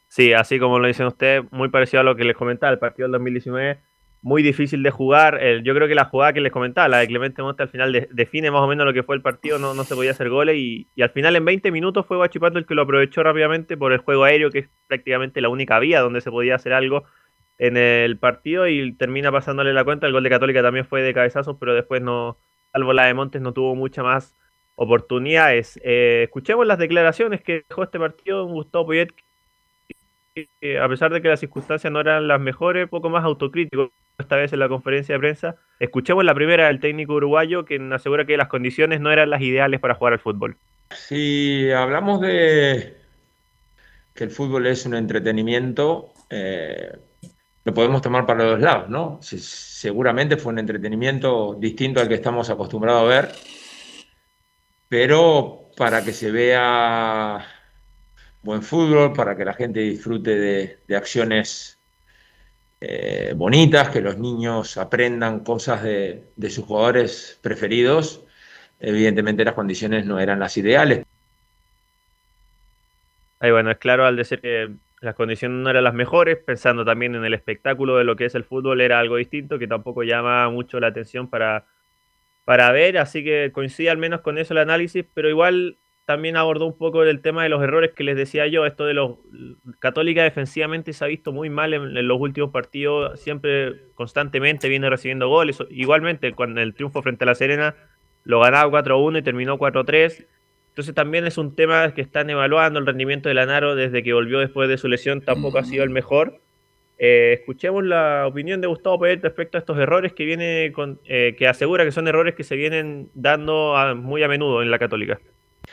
[0.09, 3.07] Sí, así como lo dicen ustedes, muy parecido a lo que les comentaba, el partido
[3.07, 3.79] del 2019,
[4.27, 5.41] muy difícil de jugar.
[5.41, 7.91] El- yo creo que la jugada que les comentaba, la de Clemente Monte, al final
[7.93, 10.29] de- define más o menos lo que fue el partido, no, no se podía hacer
[10.29, 13.77] goles y, y al final en 20 minutos fue Guachipato el que lo aprovechó rápidamente
[13.77, 17.05] por el juego aéreo, que es prácticamente la única vía donde se podía hacer algo
[17.57, 20.07] en el partido y termina pasándole la cuenta.
[20.07, 22.37] El gol de Católica también fue de cabezazos, pero después no,
[22.73, 24.35] salvo la de Montes, no tuvo mucha más
[24.75, 25.79] oportunidades.
[25.83, 29.09] Eh, escuchemos las declaraciones que dejó este partido Gustavo Poyet
[30.81, 34.51] a pesar de que las circunstancias no eran las mejores, poco más autocrítico esta vez
[34.53, 35.55] en la conferencia de prensa.
[35.79, 39.79] Escuchemos la primera del técnico uruguayo, quien asegura que las condiciones no eran las ideales
[39.79, 40.57] para jugar al fútbol.
[40.91, 42.97] Si hablamos de
[44.13, 46.97] que el fútbol es un entretenimiento, eh,
[47.63, 49.19] lo podemos tomar para los dos lados, ¿no?
[49.21, 53.31] Seguramente fue un entretenimiento distinto al que estamos acostumbrados a ver,
[54.89, 57.45] pero para que se vea
[58.47, 61.77] buen fútbol, para que la gente disfrute de, de acciones
[62.81, 68.23] eh, bonitas, que los niños aprendan cosas de, de sus jugadores preferidos,
[68.79, 71.05] evidentemente las condiciones no eran las ideales.
[73.39, 74.71] Ahí bueno, es claro al decir que
[75.01, 78.33] las condiciones no eran las mejores, pensando también en el espectáculo de lo que es
[78.33, 81.65] el fútbol, era algo distinto, que tampoco llama mucho la atención para,
[82.45, 86.65] para ver, así que coincide al menos con eso el análisis, pero igual también abordó
[86.65, 89.17] un poco el tema de los errores que les decía yo, esto de los
[89.79, 94.89] Católica defensivamente se ha visto muy mal en, en los últimos partidos, siempre constantemente viene
[94.89, 97.75] recibiendo goles, igualmente con el triunfo frente a la Serena
[98.23, 100.25] lo ganaba 4-1 y terminó 4-3.
[100.69, 104.39] Entonces también es un tema que están evaluando el rendimiento de Lanaro desde que volvió
[104.39, 106.39] después de su lesión, tampoco ha sido el mejor.
[106.99, 111.35] Eh, escuchemos la opinión de Gustavo Pérez respecto a estos errores que viene con, eh,
[111.37, 114.79] que asegura que son errores que se vienen dando a- muy a menudo en la
[114.79, 115.19] Católica.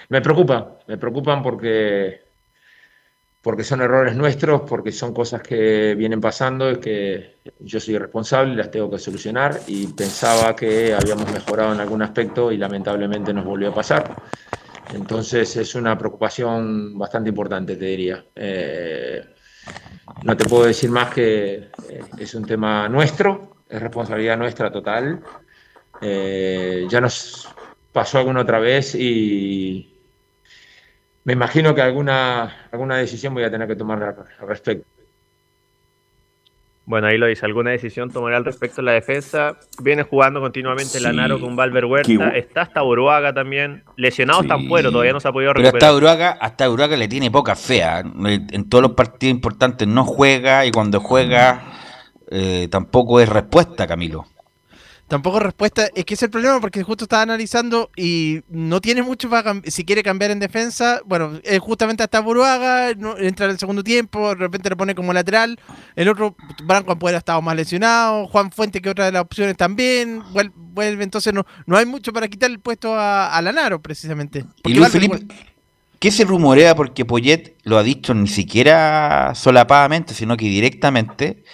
[0.09, 2.23] Me preocupa, me preocupan porque,
[3.43, 8.55] porque son errores nuestros, porque son cosas que vienen pasando y que yo soy responsable
[8.55, 13.45] las tengo que solucionar y pensaba que habíamos mejorado en algún aspecto y lamentablemente nos
[13.45, 14.15] volvió a pasar.
[14.93, 18.25] Entonces es una preocupación bastante importante, te diría.
[18.35, 19.25] Eh,
[20.23, 21.55] no te puedo decir más que
[21.89, 25.21] eh, es un tema nuestro, es responsabilidad nuestra total.
[26.01, 27.49] Eh, ya nos
[27.93, 29.94] pasó alguna otra vez y
[31.25, 34.87] me imagino que alguna, alguna decisión voy a tener que tomar al respecto.
[36.87, 37.47] Bueno, ahí lo dice.
[37.47, 39.57] ¿Alguna decisión tomará al respecto de la defensa?
[39.83, 42.31] Viene jugando continuamente Sí, Lanaro con Valver Huerta.
[42.33, 43.85] qué Está hasta Uruaga también.
[43.97, 45.89] Lesionado está Ampuero, todavía no se ha podido Pero recuperar.
[45.89, 48.01] hasta Uruaga, hasta Uruaga le tiene poca fea.
[48.01, 51.63] En todos los partidos importantes no juega y cuando juega
[52.31, 54.27] eh, tampoco es respuesta, Camilo.
[55.07, 59.29] Tampoco respuesta, es que es el problema porque justo estaba analizando y no tiene mucho
[59.29, 63.85] para si quiere cambiar en defensa, bueno, justamente hasta Buruaga, no, entra en el segundo
[63.85, 65.61] tiempo, de repente lo pone como lateral,
[65.95, 70.23] el otro, Branco ha estado más lesionado, Juan Fuente que otra de las opciones también,
[70.33, 74.39] vuel- vuelve, entonces no, no hay mucho para quitar el puesto a, a Lanaro precisamente.
[74.39, 75.35] Y Porque Luis Valver- Felipe,
[75.99, 76.75] ¿qué se rumorea?
[76.75, 81.45] Porque Poyet lo ha dicho ni siquiera solapadamente, sino que directamente,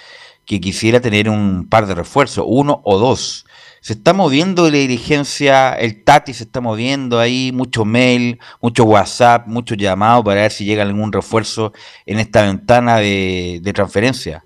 [0.50, 3.46] que quisiera tener un par de refuerzos, uno o dos.
[3.82, 9.46] Se está moviendo la dirigencia, el Tati se está moviendo ahí, mucho mail, mucho WhatsApp,
[9.46, 11.72] mucho llamado para ver si llega algún refuerzo
[12.04, 14.42] en esta ventana de, transferencia.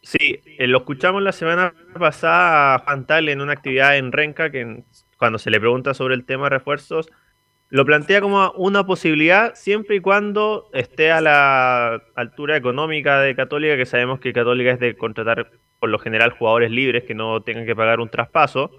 [0.00, 4.82] Sí, eh, lo escuchamos la semana pasada a en una actividad en Renca, que
[5.18, 7.10] cuando se le pregunta sobre el tema de refuerzos,
[7.74, 13.76] lo plantea como una posibilidad siempre y cuando esté a la altura económica de Católica,
[13.76, 17.66] que sabemos que Católica es de contratar por lo general jugadores libres que no tengan
[17.66, 18.70] que pagar un traspaso.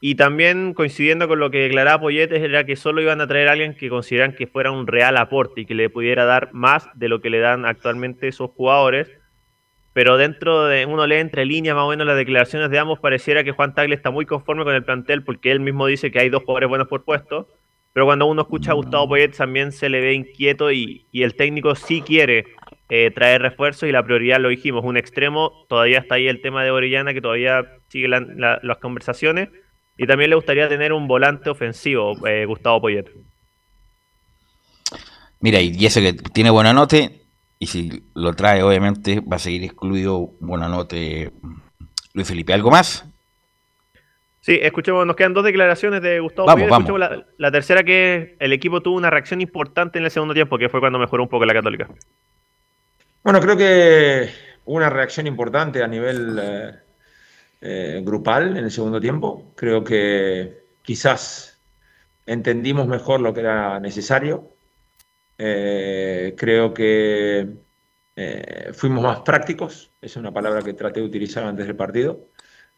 [0.00, 3.52] Y también coincidiendo con lo que declaraba Poyetes, era que solo iban a traer a
[3.52, 7.08] alguien que consideran que fuera un real aporte y que le pudiera dar más de
[7.08, 9.10] lo que le dan actualmente esos jugadores
[9.92, 13.42] pero dentro de uno lee entre líneas más o menos las declaraciones de ambos, pareciera
[13.44, 16.28] que Juan Tagle está muy conforme con el plantel porque él mismo dice que hay
[16.28, 17.48] dos jugadores buenos por puesto,
[17.96, 21.74] pero cuando uno escucha a Gustavo Poyet también se le ve inquieto y, el técnico
[21.74, 22.44] sí quiere
[22.90, 26.62] eh, traer refuerzos y la prioridad, lo dijimos, un extremo, todavía está ahí el tema
[26.62, 29.48] de Orellana que todavía sigue la- la- las conversaciones
[29.96, 33.06] y también le gustaría tener un volante ofensivo, eh, Gustavo Poyet.
[35.40, 36.98] Mira, y eso que tiene buena nota,
[37.58, 40.96] y si lo trae, obviamente, va a seguir excluido buena nota
[42.12, 42.52] Luis Felipe.
[42.52, 43.06] ¿Algo más?
[44.46, 46.70] Sí, escuchemos, nos quedan dos declaraciones de Gustavo Vamos.
[46.70, 50.56] Escuchemos la, la tercera que el equipo tuvo una reacción importante en el segundo tiempo,
[50.56, 51.88] que fue cuando mejoró un poco la Católica.
[53.24, 54.30] Bueno, creo que
[54.64, 56.74] hubo una reacción importante a nivel eh,
[57.60, 59.52] eh, grupal en el segundo tiempo.
[59.56, 61.60] Creo que quizás
[62.24, 64.52] entendimos mejor lo que era necesario.
[65.38, 67.48] Eh, creo que
[68.14, 72.28] eh, fuimos más prácticos, es una palabra que traté de utilizar antes del partido.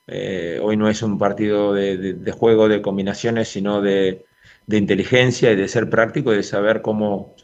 [0.08, 4.26] Eh, hoy no es un partido de, juego de combinaciones, sino de,
[4.68, 7.36] inteligencia y de ser práctico de saber cómo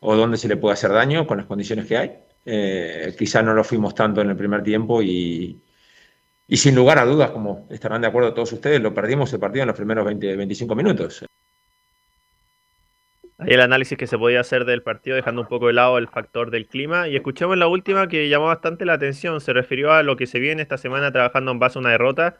[0.00, 2.18] o dónde se le puede hacer daño con las condiciones que hay.
[2.44, 5.62] Eh, quizá no lo fuimos tanto en el primer tiempo y,
[6.48, 9.62] y sin lugar a dudas, como estarán de acuerdo todos ustedes, lo perdimos el partido
[9.64, 11.26] en los primeros 20, 25 minutos.
[13.38, 16.08] Ahí el análisis que se podía hacer del partido, dejando un poco de lado el
[16.08, 17.08] factor del clima.
[17.08, 19.40] Y escuchemos la última que llamó bastante la atención.
[19.40, 22.38] Se refirió a lo que se viene esta semana trabajando en base a una derrota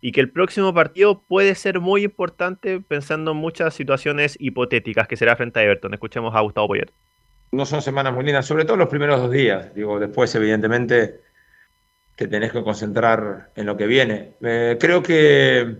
[0.00, 5.16] y que el próximo partido puede ser muy importante pensando en muchas situaciones hipotéticas que
[5.16, 5.92] será frente a Everton.
[5.92, 6.90] Escuchemos a Gustavo Poyet.
[7.52, 9.74] No son semanas muy lindas, sobre todo los primeros dos días.
[9.74, 11.20] Digo, después, evidentemente,
[12.16, 14.34] te tenés que concentrar en lo que viene.
[14.40, 15.76] Eh, creo que,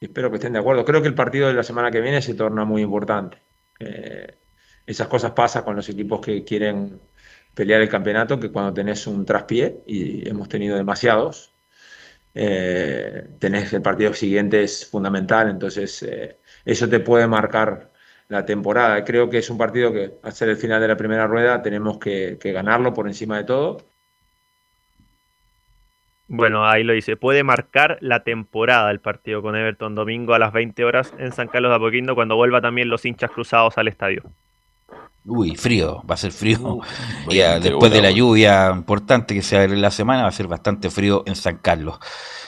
[0.00, 2.34] espero que estén de acuerdo, creo que el partido de la semana que viene se
[2.34, 3.38] torna muy importante.
[3.86, 4.38] Eh,
[4.86, 7.00] esas cosas pasan con los equipos que quieren
[7.54, 11.54] pelear el campeonato, que cuando tenés un traspié, y hemos tenido demasiados,
[12.34, 17.92] eh, tenés el partido siguiente es fundamental, entonces eh, eso te puede marcar
[18.28, 19.04] la temporada.
[19.04, 21.98] Creo que es un partido que, al ser el final de la primera rueda, tenemos
[21.98, 23.91] que, que ganarlo por encima de todo.
[26.34, 27.18] Bueno, ahí lo dice.
[27.18, 31.46] Puede marcar la temporada el partido con Everton domingo a las 20 horas en San
[31.46, 34.22] Carlos de Apoquindo cuando vuelva también los hinchas cruzados al estadio.
[35.26, 36.58] Uy, frío, va a ser frío.
[36.62, 36.82] Uh,
[37.30, 40.22] Ya, veinte después de la lluvia importante que se va a ver en la semana,
[40.22, 41.98] va a ser bastante frío en San Carlos.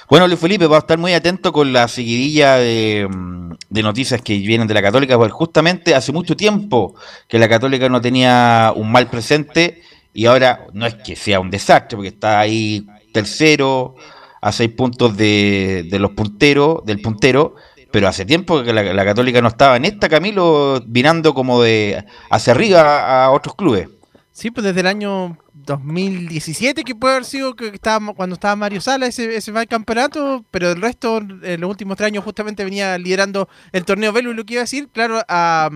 [0.09, 4.23] Bueno, Luis Felipe, va a estar muy atento con la seguidilla de, mm, de noticias
[4.23, 6.94] que vienen de la Católica, porque justamente hace mucho tiempo
[7.28, 9.82] que la Católica no tenía un mal presente
[10.15, 13.95] y ahora no es que sea un desastre, porque está ahí tercero
[14.43, 17.55] a seis puntos de, los punteros, del puntero,
[17.91, 22.53] pero hace tiempo que la, Católica no estaba en esta, Camilo, virando como de hacia
[22.53, 23.89] arriba a otros clubes.
[24.32, 28.81] Sí, pues desde el año 2017 que puede haber sido que estábamos cuando estaba Mario
[28.81, 32.99] Sala ese, ese mal campeonato, pero el resto en los últimos tres años justamente venía
[32.99, 35.70] liderando el torneo Velo y lo que iba a decir, claro, a,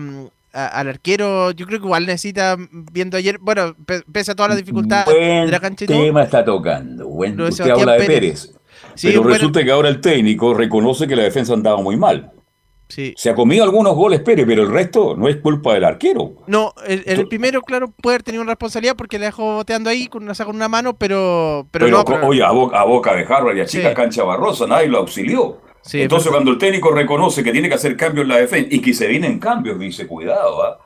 [0.53, 2.55] a- al arquero yo creo que igual necesita,
[2.91, 5.07] viendo ayer, bueno, pe- pese a todas las dificultades
[5.45, 7.07] de la cancha y todo, tema está tocando.
[7.07, 8.47] Buen, usted habla de Pérez.
[8.47, 8.55] Pérez.
[8.95, 9.35] Sí, pero bueno.
[9.35, 12.31] resulta que ahora el técnico reconoce que la defensa andaba muy mal.
[12.87, 13.13] Sí.
[13.17, 16.33] Se ha comido algunos goles Pérez, pero el resto no es culpa del arquero.
[16.47, 20.07] No, el, el primero, claro, puede haber tenido una responsabilidad porque le dejó boteando ahí
[20.07, 22.27] con una con una mano, pero, pero, Pero, no.
[22.27, 23.95] oye, a, boca, a boca de Harvard y a chica Sí.
[23.95, 25.61] cancha barrosa, nadie lo auxilió.
[25.81, 28.67] Sí, Entonces, pero- cuando el técnico reconoce que tiene que hacer cambios en la defensa
[28.71, 30.77] y que se vienen cambios, dice, cuidado, ¿ah?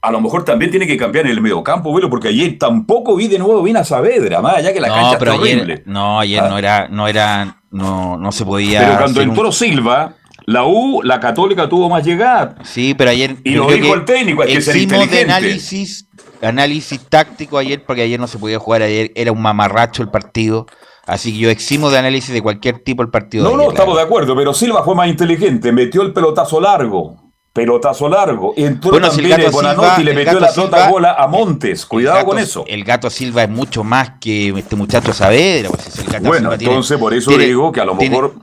[0.00, 3.28] a lo mejor también tiene que cambiar en el mediocampo, Velo, porque ayer tampoco vi
[3.28, 5.82] de nuevo bien a Saavedra, más allá que la cancha no, pero está ayer, horrible.
[5.86, 6.48] no, ayer Ah.
[6.48, 8.80] no era, no era, no, no se podía.
[8.80, 10.14] Pero cuando hacer un- entró Silva,
[10.46, 12.56] la U, la Católica tuvo más llegada.
[12.64, 13.36] Sí, pero ayer.
[13.44, 15.32] Y lo dijo que el técnico, hay que ser eximos de inteligente.
[15.32, 16.08] análisis,
[16.42, 20.66] análisis táctico ayer, porque ayer no se podía jugar, ayer era un mamarracho el partido.
[21.06, 23.44] Así que yo eximo de análisis de cualquier tipo el partido.
[23.44, 26.60] No, de no, la estamos de acuerdo, pero Silva fue más inteligente, metió el pelotazo
[26.60, 27.16] largo.
[27.52, 28.54] Pelotazo largo.
[28.56, 30.88] Entró Bueno, si el también Gato Bonanotti Silva- y le el metió Gato la pelota
[30.90, 31.84] bola a Montes.
[31.84, 32.64] Cuidado El gato- con eso.
[32.66, 35.68] El gato Silva es mucho más que este muchacho Saavedra.
[35.68, 37.98] Pues, es el Gato Bueno, Silva tiene- entonces por eso tiene- digo que a lo
[37.98, 38.34] tiene- mejor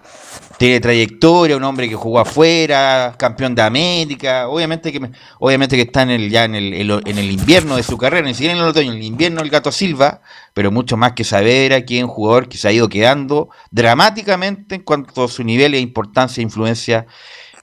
[0.59, 5.83] tiene trayectoria, un hombre que jugó afuera, campeón de América, obviamente que me- obviamente que
[5.83, 8.59] está en el ya en el, en el invierno de su carrera, ni siquiera en
[8.61, 10.21] el otoño, en el invierno el Gato Silva,
[10.53, 14.75] pero mucho más que Saavedra, que es un jugador que se ha ido quedando dramáticamente
[14.75, 17.07] en cuanto a su nivel e importancia e influencia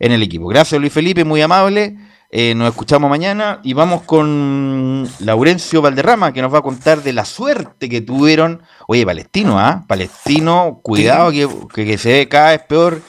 [0.01, 0.49] en el equipo.
[0.49, 1.97] Gracias Luis Felipe, muy amable.
[2.31, 7.13] Eh, nos escuchamos mañana y vamos con Laurencio Valderrama que nos va a contar de
[7.13, 8.63] la suerte que tuvieron.
[8.89, 9.85] Oye, Palestino, ¿ah?
[9.87, 13.01] Palestino, cuidado que, que- que se ve cada vez peor.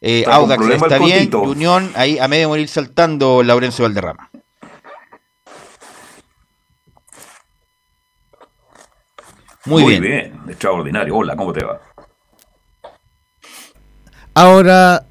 [0.00, 4.30] Eh, Está Audax bien, Unión ahí a medio morir saltando Laurencio Valderrama.
[9.64, 10.40] Muy, bien.
[10.48, 11.16] extraordinario.
[11.16, 11.80] Hola, ¿cómo te va?
[14.34, 15.04] Ahora,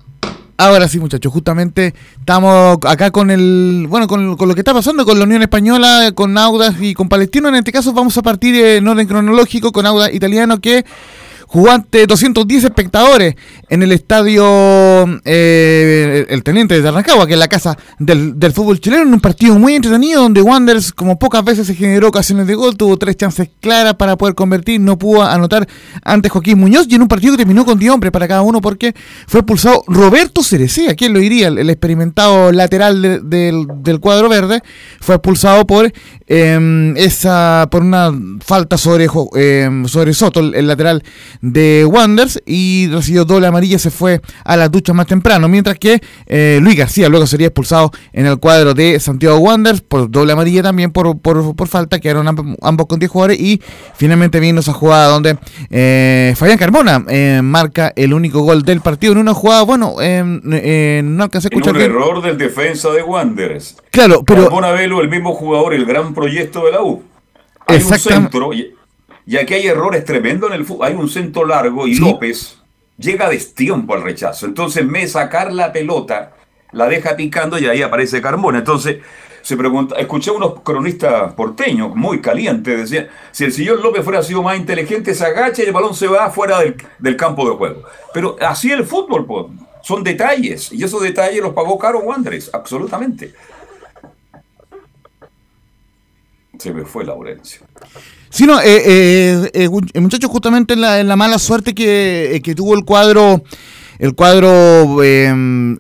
[0.58, 5.06] ahora sí, muchachos, justamente estamos acá con el, bueno, con, con lo que está pasando
[5.06, 7.50] con la Unión Española, con Audas y con Palestino.
[7.50, 10.86] En este caso vamos a partir en orden cronológico con Audas Italiano que
[11.48, 13.36] jugó ante 210 espectadores
[13.70, 14.46] en el estadio
[15.26, 19.20] eh, El Teniente de Rancagua, que es la casa del, del fútbol chileno, en un
[19.20, 23.18] partido muy entretenido donde Wanderers, como pocas veces se generó ocasiones de gol, tuvo tres
[23.18, 25.68] chances claras para poder convertir, no pudo anotar
[26.04, 28.62] ante Joaquín Muñoz y en un partido que terminó con 10 hombres para cada uno
[28.62, 28.94] porque
[29.28, 31.48] fue expulsado Roberto Cerecea, ¿quién lo diría?
[31.48, 34.62] El, experimentado lateral de- del, del cuadro verde
[35.00, 35.92] fue expulsado por
[36.28, 38.12] eh, esa por una
[38.42, 41.04] falta sobre, eh, sobre Soto, el, el lateral
[41.42, 46.02] de Wanderers y recibió doble amarilla, se fue a las duchas más temprano, mientras que
[46.26, 50.64] eh, Luis García luego sería expulsado en el cuadro de Santiago Wanderers por doble amarilla
[50.64, 53.62] también por, por, por falta, quedaron amb- ambos con 10 jugadores y
[53.96, 55.38] finalmente vino esa jugada donde
[55.70, 61.02] eh, Fabián Carmona eh, marca el único gol del partido en una jugada, bueno, eh,
[61.04, 61.92] no alcancé a En escuchar un bien.
[61.92, 63.78] error del defensa de Wanderers.
[63.92, 67.02] Claro, pero- Velo, el mismo jugador, el gran proyecto de la U.
[67.66, 68.74] Hay un centro, y,
[69.28, 70.88] y aquí hay errores tremendos en el fútbol.
[70.88, 72.02] Hay un centro largo y Sí.
[72.02, 72.58] López
[72.98, 74.46] llega a destiempo al rechazo.
[74.46, 76.32] Entonces, de sacar la pelota,
[76.72, 78.60] la deja picando y ahí aparece Carmona.
[78.60, 78.98] Entonces,
[79.42, 84.24] se pregunta, escuché a unos cronistas porteños muy calientes, decían, si el señor López fuera
[84.24, 87.56] sido más inteligente, se agacha y el balón se va fuera del, del campo de
[87.56, 87.84] juego.
[88.14, 89.26] Pero así el fútbol,
[89.82, 93.34] son detalles, y esos detalles los pagó caro Wanderers, absolutamente.
[96.58, 97.62] Se me fue Laurencio.
[98.30, 101.74] Sí, no, eh, eh, eh, un- el muchacho justamente en la, en la mala suerte
[101.74, 103.44] que, eh, que tuvo el cuadro,
[104.00, 105.28] el cuadro eh,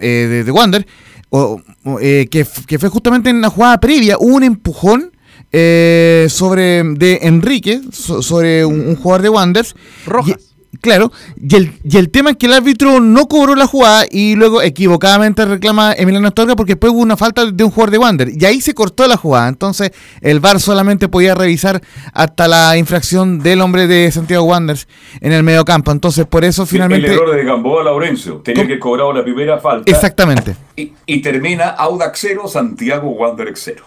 [0.02, 0.86] eh, de, de Wander,
[1.30, 5.12] o- o, eh, que, que fue justamente en la jugada previa, hubo un empujón
[5.52, 9.76] eh, sobre de Enrique, so- sobre un, un jugador de Wanderers.
[10.06, 10.47] Rojas.
[10.82, 14.36] Claro, y el, y el tema es que el árbitro no cobró la jugada y
[14.36, 18.30] luego equivocadamente reclama Emiliano Astorga porque después hubo una falta de un jugador de Wander
[18.30, 19.48] y ahí se cortó la jugada.
[19.48, 19.92] Entonces
[20.22, 21.82] el VAR solamente podía revisar
[22.14, 24.88] hasta la infracción del hombre de Santiago Wanderers
[25.22, 25.92] en el medio campo.
[25.92, 27.08] Entonces por eso finalmente...
[27.08, 28.38] El error de Gamboa Laurencio.
[28.38, 29.90] Tenía que cobrar la primera falta.
[29.92, 30.56] Exactamente.
[30.76, 33.84] Y, y termina Audax 0, Santiago Wanderers 0.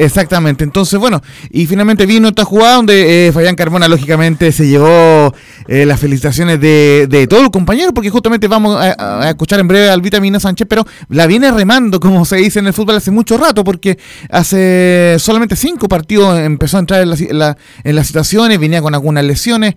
[0.00, 1.20] Exactamente, entonces bueno,
[1.50, 5.34] y finalmente vino esta jugada donde eh, Carmona lógicamente se llevó
[5.68, 9.90] eh, las felicitaciones de, de todos los compañeros, porque justamente vamos a, escuchar en breve
[9.90, 13.36] al Vitamina Sánchez, pero la viene remando, como se dice en el fútbol, hace mucho
[13.36, 13.98] rato, porque
[14.30, 19.22] hace solamente cinco partidos empezó a entrar en, la- en las situaciones, venía con algunas
[19.22, 19.74] lesiones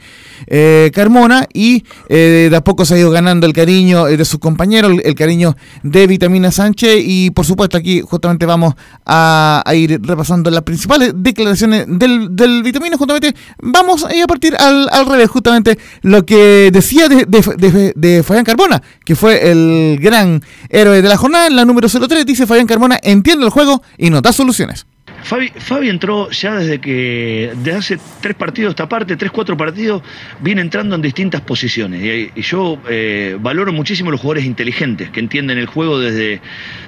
[0.48, 4.24] eh, Carmona, y eh, de a poco se ha ido ganando el cariño eh, de
[4.24, 8.74] sus compañeros, el, el cariño de Vitamina Sánchez, y por supuesto aquí justamente vamos
[9.06, 14.28] a, a ir repasando las principales declaraciones del, del Vitamina, justamente vamos a ir a
[14.28, 19.50] partir al, al revés, justamente lo que decía de, de, de- Fabián Carbona, que fue
[19.52, 23.52] el gran héroe de la jornada, en la número 03, dice Fabián Carbona, entiende el
[23.52, 24.86] juego y nos da soluciones.
[25.24, 30.02] Fabi, entró ya desde que, desde hace tres partidos esta parte, tres, cuatro partidos,
[30.42, 32.30] viene entrando en distintas posiciones.
[32.36, 36.42] Y, yo eh, valoro muchísimo los jugadores inteligentes, que entienden el juego desde,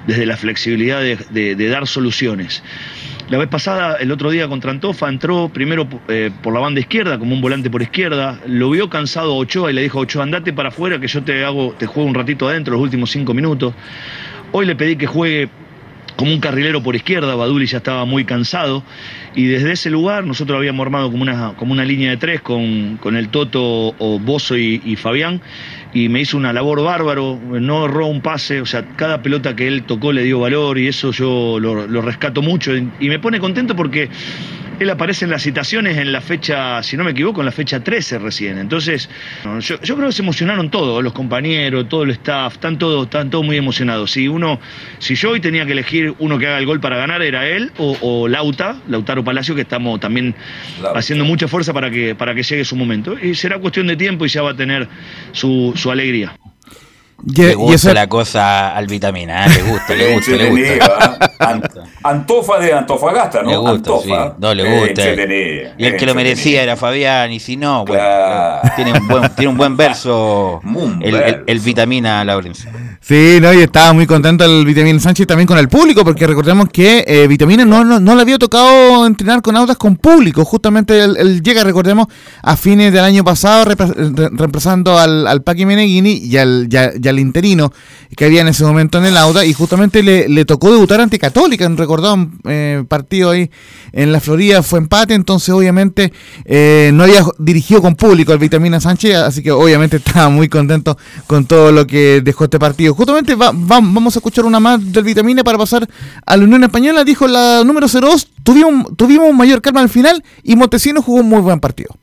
[0.06, 2.62] desde la flexibilidad de- de dar soluciones.
[3.28, 7.18] La vez pasada, el otro día contra Antofa, entró primero eh, por la banda izquierda,
[7.18, 10.52] como un volante por izquierda, lo vio cansado a Ochoa y le dijo, Ochoa, andate
[10.52, 13.74] para afuera que yo te hago, te juego un ratito adentro, los últimos cinco minutos.
[14.52, 15.48] Hoy le pedí que juegue
[16.14, 18.84] como un carrilero por izquierda, Baduli ya estaba muy cansado,
[19.34, 22.96] y desde ese lugar nosotros habíamos armado como una, como una línea de tres con,
[22.98, 25.42] con el Toto, o Bozo y, y Fabián,
[25.96, 29.66] y me hizo una labor bárbaro, no erró un pase, o sea, cada pelota que
[29.66, 33.40] él tocó le dio valor, y eso yo lo, lo rescato mucho, y me pone
[33.40, 34.10] contento porque
[34.78, 37.80] él aparece en las citaciones en la fecha, si no me equivoco, en la fecha
[37.80, 38.58] 13 recién.
[38.58, 39.08] Entonces,
[39.60, 43.44] yo creo que se emocionaron todos, los compañeros, todo el staff, están todos, están todos
[43.44, 44.12] muy emocionados.
[44.12, 44.60] Si uno,
[44.98, 47.72] si yo hoy tenía que elegir uno que haga el gol para ganar, era él
[47.78, 50.34] o, o Lauta, Lautaro Palacio, que estamos también
[50.94, 53.16] haciendo mucha fuerza para que, para que llegue su momento.
[53.18, 54.88] Y será cuestión de tiempo y ya va a tener
[55.32, 56.34] su, su alegría.
[57.24, 59.50] Le gusta la cosa al vitamina, ¿eh?
[59.56, 61.18] le gusta, le gusta, le gusta.
[62.04, 63.50] Antofa de Antofagasta, ¿no?
[63.50, 64.28] Le gusta, Antofa.
[64.28, 64.34] sí.
[64.38, 65.02] No le Eh, gusta.
[65.78, 68.02] Y el que lo merecía era Fabián, y si no, bueno,
[68.76, 70.60] tiene, un buen, tiene un buen verso
[71.00, 72.70] el, el- el vitamina Laurencio.
[73.00, 76.68] Sí, no, y estaba muy contento el Vitamina Sánchez también con el público, porque recordemos
[76.72, 80.44] que eh, Vitamina no, no, no le había tocado entrenar con audas con público.
[80.44, 82.06] Justamente él, él llega, recordemos,
[82.42, 87.72] a fines del año pasado, reemplazando al, al Paqui Meneghini y al, y, al interino
[88.16, 91.68] que había en ese momento en el Auda, y justamente le, tocó debutar ante Católica,
[91.76, 93.50] recordado un eh, partido ahí
[93.92, 96.12] en la Florida, fue empate, entonces obviamente
[96.44, 100.96] eh, no había dirigido con público el Vitamina Sánchez, así que obviamente estaba muy contento
[101.26, 102.94] con todo lo que dejó este partido.
[102.94, 105.88] Justamente va- vamos a escuchar una más del Vitamina para pasar
[106.24, 110.56] a la Unión Española, dijo la número 02, tuvimos, tuvimos mayor calma al final y
[110.56, 111.96] Montesino jugó un muy buen partido.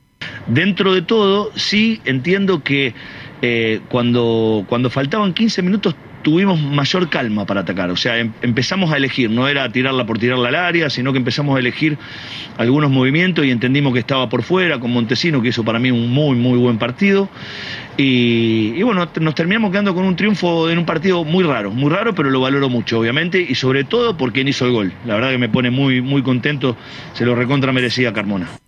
[0.48, 2.94] Dentro de todo, sí entiendo que
[3.46, 7.92] eh, cuando, cuando faltaban 15 minutos tuvimos mayor calma para atacar.
[7.92, 11.18] O sea, em- empezamos a elegir, no era tirarla por tirarla al área, sino que
[11.18, 11.98] empezamos a elegir
[12.58, 16.10] algunos movimientos y entendimos que estaba por fuera con Montesino, que hizo para mí un
[16.10, 17.28] muy, muy buen partido.
[17.98, 22.16] Y, bueno, nos terminamos quedando con un triunfo en un partido muy raro, muy raro,
[22.16, 24.94] pero lo valoro mucho, obviamente, y sobre todo por quien hizo el gol.
[25.06, 26.78] La verdad que me pone muy, muy contento,
[27.14, 28.63] se lo recontra merecía Carmona.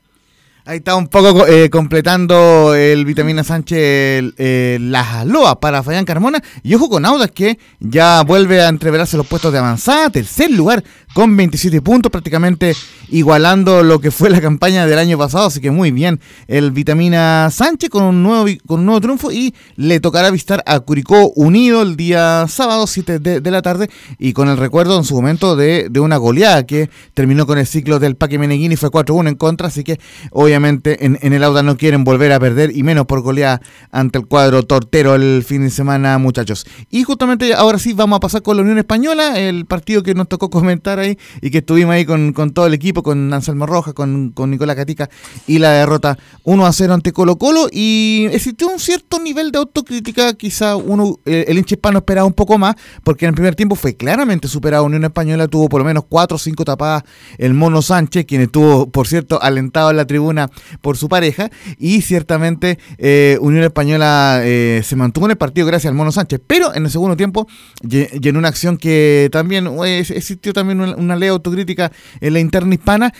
[0.68, 6.42] Ahí está un poco eh, completando el Vitamina Sánchez eh, las loas para Fabián Carmona.
[6.64, 10.10] Y ojo con Audas que ya vuelve a entreverarse los puestos de avanzada.
[10.10, 10.84] Tercer lugar
[11.14, 12.76] con 27 puntos, prácticamente
[13.10, 15.46] igualando lo que fue la campaña del año pasado.
[15.46, 19.32] Así que muy bien el Vitamina Sánchez con un nuevo, con un nuevo triunfo.
[19.32, 23.88] Y le tocará visitar a Curicó Unido el día sábado, 7 de, de la tarde.
[24.18, 27.68] Y con el recuerdo en su momento de, de una goleada que terminó con el
[27.68, 28.76] ciclo del Paque Meneghini.
[28.78, 29.68] Fue 4-1 en contra.
[29.68, 30.00] Así que
[30.32, 30.82] obviamente en,
[31.22, 33.62] en el Auda no quieren volver a perder y menos por goleada
[33.92, 36.66] ante el cuadro tortero el fin de semana, muchachos.
[36.90, 40.28] Y justamente ahora sí vamos a pasar con la Unión Española, el partido que nos
[40.28, 43.94] tocó comentar ahí y que estuvimos ahí con, con todo el equipo, con Anselmo Rojas,
[43.94, 45.10] con, con Nicolás Catica
[45.48, 49.60] y la derrota 1 a 0 ante Colo Colo y existió un cierto nivel de
[49.60, 53.56] autocrítica, quizá uno, eh, el hincha hispano esperaba un poco más, porque en el primer
[53.56, 57.04] tiempo fue claramente superado Unión Española, tuvo por lo menos 4 o 5 tapadas
[57.38, 60.45] el Mono Sánchez, quien estuvo, por cierto, alentado en la tribuna
[60.82, 65.90] por su pareja, y ciertamente eh, Unión Española eh, se mantuvo en el partido gracias
[65.90, 67.48] al Mono Sánchez, pero en el segundo tiempo,
[67.82, 71.92] y en una acción que también eh, existió también una, una ley autocrítica
[72.22, 73.14] en la interna hispana,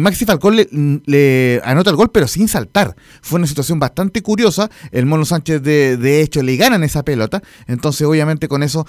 [0.00, 0.68] Maxi Falcón le,
[1.06, 2.94] le anota el gol, pero sin saltar.
[3.20, 4.70] Fue una situación bastante curiosa.
[4.90, 7.42] El Mono Sánchez, de, hecho, le ganan esa pelota.
[7.66, 8.86] Entonces, obviamente, con eso,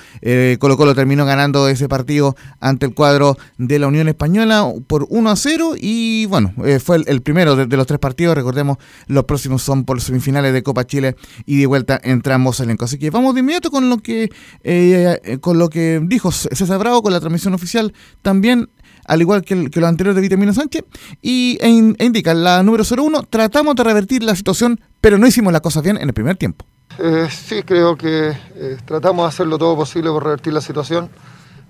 [0.60, 5.30] Colo Colo terminó ganando ese partido ante el cuadro de la Unión Española por 1
[5.30, 5.76] a 0.
[5.80, 6.54] Y bueno,
[6.84, 8.36] fue el, el primero de, de los tres partidos.
[8.36, 8.78] Recordemos,
[9.08, 12.90] los próximos son por semifinales de Copa Chile y de vuelta entre ambos elencos.
[12.90, 14.30] Así que vamos de inmediato con lo que,
[14.64, 18.70] eh, eh, con lo que dijo César Bravo con la transmisión oficial también
[19.06, 20.86] al igual que, el, que lo anterior de Vitamina Sánchez,
[21.22, 25.28] y e, in- e indica la número 01, tratamos de revertir la situación, pero no
[25.28, 26.66] hicimos las cosas bien en el primer tiempo.
[27.00, 31.10] Eh, sí, creo que eh, tratamos de hacerlo todo posible por revertir la situación,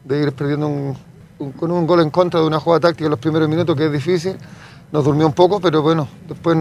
[0.03, 0.95] de ir perdiendo un-
[1.39, 3.87] un- con un gol en contra de una jugada táctica en los primeros minutos, que
[3.87, 4.35] es difícil.
[4.93, 6.55] Nos durmió un poco, pero bueno, después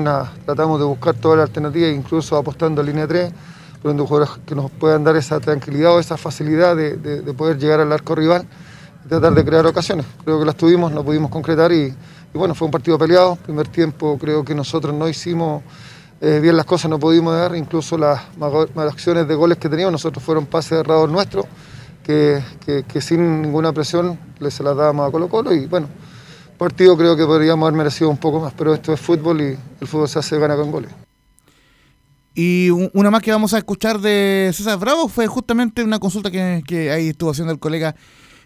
[0.47, 3.31] tratamos de buscar todas las alternativas, incluso apostando a línea 3,
[3.83, 7.59] poniendo jugadores que nos puedan dar esa tranquilidad o esa facilidad de, de- de poder
[7.59, 8.47] llegar al arco rival
[9.05, 10.07] y tratar de crear ocasiones.
[10.25, 11.95] Creo que las tuvimos, no pudimos concretar y,
[12.33, 13.37] bueno, fue un partido peleado.
[13.37, 15.63] Primer tiempo creo que nosotros no hicimos
[16.23, 18.19] eh, bien las cosas, no pudimos dar, incluso las
[18.79, 21.45] acciones de goles que teníamos, nosotros fueron pases errados nuestros,
[22.03, 25.89] que, que- que sin ninguna presión les se las dábamos a Colo Colo y bueno,
[26.63, 29.87] partido creo que podríamos haber merecido un poco más, pero esto es fútbol y el
[29.89, 30.91] fútbol se hace gana con goles.
[32.35, 36.31] Y un- una más que vamos a escuchar de César Bravo fue justamente una consulta
[36.31, 37.95] que, que ahí estuvo haciendo el colega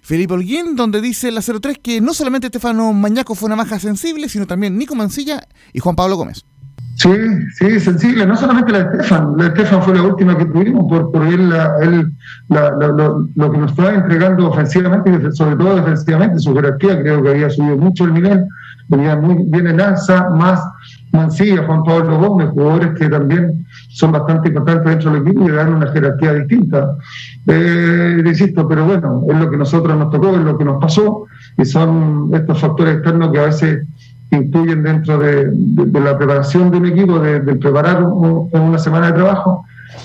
[0.02, 4.28] Felipe Holguín, donde dice la 03 que no solamente Estefano Mañaco fue una maja sensible,
[4.28, 6.44] sino también Nico Mancilla y Juan Pablo Gómez.
[6.96, 7.10] Sí,
[7.58, 8.26] sí, sensible.
[8.26, 11.26] No solamente la de Estefan, la de Estefan fue la última que tuvimos por, por
[11.26, 12.10] él, la- él
[12.48, 17.28] la- lo, que nos estaba entregando ofensivamente, y sobre todo defensivamente, su jerarquía, creo que
[17.30, 18.46] había subido mucho el nivel,
[18.88, 20.60] venía muy bien en alza, más
[21.12, 25.74] Mancilla, Juan Pablo Gómez, jugadores que también son bastante importantes dentro del equipo y dan
[25.74, 26.96] una jerarquía distinta.
[27.46, 31.24] Eh, insisto, pero bueno, es lo que nosotros nos tocó, es lo que nos pasó,
[31.58, 33.86] y son estos factores externos que a veces
[34.30, 38.78] influyen dentro de, de- de la preparación de un equipo, de, de preparar un- una
[38.78, 39.64] semana de trabajo,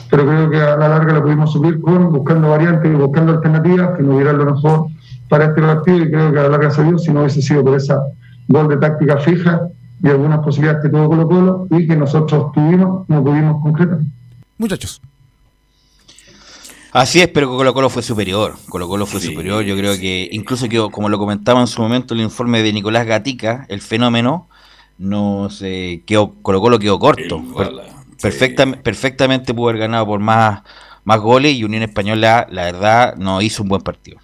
[0.10, 3.98] pero creo que a la larga lo pudimos subir con buscando variantes y buscando alternativas
[3.98, 4.88] que nos dieran lo mejor
[5.30, 7.64] para este partido y creo que a la larga se dio si no hubiese sido
[7.64, 8.00] por esa
[8.48, 9.62] gol de táctica fija
[10.04, 14.00] y algunas posibilidades que tuvo Colo Colo y que nosotros tuvimos, no pudimos concretar.
[14.58, 15.02] Muchachos.
[16.94, 18.56] Así es, pero Colo Colo fue superior.
[18.68, 19.64] Colo Colo fue superior.
[19.64, 23.06] Yo creo que, incluso que, como lo comentaba en su momento el informe de Nicolás
[23.06, 24.50] Gatica, el fenómeno,
[24.98, 27.42] nos eh, quedó, Colo Colo quedó corto.
[27.56, 27.72] Per-
[28.22, 30.64] perfecta- perfectamente pudo haber ganado por más,
[31.06, 34.20] más goles y Unión Española, la verdad, no hizo un buen partido.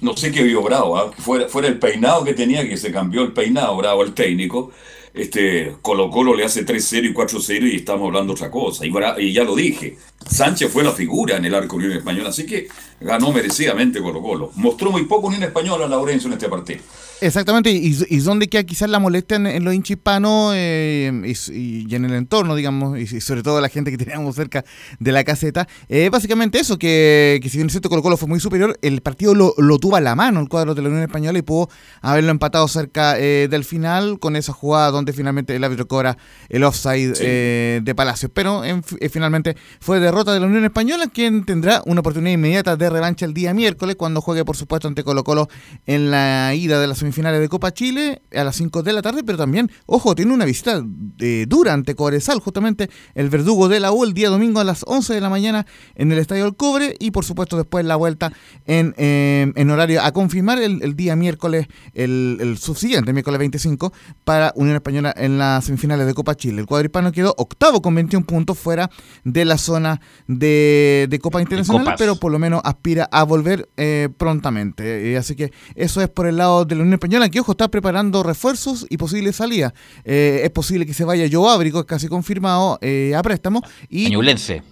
[0.00, 1.10] No sé qué vio Bravo, ¿ah?
[1.16, 4.72] fuera, fuera el peinado que tenía, que se cambió el peinado, Bravo, el técnico.
[5.14, 8.84] Este, Colo Colo le hace 3-0 y 4-0 y estamos hablando otra cosa.
[8.84, 9.96] Y, y ya lo dije,
[10.28, 12.66] Sánchez fue la figura en el arco Unión Española, así que
[13.00, 14.50] ganó merecidamente Colo Colo.
[14.56, 16.80] Mostró muy poco Unión Española, Laurencio, en este partido.
[17.20, 21.12] Exactamente, y, y donde queda quizás la molestia en, en los hinchas hispanos eh,
[21.52, 24.64] y, en el entorno, digamos, y, y sobre todo la gente que teníamos cerca
[24.98, 28.28] de la caseta, eh, básicamente eso, que, que si bien es cierto Colo Colo fue
[28.28, 31.02] muy superior, el partido lo, lo tuvo a la mano el cuadro de la Unión
[31.02, 31.68] Española y pudo
[32.02, 36.16] haberlo empatado cerca eh, del final con esa jugada donde finalmente el árbitro cobra
[36.48, 38.30] el offside eh, de Palacios.
[38.34, 42.76] Pero en eh, finalmente fue derrota de la Unión Española, quien tendrá una oportunidad inmediata
[42.76, 45.48] de revancha el día miércoles cuando juegue, por supuesto, ante Colo Colo
[45.86, 49.22] en la ida de las semifinales de Copa Chile a las 5 de la tarde,
[49.24, 50.82] pero también, ojo, tiene una visita
[51.18, 54.84] eh, dura ante Cobresal, justamente el verdugo de la U el día domingo a las
[54.86, 55.66] 11 de la mañana
[55.96, 58.32] en el Estadio del Cobre y por supuesto después la vuelta
[58.64, 63.92] en, eh, en horario a confirmar el, el día miércoles, el, el subsiguiente, miércoles 25,
[64.24, 66.60] para Unión Española en las semifinales de Copa Chile.
[66.60, 68.90] El cuadro hispano quedó octavo con 21 puntos fuera
[69.24, 74.08] de la zona de, de Copa Internacional, pero por lo menos aspira a volver eh,
[74.16, 75.12] prontamente.
[75.12, 77.68] Eh, así que eso es por el lado de la Unión Española, que ojo, está
[77.68, 79.72] preparando refuerzos y posibles salidas.
[80.04, 83.62] Eh, es posible que se vaya Joe Ábrico, es casi confirmado eh, a préstamo.
[83.88, 84.06] Y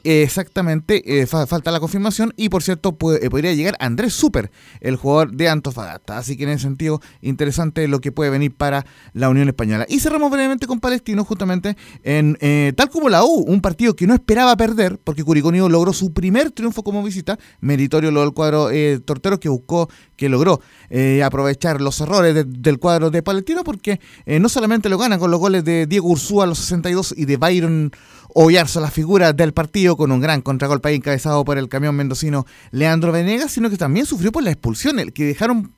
[0.05, 4.51] eh, Exactamente, eh, fa- falta la confirmación y por cierto podría llegar Andrés Super,
[4.81, 6.19] el jugador de Antofagasta.
[6.19, 9.86] Así que en ese sentido, interesante lo que puede venir para la Unión Española.
[9.89, 12.36] Y cerramos brevemente con Palestino, justamente en
[12.77, 16.51] tal como la U, un partido que no esperaba perder, porque Curicó logró su primer
[16.51, 18.69] triunfo como visita, meritorio lo del cuadro
[19.05, 20.61] tortero que buscó, que logró
[21.24, 25.31] aprovechar los errores de- del cuadro de Palestino, porque eh, no solamente lo gana con
[25.31, 27.93] los goles de Diego Ursúa a los 62 y de Byron
[28.35, 33.13] Oyarzo, la figura del partido, con un gran contragolpe encabezado por el camión mendocino Leandro
[33.13, 35.73] Venegas, sino que también sufrió por la expulsión, el que dejaron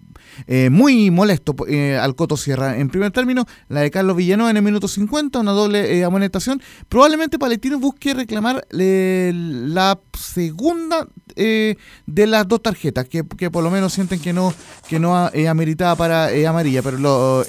[0.46, 2.76] eh, muy molesto eh, al Coto Sierra.
[2.78, 6.60] En primer término, la de Carlos Villanueva en el minuto 50, una doble eh, amonestación.
[6.88, 11.06] Probablemente Palestino busque reclamar la segunda
[11.36, 11.76] eh,
[12.06, 14.52] de las dos tarjetas, que, que por lo menos sienten que no
[14.88, 15.16] que no
[15.48, 17.44] ameritaba para amarilla, pero lo,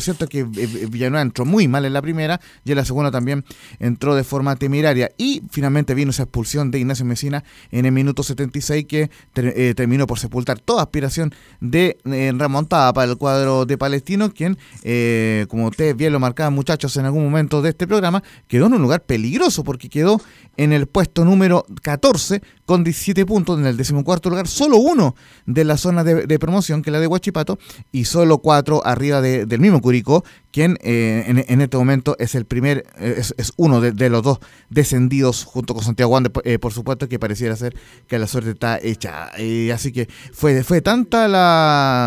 [0.00, 3.44] cierto es que Villanueva entró muy mal en la primera y en la segunda también
[3.78, 5.10] entró de forma temeraria.
[5.16, 10.06] Y finalmente vino esa expulsión de Ignacio Mesina en el minuto 76 que ter- terminó
[10.06, 15.66] por sepultar toda aspiración de en remontada para el cuadro de Palestino, quien, eh, como
[15.66, 19.02] ustedes bien lo marcaban muchachos en algún momento de este programa, quedó en un lugar
[19.02, 20.20] peligroso porque quedó
[20.56, 25.14] en el puesto número 14 con 17 puntos en el decimocuarto lugar, solo uno
[25.44, 27.58] de la zona de, promoción, que es la de Huachipato,
[27.92, 32.86] y solo cuatro arriba del mismo Curicó, quien eh, en, este momento es el primer,
[32.98, 34.38] eh, es, uno de, los dos
[34.70, 37.76] descendidos junto con Santiago Wander, por supuesto que pareciera ser
[38.06, 39.30] que la suerte está hecha.
[39.74, 42.03] así que fue, fue tanta la,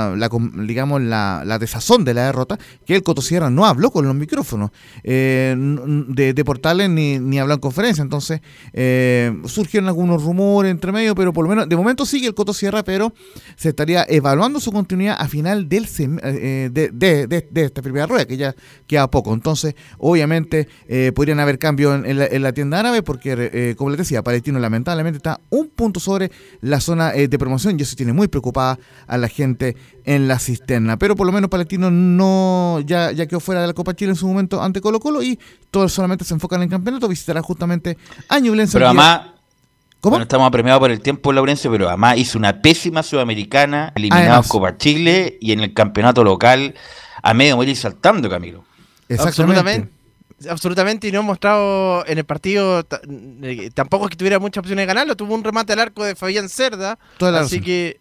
[0.65, 4.71] digamos, la, desazón de la derrota que el Cotosierra no habló con los micrófonos
[5.03, 8.01] de, de, portales ni, ni habló en conferencia.
[8.01, 8.41] Entonces
[9.45, 13.13] surgieron algunos rumores entre medio, pero por lo menos de momento sigue el Cotosierra, pero
[13.55, 15.87] se estaría evaluando su continuidad a final del
[16.73, 18.55] de, de, esta primera rueda, que ya
[18.85, 19.33] queda poco.
[19.33, 24.23] Entonces, obviamente, eh, podrían haber cambios en, la, tienda árabe, porque, eh, como les decía,
[24.23, 28.27] Palestino lamentablemente está un punto sobre la zona eh, de promoción y eso tiene muy
[28.27, 30.97] preocupada a la gente en la cisterna.
[30.97, 34.15] Pero por lo menos Palestino no ya, ya quedó fuera de la Copa Chile en
[34.15, 35.39] su momento ante Colo Colo y
[35.71, 37.07] todos solamente se enfocan en el campeonato.
[37.07, 37.97] Visitará justamente
[38.29, 38.73] a Ñublense.
[38.73, 39.21] Pero además...
[39.99, 40.21] ¿Cómo?
[40.21, 45.39] estamos apremiados por el tiempo, Laurencio, pero además hizo una pésima sudamericana, eliminado Copa Chile
[45.41, 46.75] y en el campeonato local
[47.23, 48.63] a medio morir saltando, Camilo.
[49.17, 49.97] Absolutamente.
[50.47, 52.85] Absolutamente, y no ha mostrado en el partido
[53.41, 55.15] eh, tampoco es que tuviera muchas opciones de ganarlo.
[55.15, 56.99] Tuvo un remate al arco de Fabián Cerda.
[57.19, 57.99] Así que,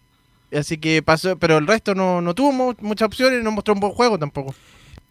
[0.56, 3.92] así que pasó, pero el resto no, no tuvo muchas opciones, no mostró un buen
[3.92, 4.54] juego tampoco.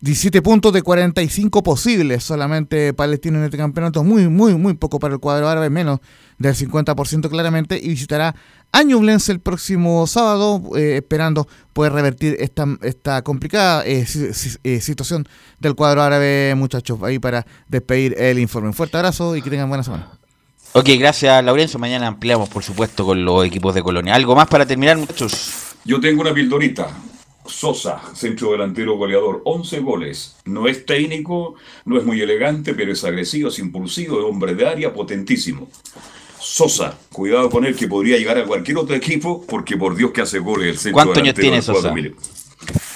[0.01, 5.13] 17 puntos de 45 posibles solamente Palestino en este campeonato, muy, muy, muy poco para
[5.13, 5.99] el cuadro árabe, menos
[6.37, 8.35] del 50% claramente, y visitará
[8.71, 14.05] a Ñublense el próximo sábado, eh, esperando poder revertir esta, esta complicada eh,
[14.63, 15.27] eh, situación
[15.59, 18.67] del cuadro árabe, muchachos, ahí para despedir el informe.
[18.67, 20.14] Un fuerte abrazo y que tengan buena semana.
[20.77, 21.79] Ok, gracias Laurencio.
[21.79, 24.13] Mañana ampliamos, por supuesto, con los equipos de Colonia.
[24.13, 25.73] ¿Algo más para terminar, muchachos?
[25.85, 26.89] Yo tengo una pildorita.
[27.45, 30.35] Sosa, centro delantero goleador, 11 goles.
[30.43, 34.67] No es técnico, no es muy elegante, pero es agresivo, es impulsivo, es hombre de
[34.67, 35.69] área, potentísimo.
[36.41, 40.23] Sosa, cuidado con él que podría llegar a cualquier otro equipo, porque por Dios que
[40.23, 41.93] hace goles el centro ¿Cuántos años tiene Sosa?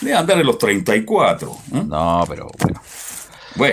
[0.02, 1.50] Le andar en los 34.
[1.50, 1.84] ¿eh?
[1.88, 2.82] No, pero bueno.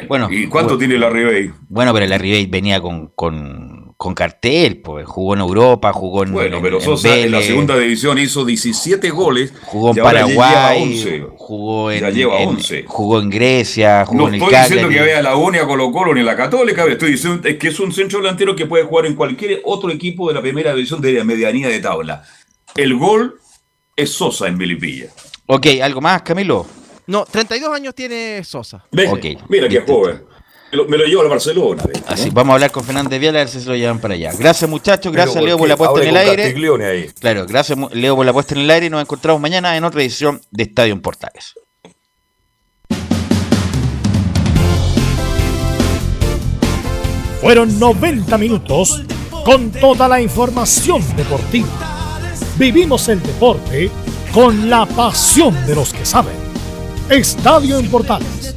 [0.08, 1.50] Bueno, ¿y cuánto tiene la Ribey?
[1.68, 6.32] Bueno, pero la Ribey venía con, con con cartel, pues jugó en Europa, jugó en
[6.32, 9.54] Bueno, pero Sosa en, la segunda división hizo 17 goles.
[9.64, 12.84] Jugó en Paraguay, jugó en, lleva 11.
[12.86, 16.14] jugó en Grecia, jugó no en el estoy diciendo que vea la UNIA, Colo Colo
[16.14, 19.62] ni la Católica, estoy diciendo que es un centro delantero que puede jugar en cualquier
[19.64, 22.22] otro equipo de la primera división de la medianía de tabla.
[22.74, 23.40] El gol
[23.96, 25.06] es Sosa en Melipilla.
[25.46, 26.66] Ok, ¿algo más, Camilo?
[27.06, 28.84] No, 32 años tiene Sosa.
[29.10, 29.38] Okay.
[29.48, 30.25] Mira qué joven.
[30.72, 31.84] Me lo, llevo a Barcelona.
[32.08, 34.32] Así, vamos a hablar con Fernández Vial a ver si se lo llevan para allá.
[34.36, 37.12] Gracias muchachos, gracias Leo por la puesta en el aire.
[37.20, 40.02] Claro, gracias Leo por la puesta en el aire y nos encontramos mañana en otra
[40.02, 41.54] edición de Estadio en Portales.
[47.40, 49.02] Fueron 90 minutos
[49.44, 51.68] con toda la información deportiva.
[52.58, 53.88] Vivimos el deporte
[54.32, 56.34] con la pasión de los que saben.
[57.08, 58.56] Estadio en Portales